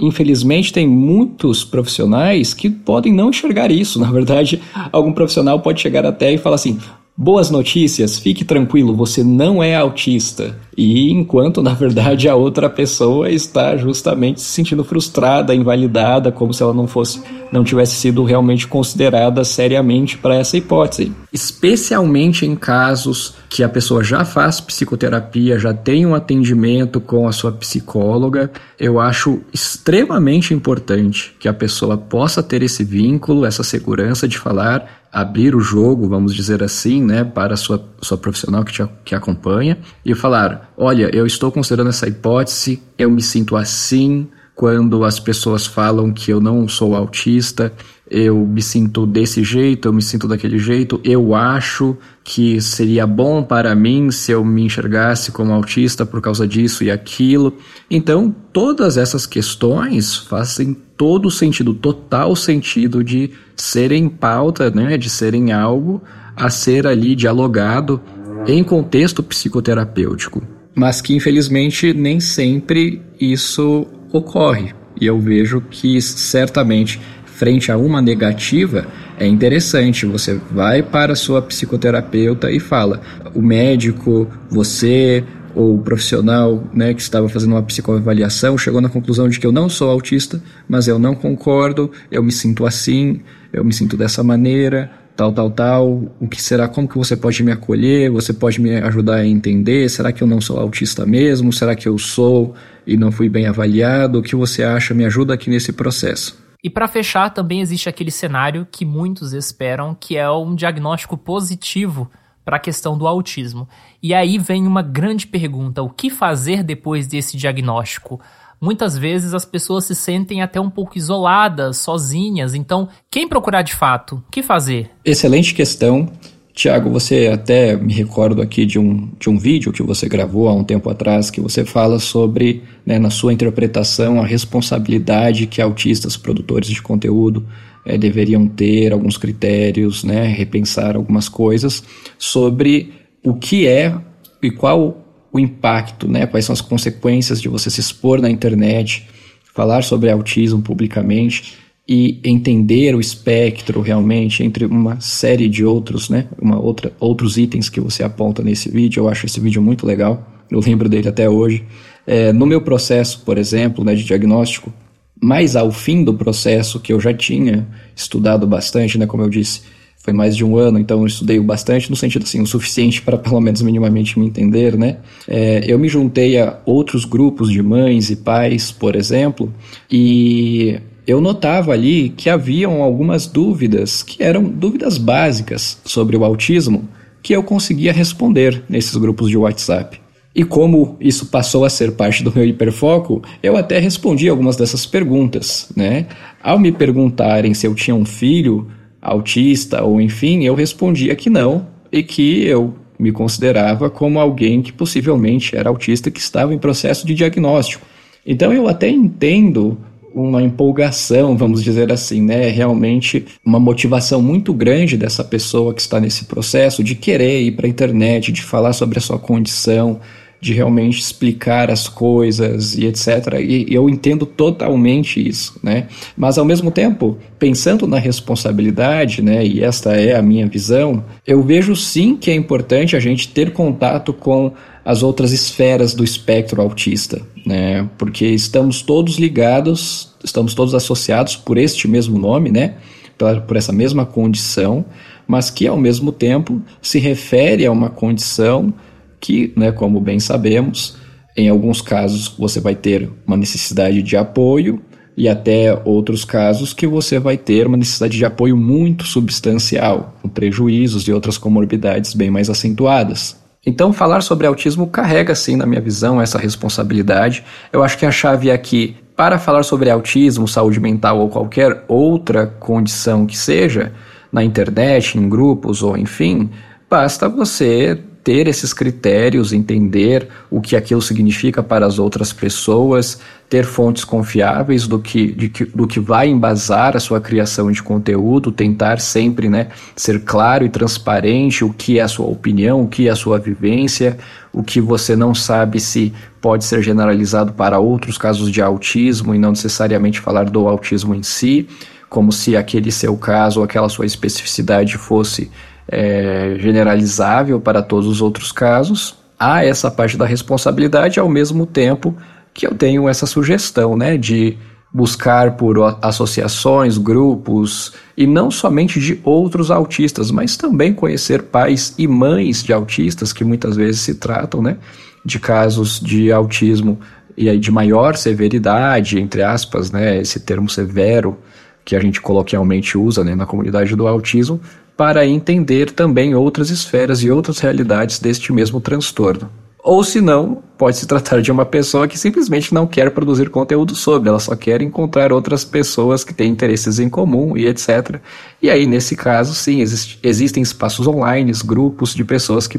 infelizmente, 0.00 0.72
tem 0.72 0.88
muitos 0.88 1.64
profissionais 1.64 2.54
que 2.54 2.70
podem 2.70 3.12
não 3.12 3.30
enxergar 3.30 3.70
isso. 3.70 3.98
Na 4.00 4.10
verdade, 4.10 4.60
algum 4.90 5.12
profissional 5.12 5.60
pode 5.60 5.80
chegar 5.80 6.04
até 6.06 6.32
e 6.32 6.38
falar 6.38 6.56
assim: 6.56 6.78
Boas 7.16 7.50
notícias, 7.50 8.18
fique 8.18 8.44
tranquilo, 8.44 8.96
você 8.96 9.22
não 9.22 9.62
é 9.62 9.76
autista. 9.76 10.56
E 10.74 11.10
enquanto, 11.10 11.62
na 11.62 11.74
verdade, 11.74 12.28
a 12.28 12.34
outra 12.34 12.70
pessoa 12.70 13.28
está 13.28 13.76
justamente 13.76 14.40
se 14.40 14.46
sentindo 14.46 14.82
frustrada, 14.82 15.54
invalidada, 15.54 16.32
como 16.32 16.54
se 16.54 16.62
ela 16.62 16.72
não 16.72 16.86
fosse, 16.86 17.20
não 17.52 17.62
tivesse 17.62 17.96
sido 17.96 18.24
realmente 18.24 18.66
considerada 18.66 19.44
seriamente 19.44 20.16
para 20.16 20.36
essa 20.36 20.56
hipótese. 20.56 21.12
Especialmente 21.30 22.46
em 22.46 22.56
casos 22.56 23.34
que 23.50 23.62
a 23.62 23.68
pessoa 23.68 24.02
já 24.02 24.24
faz 24.24 24.60
psicoterapia, 24.60 25.58
já 25.58 25.74
tem 25.74 26.06
um 26.06 26.14
atendimento 26.14 27.00
com 27.00 27.28
a 27.28 27.32
sua 27.32 27.52
psicóloga, 27.52 28.50
eu 28.78 28.98
acho 28.98 29.40
extremamente 29.52 30.54
importante 30.54 31.34
que 31.38 31.48
a 31.48 31.52
pessoa 31.52 31.98
possa 31.98 32.42
ter 32.42 32.62
esse 32.62 32.82
vínculo, 32.82 33.44
essa 33.44 33.62
segurança 33.62 34.26
de 34.26 34.38
falar 34.38 34.99
abrir 35.12 35.54
o 35.54 35.60
jogo, 35.60 36.08
vamos 36.08 36.34
dizer 36.34 36.62
assim, 36.62 37.02
né, 37.02 37.24
para 37.24 37.54
a 37.54 37.56
sua, 37.56 37.84
sua 38.00 38.16
profissional 38.16 38.64
que 38.64 38.72
te 38.72 38.88
que 39.04 39.14
acompanha 39.14 39.78
e 40.04 40.14
falar: 40.14 40.72
olha, 40.76 41.10
eu 41.14 41.26
estou 41.26 41.50
considerando 41.50 41.90
essa 41.90 42.08
hipótese, 42.08 42.82
eu 42.96 43.10
me 43.10 43.22
sinto 43.22 43.56
assim 43.56 44.28
quando 44.54 45.04
as 45.04 45.18
pessoas 45.18 45.66
falam 45.66 46.12
que 46.12 46.30
eu 46.30 46.38
não 46.38 46.68
sou 46.68 46.94
autista, 46.94 47.72
eu 48.10 48.44
me 48.44 48.60
sinto 48.60 49.06
desse 49.06 49.44
jeito, 49.44 49.86
eu 49.86 49.92
me 49.92 50.02
sinto 50.02 50.26
daquele 50.26 50.58
jeito, 50.58 51.00
eu 51.04 51.32
acho 51.34 51.96
que 52.24 52.60
seria 52.60 53.06
bom 53.06 53.42
para 53.42 53.72
mim 53.74 54.10
se 54.10 54.32
eu 54.32 54.44
me 54.44 54.62
enxergasse 54.64 55.30
como 55.30 55.52
autista 55.52 56.04
por 56.04 56.20
causa 56.20 56.46
disso 56.46 56.82
e 56.82 56.90
aquilo. 56.90 57.56
Então, 57.88 58.34
todas 58.52 58.96
essas 58.96 59.26
questões 59.26 60.16
fazem 60.16 60.76
todo 60.96 61.30
sentido, 61.30 61.72
total 61.72 62.34
sentido 62.34 63.04
de 63.04 63.30
serem 63.56 64.08
pauta, 64.08 64.70
né, 64.70 64.98
de 64.98 65.08
serem 65.08 65.52
algo 65.52 66.02
a 66.34 66.50
ser 66.50 66.86
ali 66.86 67.14
dialogado 67.14 68.00
em 68.46 68.64
contexto 68.64 69.22
psicoterapêutico. 69.22 70.42
Mas 70.74 71.00
que 71.00 71.14
infelizmente 71.14 71.92
nem 71.92 72.18
sempre 72.18 73.02
isso 73.20 73.86
ocorre. 74.12 74.72
E 75.00 75.06
eu 75.06 75.18
vejo 75.18 75.62
que 75.70 76.00
certamente 76.00 77.00
frente 77.40 77.72
a 77.72 77.78
uma 77.78 78.02
negativa, 78.02 78.86
é 79.18 79.26
interessante. 79.26 80.04
Você 80.04 80.38
vai 80.50 80.82
para 80.82 81.14
a 81.14 81.16
sua 81.16 81.40
psicoterapeuta 81.40 82.50
e 82.50 82.60
fala: 82.60 83.00
o 83.34 83.40
médico, 83.40 84.28
você 84.50 85.24
ou 85.54 85.76
o 85.76 85.78
profissional 85.78 86.62
né, 86.72 86.92
que 86.92 87.00
estava 87.00 87.28
fazendo 87.30 87.52
uma 87.52 87.62
psicoavaliação 87.62 88.56
chegou 88.56 88.80
na 88.80 88.90
conclusão 88.90 89.26
de 89.26 89.40
que 89.40 89.46
eu 89.46 89.50
não 89.50 89.68
sou 89.70 89.90
autista, 89.90 90.40
mas 90.68 90.86
eu 90.86 90.98
não 90.98 91.14
concordo, 91.14 91.90
eu 92.08 92.22
me 92.22 92.30
sinto 92.30 92.64
assim, 92.66 93.20
eu 93.52 93.64
me 93.64 93.72
sinto 93.72 93.96
dessa 93.96 94.22
maneira, 94.22 94.90
tal, 95.16 95.32
tal, 95.32 95.50
tal. 95.50 96.12
O 96.20 96.28
que 96.28 96.40
será? 96.40 96.68
Como 96.68 96.86
que 96.86 96.98
você 96.98 97.16
pode 97.16 97.42
me 97.42 97.50
acolher? 97.50 98.10
Você 98.10 98.34
pode 98.34 98.60
me 98.60 98.76
ajudar 98.76 99.16
a 99.16 99.26
entender? 99.26 99.88
Será 99.88 100.12
que 100.12 100.22
eu 100.22 100.28
não 100.28 100.42
sou 100.42 100.58
autista 100.58 101.06
mesmo? 101.06 101.52
Será 101.52 101.74
que 101.74 101.88
eu 101.88 101.98
sou 101.98 102.54
e 102.86 102.98
não 102.98 103.10
fui 103.10 103.30
bem 103.30 103.46
avaliado? 103.46 104.18
O 104.18 104.22
que 104.22 104.36
você 104.36 104.62
acha? 104.62 104.92
Me 104.92 105.06
ajuda 105.06 105.32
aqui 105.32 105.48
nesse 105.48 105.72
processo. 105.72 106.39
E 106.62 106.68
para 106.68 106.88
fechar, 106.88 107.30
também 107.30 107.60
existe 107.60 107.88
aquele 107.88 108.10
cenário 108.10 108.66
que 108.70 108.84
muitos 108.84 109.32
esperam, 109.32 109.94
que 109.94 110.16
é 110.16 110.30
um 110.30 110.54
diagnóstico 110.54 111.16
positivo 111.16 112.10
para 112.44 112.56
a 112.56 112.60
questão 112.60 112.98
do 112.98 113.06
autismo. 113.06 113.68
E 114.02 114.12
aí 114.12 114.38
vem 114.38 114.66
uma 114.66 114.82
grande 114.82 115.26
pergunta: 115.26 115.82
o 115.82 115.88
que 115.88 116.10
fazer 116.10 116.62
depois 116.62 117.06
desse 117.06 117.36
diagnóstico? 117.36 118.20
Muitas 118.60 118.98
vezes 118.98 119.32
as 119.32 119.46
pessoas 119.46 119.86
se 119.86 119.94
sentem 119.94 120.42
até 120.42 120.60
um 120.60 120.68
pouco 120.68 120.98
isoladas, 120.98 121.78
sozinhas. 121.78 122.54
Então, 122.54 122.90
quem 123.10 123.26
procurar 123.26 123.62
de 123.62 123.74
fato? 123.74 124.16
O 124.16 124.30
que 124.30 124.42
fazer? 124.42 124.90
Excelente 125.02 125.54
questão. 125.54 126.12
Tiago, 126.54 126.90
você 126.90 127.30
até 127.32 127.76
me 127.76 127.92
recordo 127.92 128.42
aqui 128.42 128.66
de 128.66 128.78
um, 128.78 129.08
de 129.18 129.30
um 129.30 129.38
vídeo 129.38 129.72
que 129.72 129.82
você 129.82 130.08
gravou 130.08 130.48
há 130.48 130.54
um 130.54 130.64
tempo 130.64 130.90
atrás, 130.90 131.30
que 131.30 131.40
você 131.40 131.64
fala 131.64 131.98
sobre, 131.98 132.62
né, 132.84 132.98
na 132.98 133.08
sua 133.08 133.32
interpretação, 133.32 134.20
a 134.20 134.26
responsabilidade 134.26 135.46
que 135.46 135.62
autistas, 135.62 136.16
produtores 136.16 136.68
de 136.68 136.82
conteúdo, 136.82 137.46
é, 137.86 137.96
deveriam 137.96 138.46
ter, 138.46 138.92
alguns 138.92 139.16
critérios, 139.16 140.04
né, 140.04 140.26
repensar 140.26 140.96
algumas 140.96 141.28
coisas 141.28 141.82
sobre 142.18 142.92
o 143.24 143.34
que 143.34 143.66
é 143.66 143.94
e 144.42 144.50
qual 144.50 145.06
o 145.32 145.38
impacto, 145.38 146.08
né, 146.08 146.26
quais 146.26 146.44
são 146.44 146.52
as 146.52 146.60
consequências 146.60 147.40
de 147.40 147.48
você 147.48 147.70
se 147.70 147.80
expor 147.80 148.20
na 148.20 148.28
internet, 148.28 149.06
falar 149.54 149.82
sobre 149.82 150.10
autismo 150.10 150.60
publicamente 150.60 151.58
e 151.92 152.20
entender 152.22 152.94
o 152.94 153.00
espectro 153.00 153.80
realmente 153.80 154.44
entre 154.44 154.64
uma 154.64 155.00
série 155.00 155.48
de 155.48 155.64
outros, 155.64 156.08
né, 156.08 156.28
uma 156.40 156.56
outra, 156.56 156.92
outros 157.00 157.36
itens 157.36 157.68
que 157.68 157.80
você 157.80 158.04
aponta 158.04 158.44
nesse 158.44 158.70
vídeo. 158.70 159.00
Eu 159.00 159.08
acho 159.08 159.26
esse 159.26 159.40
vídeo 159.40 159.60
muito 159.60 159.84
legal, 159.84 160.24
eu 160.48 160.60
lembro 160.60 160.88
dele 160.88 161.08
até 161.08 161.28
hoje. 161.28 161.64
É, 162.06 162.32
no 162.32 162.46
meu 162.46 162.60
processo, 162.60 163.22
por 163.26 163.36
exemplo, 163.36 163.84
né, 163.84 163.96
de 163.96 164.04
diagnóstico, 164.04 164.72
mais 165.20 165.56
ao 165.56 165.72
fim 165.72 166.04
do 166.04 166.14
processo 166.14 166.78
que 166.78 166.92
eu 166.92 167.00
já 167.00 167.12
tinha 167.12 167.66
estudado 167.96 168.46
bastante, 168.46 168.96
né, 168.96 169.04
como 169.04 169.24
eu 169.24 169.28
disse, 169.28 169.62
foi 169.98 170.12
mais 170.12 170.36
de 170.36 170.44
um 170.44 170.56
ano, 170.56 170.78
então 170.78 171.00
eu 171.00 171.06
estudei 171.08 171.40
bastante 171.40 171.90
no 171.90 171.96
sentido 171.96 172.22
assim, 172.22 172.40
o 172.40 172.46
suficiente 172.46 173.02
para 173.02 173.18
pelo 173.18 173.40
menos 173.40 173.62
minimamente 173.62 174.16
me 174.16 174.26
entender, 174.26 174.78
né? 174.78 174.98
É, 175.26 175.64
eu 175.66 175.76
me 175.76 175.88
juntei 175.88 176.38
a 176.40 176.60
outros 176.64 177.04
grupos 177.04 177.50
de 177.50 177.60
mães 177.60 178.10
e 178.10 178.16
pais, 178.16 178.70
por 178.70 178.94
exemplo, 178.94 179.52
e 179.90 180.80
eu 181.10 181.20
notava 181.20 181.72
ali 181.72 182.10
que 182.10 182.30
haviam 182.30 182.82
algumas 182.82 183.26
dúvidas 183.26 184.02
que 184.02 184.22
eram 184.22 184.44
dúvidas 184.44 184.96
básicas 184.96 185.80
sobre 185.84 186.16
o 186.16 186.24
autismo 186.24 186.88
que 187.20 187.34
eu 187.34 187.42
conseguia 187.42 187.92
responder 187.92 188.62
nesses 188.68 188.96
grupos 188.96 189.28
de 189.28 189.36
WhatsApp. 189.36 190.00
E 190.32 190.44
como 190.44 190.96
isso 191.00 191.26
passou 191.26 191.64
a 191.64 191.68
ser 191.68 191.92
parte 191.92 192.22
do 192.22 192.32
meu 192.32 192.44
hiperfoco, 192.44 193.20
eu 193.42 193.56
até 193.56 193.80
respondi 193.80 194.28
algumas 194.28 194.54
dessas 194.54 194.86
perguntas, 194.86 195.72
né? 195.76 196.06
Ao 196.40 196.58
me 196.58 196.70
perguntarem 196.70 197.52
se 197.52 197.66
eu 197.66 197.74
tinha 197.74 197.94
um 197.94 198.04
filho 198.04 198.68
autista 199.02 199.82
ou 199.82 200.00
enfim, 200.00 200.44
eu 200.44 200.54
respondia 200.54 201.16
que 201.16 201.28
não 201.28 201.66
e 201.90 202.04
que 202.04 202.44
eu 202.44 202.72
me 202.96 203.10
considerava 203.10 203.90
como 203.90 204.20
alguém 204.20 204.62
que 204.62 204.72
possivelmente 204.72 205.56
era 205.56 205.68
autista 205.68 206.10
que 206.10 206.20
estava 206.20 206.54
em 206.54 206.58
processo 206.58 207.04
de 207.04 207.14
diagnóstico. 207.14 207.84
Então 208.24 208.52
eu 208.52 208.68
até 208.68 208.88
entendo 208.88 209.76
uma 210.14 210.42
empolgação, 210.42 211.36
vamos 211.36 211.62
dizer 211.62 211.92
assim, 211.92 212.22
né? 212.22 212.48
Realmente 212.48 213.24
uma 213.44 213.60
motivação 213.60 214.20
muito 214.20 214.52
grande 214.52 214.96
dessa 214.96 215.24
pessoa 215.24 215.74
que 215.74 215.80
está 215.80 216.00
nesse 216.00 216.24
processo 216.24 216.82
de 216.82 216.94
querer 216.94 217.42
ir 217.42 217.52
para 217.52 217.66
a 217.66 217.70
internet, 217.70 218.32
de 218.32 218.42
falar 218.42 218.72
sobre 218.72 218.98
a 218.98 219.02
sua 219.02 219.18
condição, 219.18 220.00
de 220.40 220.54
realmente 220.54 220.98
explicar 220.98 221.70
as 221.70 221.86
coisas 221.86 222.74
e 222.76 222.86
etc. 222.86 223.38
E 223.40 223.66
eu 223.68 223.90
entendo 223.90 224.24
totalmente 224.24 225.26
isso, 225.26 225.58
né? 225.62 225.86
Mas 226.16 226.38
ao 226.38 226.44
mesmo 226.44 226.70
tempo, 226.70 227.18
pensando 227.38 227.86
na 227.86 227.98
responsabilidade, 227.98 229.20
né, 229.20 229.44
e 229.44 229.62
esta 229.62 229.94
é 229.94 230.16
a 230.16 230.22
minha 230.22 230.46
visão, 230.46 231.04
eu 231.26 231.42
vejo 231.42 231.76
sim 231.76 232.16
que 232.16 232.30
é 232.30 232.34
importante 232.34 232.96
a 232.96 233.00
gente 233.00 233.28
ter 233.28 233.52
contato 233.52 234.12
com 234.12 234.52
as 234.82 235.02
outras 235.02 235.30
esferas 235.30 235.92
do 235.92 236.02
espectro 236.02 236.62
autista, 236.62 237.20
né? 237.44 237.86
Porque 237.98 238.26
estamos 238.26 238.80
todos 238.80 239.18
ligados, 239.18 240.14
estamos 240.24 240.54
todos 240.54 240.74
associados 240.74 241.36
por 241.36 241.58
este 241.58 241.86
mesmo 241.86 242.18
nome, 242.18 242.50
né? 242.50 242.76
Por, 243.18 243.42
por 243.42 243.56
essa 243.58 243.72
mesma 243.72 244.06
condição, 244.06 244.86
mas 245.26 245.50
que 245.50 245.66
ao 245.66 245.76
mesmo 245.76 246.12
tempo 246.12 246.62
se 246.80 246.98
refere 246.98 247.66
a 247.66 247.70
uma 247.70 247.90
condição 247.90 248.72
que, 249.20 249.52
né, 249.56 249.70
como 249.70 250.00
bem 250.00 250.18
sabemos, 250.18 250.96
em 251.36 251.48
alguns 251.48 251.80
casos 251.80 252.34
você 252.38 252.60
vai 252.60 252.74
ter 252.74 253.10
uma 253.26 253.36
necessidade 253.36 254.02
de 254.02 254.16
apoio 254.16 254.80
e 255.16 255.28
até 255.28 255.80
outros 255.84 256.24
casos 256.24 256.72
que 256.72 256.86
você 256.86 257.18
vai 257.18 257.36
ter 257.36 257.66
uma 257.66 257.76
necessidade 257.76 258.16
de 258.16 258.24
apoio 258.24 258.56
muito 258.56 259.04
substancial, 259.04 260.14
com 260.22 260.28
prejuízos 260.28 261.06
e 261.06 261.12
outras 261.12 261.36
comorbidades 261.36 262.14
bem 262.14 262.30
mais 262.30 262.48
acentuadas. 262.48 263.38
Então, 263.66 263.92
falar 263.92 264.22
sobre 264.22 264.46
autismo 264.46 264.86
carrega, 264.86 265.34
sim, 265.34 265.56
na 265.56 265.66
minha 265.66 265.80
visão, 265.80 266.20
essa 266.20 266.38
responsabilidade. 266.38 267.44
Eu 267.70 267.82
acho 267.82 267.98
que 267.98 268.06
a 268.06 268.10
chave 268.10 268.48
é 268.48 268.54
aqui, 268.54 268.96
para 269.14 269.38
falar 269.38 269.62
sobre 269.64 269.90
autismo, 269.90 270.48
saúde 270.48 270.80
mental 270.80 271.18
ou 271.18 271.28
qualquer 271.28 271.84
outra 271.86 272.46
condição 272.46 273.26
que 273.26 273.36
seja, 273.36 273.92
na 274.32 274.42
internet, 274.42 275.18
em 275.18 275.28
grupos 275.28 275.82
ou 275.82 275.96
enfim, 275.96 276.48
basta 276.88 277.28
você 277.28 278.00
ter 278.22 278.46
esses 278.46 278.72
critérios, 278.72 279.52
entender 279.52 280.28
o 280.50 280.60
que 280.60 280.76
aquilo 280.76 281.00
significa 281.00 281.62
para 281.62 281.86
as 281.86 281.98
outras 281.98 282.32
pessoas, 282.32 283.18
ter 283.48 283.64
fontes 283.64 284.04
confiáveis 284.04 284.86
do 284.86 284.98
que, 284.98 285.48
que, 285.48 285.64
do 285.64 285.86
que 285.86 285.98
vai 285.98 286.28
embasar 286.28 286.96
a 286.96 287.00
sua 287.00 287.20
criação 287.20 287.72
de 287.72 287.82
conteúdo, 287.82 288.52
tentar 288.52 289.00
sempre 289.00 289.48
né, 289.48 289.68
ser 289.96 290.22
claro 290.24 290.64
e 290.64 290.68
transparente 290.68 291.64
o 291.64 291.72
que 291.72 291.98
é 291.98 292.02
a 292.02 292.08
sua 292.08 292.26
opinião, 292.26 292.82
o 292.82 292.88
que 292.88 293.08
é 293.08 293.10
a 293.10 293.16
sua 293.16 293.38
vivência, 293.38 294.18
o 294.52 294.62
que 294.62 294.80
você 294.80 295.16
não 295.16 295.34
sabe 295.34 295.80
se 295.80 296.12
pode 296.40 296.64
ser 296.64 296.82
generalizado 296.82 297.52
para 297.54 297.78
outros 297.78 298.18
casos 298.18 298.50
de 298.50 298.60
autismo 298.60 299.34
e 299.34 299.38
não 299.38 299.50
necessariamente 299.50 300.20
falar 300.20 300.44
do 300.44 300.68
autismo 300.68 301.14
em 301.14 301.22
si, 301.22 301.66
como 302.08 302.32
se 302.32 302.56
aquele 302.56 302.90
seu 302.90 303.16
caso 303.16 303.60
ou 303.60 303.64
aquela 303.64 303.88
sua 303.88 304.04
especificidade 304.04 304.98
fosse 304.98 305.50
é, 305.90 306.54
generalizável 306.58 307.60
para 307.60 307.82
todos 307.82 308.06
os 308.06 308.22
outros 308.22 308.52
casos. 308.52 309.16
Há 309.38 309.64
essa 309.64 309.90
parte 309.90 310.16
da 310.16 310.24
responsabilidade, 310.24 311.18
ao 311.18 311.28
mesmo 311.28 311.66
tempo 311.66 312.16
que 312.54 312.66
eu 312.66 312.74
tenho 312.74 313.08
essa 313.08 313.26
sugestão 313.26 313.96
né, 313.96 314.16
de 314.16 314.56
buscar 314.92 315.56
por 315.56 315.98
associações, 316.02 316.98
grupos, 316.98 317.92
e 318.16 318.26
não 318.26 318.50
somente 318.50 318.98
de 318.98 319.20
outros 319.22 319.70
autistas, 319.70 320.30
mas 320.30 320.56
também 320.56 320.92
conhecer 320.92 321.44
pais 321.44 321.94
e 321.96 322.08
mães 322.08 322.62
de 322.62 322.72
autistas 322.72 323.32
que 323.32 323.44
muitas 323.44 323.76
vezes 323.76 324.00
se 324.00 324.16
tratam 324.16 324.60
né, 324.60 324.78
de 325.24 325.38
casos 325.38 326.00
de 326.00 326.32
autismo 326.32 326.98
e 327.36 327.48
aí 327.48 327.58
de 327.58 327.70
maior 327.70 328.16
severidade, 328.16 329.18
entre 329.18 329.42
aspas, 329.42 329.90
né, 329.90 330.20
esse 330.20 330.40
termo 330.40 330.68
severo 330.68 331.38
que 331.84 331.94
a 331.94 332.00
gente 332.00 332.20
coloquialmente 332.20 332.98
usa 332.98 333.24
né, 333.24 333.34
na 333.34 333.46
comunidade 333.46 333.94
do 333.94 334.06
autismo, 334.06 334.60
para 335.00 335.26
entender 335.26 335.92
também 335.92 336.34
outras 336.34 336.68
esferas 336.68 337.22
e 337.22 337.30
outras 337.30 337.58
realidades 337.58 338.18
deste 338.18 338.52
mesmo 338.52 338.82
transtorno. 338.82 339.50
Ou 339.82 340.04
se 340.04 340.20
não, 340.20 340.62
pode 340.76 340.98
se 340.98 341.06
tratar 341.06 341.40
de 341.40 341.50
uma 341.50 341.64
pessoa 341.64 342.06
que 342.06 342.18
simplesmente 342.18 342.74
não 342.74 342.86
quer 342.86 343.10
produzir 343.10 343.48
conteúdo 343.48 343.94
sobre, 343.94 344.28
ela 344.28 344.38
só 344.38 344.54
quer 344.54 344.82
encontrar 344.82 345.32
outras 345.32 345.64
pessoas 345.64 346.22
que 346.22 346.34
têm 346.34 346.52
interesses 346.52 346.98
em 346.98 347.08
comum 347.08 347.56
e 347.56 347.66
etc. 347.66 348.20
E 348.60 348.68
aí, 348.68 348.84
nesse 348.84 349.16
caso, 349.16 349.54
sim, 349.54 349.80
existe, 349.80 350.18
existem 350.22 350.62
espaços 350.62 351.06
online, 351.06 351.50
grupos 351.64 352.14
de 352.14 352.22
pessoas 352.22 352.66
que 352.66 352.78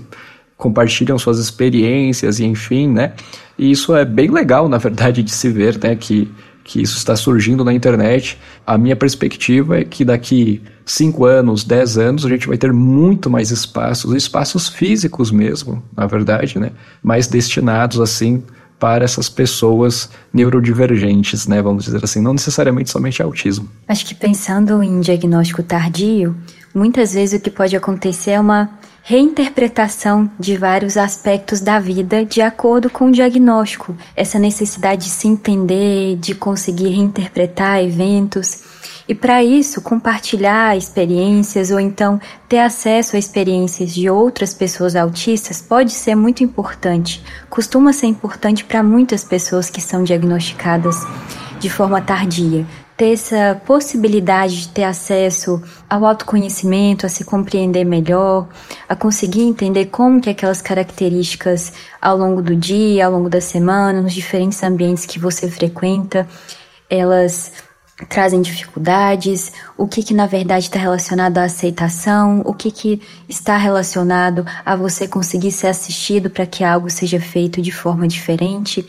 compartilham 0.56 1.18
suas 1.18 1.40
experiências 1.40 2.40
e 2.40 2.46
enfim, 2.46 2.88
né? 2.88 3.14
E 3.58 3.72
isso 3.72 3.96
é 3.96 4.06
bem 4.06 4.30
legal, 4.30 4.70
na 4.70 4.78
verdade, 4.78 5.24
de 5.24 5.32
se 5.32 5.50
ver, 5.50 5.80
né? 5.82 5.96
Que 5.96 6.32
que 6.64 6.82
isso 6.82 6.98
está 6.98 7.16
surgindo 7.16 7.64
na 7.64 7.74
internet. 7.74 8.38
A 8.66 8.78
minha 8.78 8.96
perspectiva 8.96 9.80
é 9.80 9.84
que 9.84 10.06
daqui 10.06 10.62
5 10.86 11.26
anos, 11.26 11.64
10 11.64 11.98
anos, 11.98 12.26
a 12.26 12.30
gente 12.30 12.48
vai 12.48 12.58
ter 12.58 12.72
muito 12.72 13.30
mais 13.30 13.52
espaços, 13.52 14.14
espaços 14.14 14.70
físicos 14.70 15.32
mesmo, 15.32 15.84
na 15.96 16.06
verdade, 16.06 16.60
né? 16.60 16.72
Mais 17.02 17.28
destinados 17.28 18.00
assim 18.00 18.44
para 18.80 19.06
essas 19.06 19.30
pessoas 19.30 20.10
neurodivergentes, 20.34 21.46
né? 21.46 21.62
Vamos 21.62 21.86
dizer 21.86 22.04
assim, 22.04 22.20
não 22.20 22.34
necessariamente 22.34 22.90
somente 22.90 23.22
autismo. 23.22 23.70
Acho 23.88 24.06
que 24.06 24.16
pensando 24.16 24.82
em 24.82 25.00
diagnóstico 25.02 25.62
tardio, 25.62 26.36
muitas 26.74 27.14
vezes 27.14 27.40
o 27.40 27.44
que 27.44 27.52
pode 27.52 27.76
acontecer 27.76 28.32
é 28.32 28.40
uma 28.40 28.72
reinterpretação 29.04 30.30
de 30.40 30.56
vários 30.56 30.96
aspectos 30.96 31.60
da 31.60 31.80
vida 31.80 32.24
de 32.24 32.42
acordo 32.42 32.90
com 32.90 33.08
o 33.08 33.12
diagnóstico, 33.12 33.96
essa 34.16 34.38
necessidade 34.38 35.06
de 35.06 35.10
se 35.10 35.28
entender, 35.28 36.18
de 36.18 36.36
conseguir 36.36 36.90
reinterpretar 36.90 37.84
eventos. 37.84 38.62
E 39.08 39.16
para 39.16 39.44
isso, 39.44 39.82
compartilhar 39.82 40.78
experiências 40.78 41.72
ou 41.72 41.80
então 41.80 42.22
ter 42.48 42.60
acesso 42.60 43.16
a 43.16 43.20
experiências 43.20 43.94
de 43.94 44.10
outras 44.10 44.54
pessoas 44.54 44.96
autistas 44.96 45.62
pode 45.62 45.92
ser 45.92 46.16
muito 46.16 46.44
importante. 46.44 47.24
Costuma 47.50 47.92
ser 47.92 48.08
importante 48.08 48.64
para 48.64 48.84
muitas 48.84 49.24
pessoas 49.24 49.70
que 49.70 49.82
são 49.82 50.04
diagnosticadas 50.04 50.96
de 51.60 51.70
forma 51.70 52.02
tardia, 52.02 52.66
ter 53.02 53.14
essa 53.14 53.60
possibilidade 53.66 54.62
de 54.62 54.68
ter 54.68 54.84
acesso 54.84 55.60
ao 55.90 56.06
autoconhecimento, 56.06 57.04
a 57.04 57.10
se 57.10 57.24
compreender 57.24 57.84
melhor, 57.84 58.48
a 58.88 58.96
conseguir 58.96 59.42
entender 59.42 59.88
como 59.88 60.22
que 60.22 60.30
aquelas 60.30 60.62
características 60.62 61.74
ao 62.00 62.16
longo 62.16 62.44
do 62.44 62.56
dia, 62.56 63.08
ao 63.08 63.12
longo 63.12 63.28
da 63.28 63.42
semana, 63.42 64.04
nos 64.04 64.14
diferentes 64.14 64.62
ambientes 64.62 65.08
que 65.08 65.18
você 65.18 65.50
frequenta, 65.50 66.28
elas 66.88 67.52
trazem 68.08 68.40
dificuldades, 68.40 69.52
o 69.76 69.88
que 69.88 70.04
que 70.04 70.14
na 70.14 70.28
verdade 70.28 70.66
está 70.66 70.78
relacionado 70.78 71.40
à 71.40 71.46
aceitação, 71.46 72.44
o 72.46 72.54
que 72.54 72.70
que 72.70 73.02
está 73.28 73.58
relacionado 73.58 74.46
a 74.64 74.76
você 74.76 75.08
conseguir 75.08 75.52
ser 75.52 75.68
assistido 75.70 76.30
para 76.30 76.46
que 76.46 76.64
algo 76.64 76.88
seja 76.88 77.20
feito 77.20 77.64
de 77.64 77.72
forma 77.72 78.08
diferente. 78.08 78.88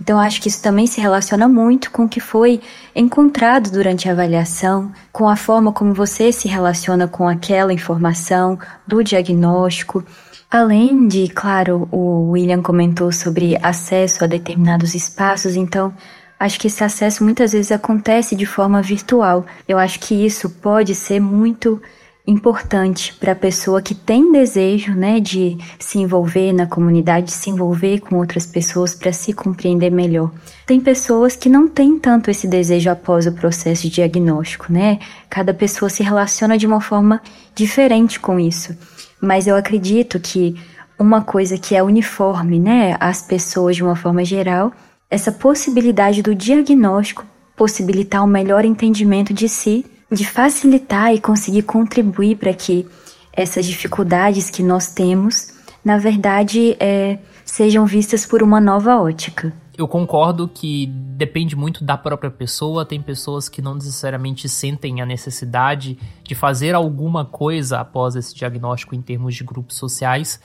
Então, 0.00 0.18
acho 0.18 0.40
que 0.40 0.48
isso 0.48 0.62
também 0.62 0.86
se 0.86 1.00
relaciona 1.00 1.48
muito 1.48 1.90
com 1.90 2.04
o 2.04 2.08
que 2.08 2.20
foi 2.20 2.60
encontrado 2.94 3.70
durante 3.70 4.08
a 4.08 4.12
avaliação, 4.12 4.92
com 5.12 5.28
a 5.28 5.34
forma 5.34 5.72
como 5.72 5.92
você 5.92 6.30
se 6.30 6.46
relaciona 6.46 7.08
com 7.08 7.28
aquela 7.28 7.72
informação, 7.72 8.58
do 8.86 9.02
diagnóstico. 9.02 10.04
Além 10.50 11.08
de, 11.08 11.28
claro, 11.28 11.88
o 11.90 12.30
William 12.30 12.62
comentou 12.62 13.12
sobre 13.12 13.58
acesso 13.62 14.24
a 14.24 14.26
determinados 14.26 14.94
espaços, 14.94 15.56
então 15.56 15.92
acho 16.38 16.58
que 16.60 16.68
esse 16.68 16.82
acesso 16.82 17.24
muitas 17.24 17.52
vezes 17.52 17.72
acontece 17.72 18.36
de 18.36 18.46
forma 18.46 18.80
virtual. 18.80 19.44
Eu 19.66 19.78
acho 19.78 19.98
que 19.98 20.14
isso 20.14 20.48
pode 20.48 20.94
ser 20.94 21.20
muito 21.20 21.82
importante 22.28 23.14
para 23.14 23.32
a 23.32 23.36
pessoa 23.36 23.80
que 23.80 23.94
tem 23.94 24.30
desejo, 24.30 24.92
né, 24.92 25.18
de 25.18 25.56
se 25.78 25.98
envolver 25.98 26.52
na 26.52 26.66
comunidade, 26.66 27.26
de 27.26 27.32
se 27.32 27.48
envolver 27.48 28.00
com 28.00 28.16
outras 28.16 28.44
pessoas 28.44 28.94
para 28.94 29.12
se 29.12 29.32
compreender 29.32 29.90
melhor. 29.90 30.30
Tem 30.66 30.78
pessoas 30.78 31.34
que 31.34 31.48
não 31.48 31.66
têm 31.66 31.98
tanto 31.98 32.30
esse 32.30 32.46
desejo 32.46 32.90
após 32.90 33.26
o 33.26 33.32
processo 33.32 33.82
de 33.82 33.90
diagnóstico, 33.90 34.70
né? 34.70 34.98
Cada 35.30 35.54
pessoa 35.54 35.88
se 35.88 36.02
relaciona 36.02 36.58
de 36.58 36.66
uma 36.66 36.82
forma 36.82 37.22
diferente 37.54 38.20
com 38.20 38.38
isso. 38.38 38.76
Mas 39.18 39.46
eu 39.46 39.56
acredito 39.56 40.20
que 40.20 40.54
uma 40.98 41.22
coisa 41.22 41.56
que 41.56 41.74
é 41.74 41.82
uniforme, 41.82 42.58
né, 42.58 42.94
às 43.00 43.22
pessoas 43.22 43.74
de 43.76 43.82
uma 43.82 43.96
forma 43.96 44.22
geral, 44.22 44.70
essa 45.10 45.32
possibilidade 45.32 46.20
do 46.20 46.34
diagnóstico 46.34 47.24
possibilitar 47.56 48.22
um 48.22 48.26
melhor 48.26 48.66
entendimento 48.66 49.32
de 49.32 49.48
si 49.48 49.86
de 50.10 50.24
facilitar 50.24 51.14
e 51.14 51.20
conseguir 51.20 51.62
contribuir 51.62 52.36
para 52.36 52.54
que 52.54 52.86
essas 53.32 53.66
dificuldades 53.66 54.50
que 54.50 54.62
nós 54.62 54.88
temos, 54.88 55.52
na 55.84 55.98
verdade, 55.98 56.76
é, 56.80 57.18
sejam 57.44 57.86
vistas 57.86 58.26
por 58.26 58.42
uma 58.42 58.60
nova 58.60 58.96
ótica. 59.00 59.52
Eu 59.76 59.86
concordo 59.86 60.48
que 60.48 60.86
depende 60.86 61.54
muito 61.54 61.84
da 61.84 61.96
própria 61.96 62.32
pessoa. 62.32 62.84
Tem 62.84 63.00
pessoas 63.00 63.48
que 63.48 63.62
não 63.62 63.76
necessariamente 63.76 64.48
sentem 64.48 65.00
a 65.00 65.06
necessidade 65.06 65.96
de 66.24 66.34
fazer 66.34 66.74
alguma 66.74 67.24
coisa 67.24 67.78
após 67.78 68.16
esse 68.16 68.34
diagnóstico 68.34 68.96
em 68.96 69.00
termos 69.00 69.36
de 69.36 69.44
grupos 69.44 69.76
sociais. 69.76 70.40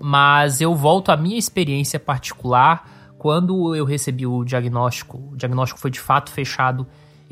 Mas 0.00 0.60
eu 0.60 0.74
volto 0.74 1.12
à 1.12 1.16
minha 1.16 1.38
experiência 1.38 2.00
particular. 2.00 3.14
Quando 3.18 3.76
eu 3.76 3.84
recebi 3.84 4.26
o 4.26 4.42
diagnóstico, 4.42 5.30
o 5.30 5.36
diagnóstico 5.36 5.78
foi 5.78 5.92
de 5.92 6.00
fato 6.00 6.32
fechado 6.32 6.84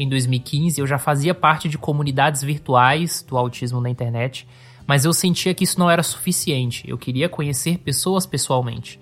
em 0.03 0.09
2015, 0.09 0.81
eu 0.81 0.87
já 0.87 0.99
fazia 0.99 1.35
parte 1.35 1.69
de 1.69 1.77
comunidades 1.77 2.43
virtuais 2.43 3.25
do 3.29 3.37
autismo 3.37 3.81
na 3.81 3.91
internet, 3.91 4.49
mas 4.87 5.05
eu 5.05 5.13
sentia 5.13 5.53
que 5.53 5.63
isso 5.63 5.79
não 5.79 5.91
era 5.91 6.03
suficiente. 6.03 6.89
Eu 6.89 6.97
queria 6.97 7.29
conhecer 7.29 7.79
pessoas 7.79 8.25
pessoalmente. 8.25 8.99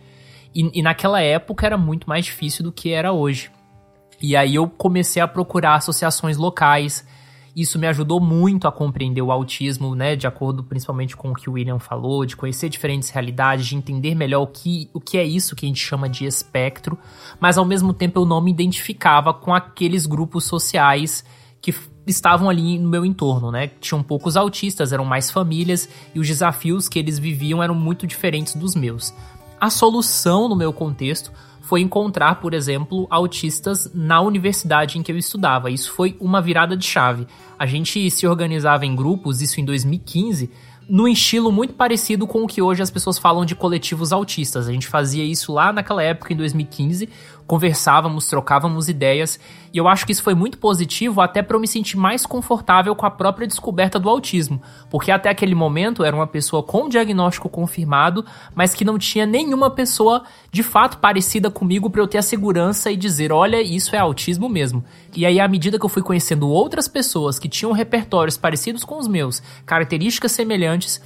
E, 0.55 0.80
e 0.80 0.82
naquela 0.82 1.20
época 1.20 1.64
era 1.64 1.78
muito 1.78 2.09
mais 2.09 2.24
difícil 2.24 2.64
do 2.64 2.72
que 2.72 2.90
era 2.90 3.12
hoje. 3.12 3.51
E 4.20 4.36
aí 4.36 4.57
eu 4.57 4.68
comecei 4.68 5.22
a 5.22 5.28
procurar 5.28 5.76
associações 5.76 6.36
locais, 6.36 7.07
isso 7.55 7.78
me 7.78 7.86
ajudou 7.86 8.20
muito 8.20 8.68
a 8.68 8.72
compreender 8.72 9.22
o 9.22 9.32
autismo, 9.32 9.94
né, 9.94 10.14
de 10.16 10.26
acordo 10.26 10.62
principalmente 10.62 11.16
com 11.16 11.30
o 11.30 11.34
que 11.34 11.51
o 11.51 11.55
William 11.55 11.78
falou, 11.78 12.24
de 12.24 12.36
conhecer 12.36 12.68
diferentes 12.68 13.11
realidades, 13.11 13.66
de 13.66 13.76
entender 13.76 14.14
melhor 14.14 14.42
o 14.42 14.46
que, 14.46 14.88
o 14.92 15.01
que 15.01 15.18
é 15.18 15.24
isso 15.24 15.57
que 15.57 15.66
a 15.66 15.68
gente 15.68 15.84
chama 15.84 16.09
de 16.09 16.24
espectro, 16.24 16.99
mas 17.40 17.59
ao 17.59 17.64
mesmo 17.64 17.92
tempo 17.92 18.20
eu 18.20 18.24
não 18.24 18.40
me 18.40 18.51
identificava 18.51 19.32
com 19.34 19.55
aqueles 19.55 20.07
grupos 20.07 20.44
sociais 20.44 21.24
que 21.61 21.74
estavam 22.07 22.49
ali 22.49 22.78
no 22.78 22.88
meu 22.88 23.05
entorno, 23.05 23.51
né? 23.51 23.68
Tinham 23.80 24.03
poucos 24.03 24.36
autistas, 24.36 24.92
eram 24.92 25.05
mais 25.05 25.30
famílias 25.30 25.88
e 26.14 26.20
os 26.20 26.26
desafios 26.26 26.88
que 26.88 26.99
eles 26.99 27.18
viviam 27.18 27.62
eram 27.62 27.74
muito 27.74 28.07
diferentes 28.07 28.55
dos 28.55 28.74
meus. 28.74 29.12
A 29.61 29.70
solução 29.70 30.49
no 30.49 30.57
meu 30.57 30.72
contexto 30.72 31.32
foi 31.69 31.83
encontrar, 31.83 32.37
por 32.37 32.55
exemplo, 32.55 33.07
autistas 33.11 33.91
na 33.93 34.23
universidade 34.23 34.97
em 34.97 35.03
que 35.03 35.12
eu 35.12 35.19
estudava. 35.19 35.71
Isso 35.71 35.93
foi 35.93 36.16
uma 36.19 36.41
virada 36.41 36.75
de 36.75 36.87
chave. 36.87 37.27
A 37.59 37.66
gente 37.66 38.11
se 38.11 38.27
organizava 38.27 38.87
em 38.87 38.97
grupos, 38.97 39.43
isso 39.43 39.61
em 39.61 39.66
2015, 39.66 40.51
no 40.89 41.07
estilo 41.07 41.53
muito 41.53 41.75
parecido 41.75 42.27
com 42.27 42.43
o 42.43 42.47
que 42.47 42.62
hoje 42.62 42.81
as 42.81 42.91
pessoas 42.91 43.19
falam 43.19 43.45
de 43.45 43.55
coletivos 43.55 44.14
autistas. 44.14 44.66
A 44.66 44.73
gente 44.73 44.87
fazia 44.87 45.23
isso 45.23 45.53
lá 45.53 45.71
naquela 45.71 46.03
época, 46.03 46.33
em 46.33 46.37
2015, 46.39 47.07
conversávamos, 47.49 48.26
trocávamos 48.26 48.90
ideias, 48.90 49.40
e 49.72 49.78
eu 49.78 49.88
acho 49.88 50.05
que 50.05 50.12
isso 50.12 50.22
foi 50.22 50.34
muito 50.34 50.59
positivo 50.59 51.22
até 51.22 51.42
para 51.42 51.57
eu 51.57 51.61
me 51.61 51.66
sentir 51.66 51.96
mais 51.96 52.26
confortável 52.26 52.94
com 52.94 53.07
a 53.07 53.11
própria 53.11 53.46
descoberta 53.46 53.99
do 53.99 54.09
autismo, 54.09 54.62
porque 54.90 55.11
até 55.11 55.30
aquele 55.30 55.55
momento 55.55 56.05
era 56.05 56.14
uma 56.14 56.26
pessoa 56.26 56.62
com 56.62 56.90
diagnóstico 56.90 57.49
confirmado, 57.49 58.24
mas 58.55 58.74
que 58.74 58.84
não 58.84 58.99
tinha 58.99 59.24
nenhuma 59.24 59.70
pessoa 59.70 60.24
de 60.53 60.62
fato 60.62 60.99
parecida 60.99 61.51
comigo 61.51 61.88
para 61.88 62.03
eu 62.03 62.07
ter 62.07 62.18
a 62.18 62.22
segurança 62.22 62.90
e 62.90 62.96
dizer, 62.96 63.32
olha, 63.32 63.62
isso 63.62 63.96
é 63.96 63.99
autismo 63.99 64.46
mesmo. 64.46 64.84
E 65.16 65.24
aí 65.24 65.40
à 65.40 65.49
medida 65.49 65.78
que 65.78 65.84
eu 65.86 65.90
fui 65.90 66.03
conhecendo 66.03 66.51
outras 66.51 66.86
pessoas 66.86 67.38
que 67.38 67.49
tinham 67.49 67.72
repertórios 67.72 68.36
parecidos 68.36 68.84
com 68.84 68.99
os 68.99 69.09
meus, 69.09 69.42
características 69.64 70.32
semelhantes, 70.32 71.01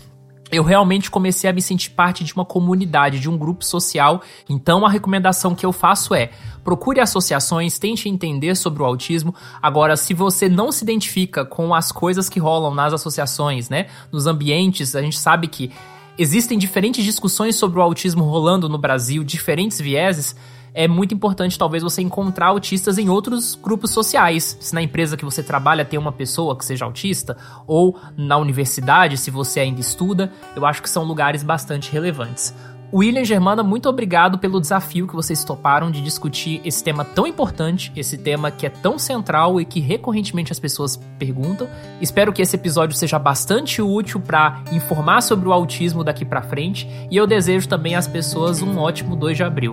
eu 0.53 0.63
realmente 0.63 1.11
comecei 1.11 1.49
a 1.49 1.53
me 1.53 1.63
sentir 1.63 1.91
parte 1.91 2.23
de 2.23 2.35
uma 2.35 2.45
comunidade, 2.45 3.19
de 3.19 3.29
um 3.29 3.39
grupo 3.39 3.65
social. 3.65 4.21
Então 4.47 4.85
a 4.85 4.91
recomendação 4.91 5.55
que 5.55 5.65
eu 5.65 5.73
faço 5.73 6.15
é: 6.15 6.31
procure 6.63 7.01
associações, 7.01 7.79
tente 7.79 8.07
entender 8.07 8.55
sobre 8.55 8.83
o 8.83 8.85
autismo. 8.85 9.35
Agora, 9.63 9.97
se 9.97 10.13
você 10.13 10.51
não 10.51 10.71
se 10.71 10.85
identifica 10.85 11.43
com 11.47 11.75
as 11.75 11.91
coisas 11.91 12.29
que 12.29 12.39
rolam 12.39 12.75
nas 12.75 12.93
associações, 12.93 13.71
né, 13.71 13.87
nos 14.13 14.27
ambientes, 14.27 14.95
a 14.95 15.01
gente 15.01 15.19
sabe 15.19 15.49
que 15.49 15.73
existem 16.19 16.59
diferentes 16.59 17.03
discussões 17.03 17.57
sobre 17.57 17.79
o 17.79 17.83
autismo 17.83 18.23
rolando 18.23 18.69
no 18.69 18.77
Brasil, 18.77 19.25
diferentes 19.25 19.81
vieses 19.81 20.37
é 20.75 20.89
muito 20.89 21.15
importante 21.15 21.59
talvez 21.59 21.83
você 21.83 22.03
encontrar 22.03 22.47
autistas 22.47 22.99
em 22.99 23.09
outros 23.09 23.55
grupos 23.55 23.91
sociais. 23.91 24.57
Se 24.61 24.75
na 24.75 24.83
empresa 24.83 25.17
que 25.17 25.25
você 25.25 25.43
trabalha 25.43 25.85
tem 25.85 25.99
uma 25.99 26.13
pessoa 26.13 26.57
que 26.57 26.65
seja 26.65 26.85
autista, 26.85 27.37
ou 27.67 27.99
na 28.17 28.37
universidade, 28.37 29.17
se 29.17 29.31
você 29.31 29.61
ainda 29.61 29.81
estuda, 29.81 30.33
eu 30.57 30.65
acho 30.65 30.83
que 30.83 30.91
são 30.91 31.05
lugares 31.05 31.43
bastante 31.43 31.93
relevantes. 31.93 32.55
William 32.95 33.25
Germana, 33.25 33.63
muito 33.63 33.89
obrigado 33.89 34.39
pelo 34.39 34.61
desafio 34.61 35.09
que 35.09 35.15
vocês 35.15 35.43
toparam 35.43 35.91
de 35.91 36.03
discutir 36.03 36.61
esse 36.63 36.85
tema 36.85 37.07
tão 37.07 37.27
importante, 37.27 37.91
esse 37.97 38.19
tema 38.19 38.51
que 38.51 38.67
é 38.67 38.69
tão 38.69 38.99
central 38.99 39.59
e 39.59 39.65
que 39.65 39.81
recorrentemente 39.81 40.53
as 40.53 40.61
pessoas 40.61 40.97
perguntam. 41.19 41.67
Espero 42.03 42.35
que 42.35 42.43
esse 42.43 42.55
episódio 42.55 42.95
seja 42.95 43.19
bastante 43.19 43.81
útil 43.81 44.21
para 44.21 44.63
informar 44.71 45.23
sobre 45.23 45.49
o 45.49 45.55
autismo 45.55 46.05
daqui 46.05 46.23
para 46.23 46.43
frente 46.43 46.87
e 47.11 47.17
eu 47.17 47.27
desejo 47.27 47.67
também 47.67 47.95
às 47.95 48.07
pessoas 48.07 48.61
um 48.61 48.77
ótimo 48.77 49.17
2 49.17 49.39
de 49.39 49.43
abril. 49.43 49.73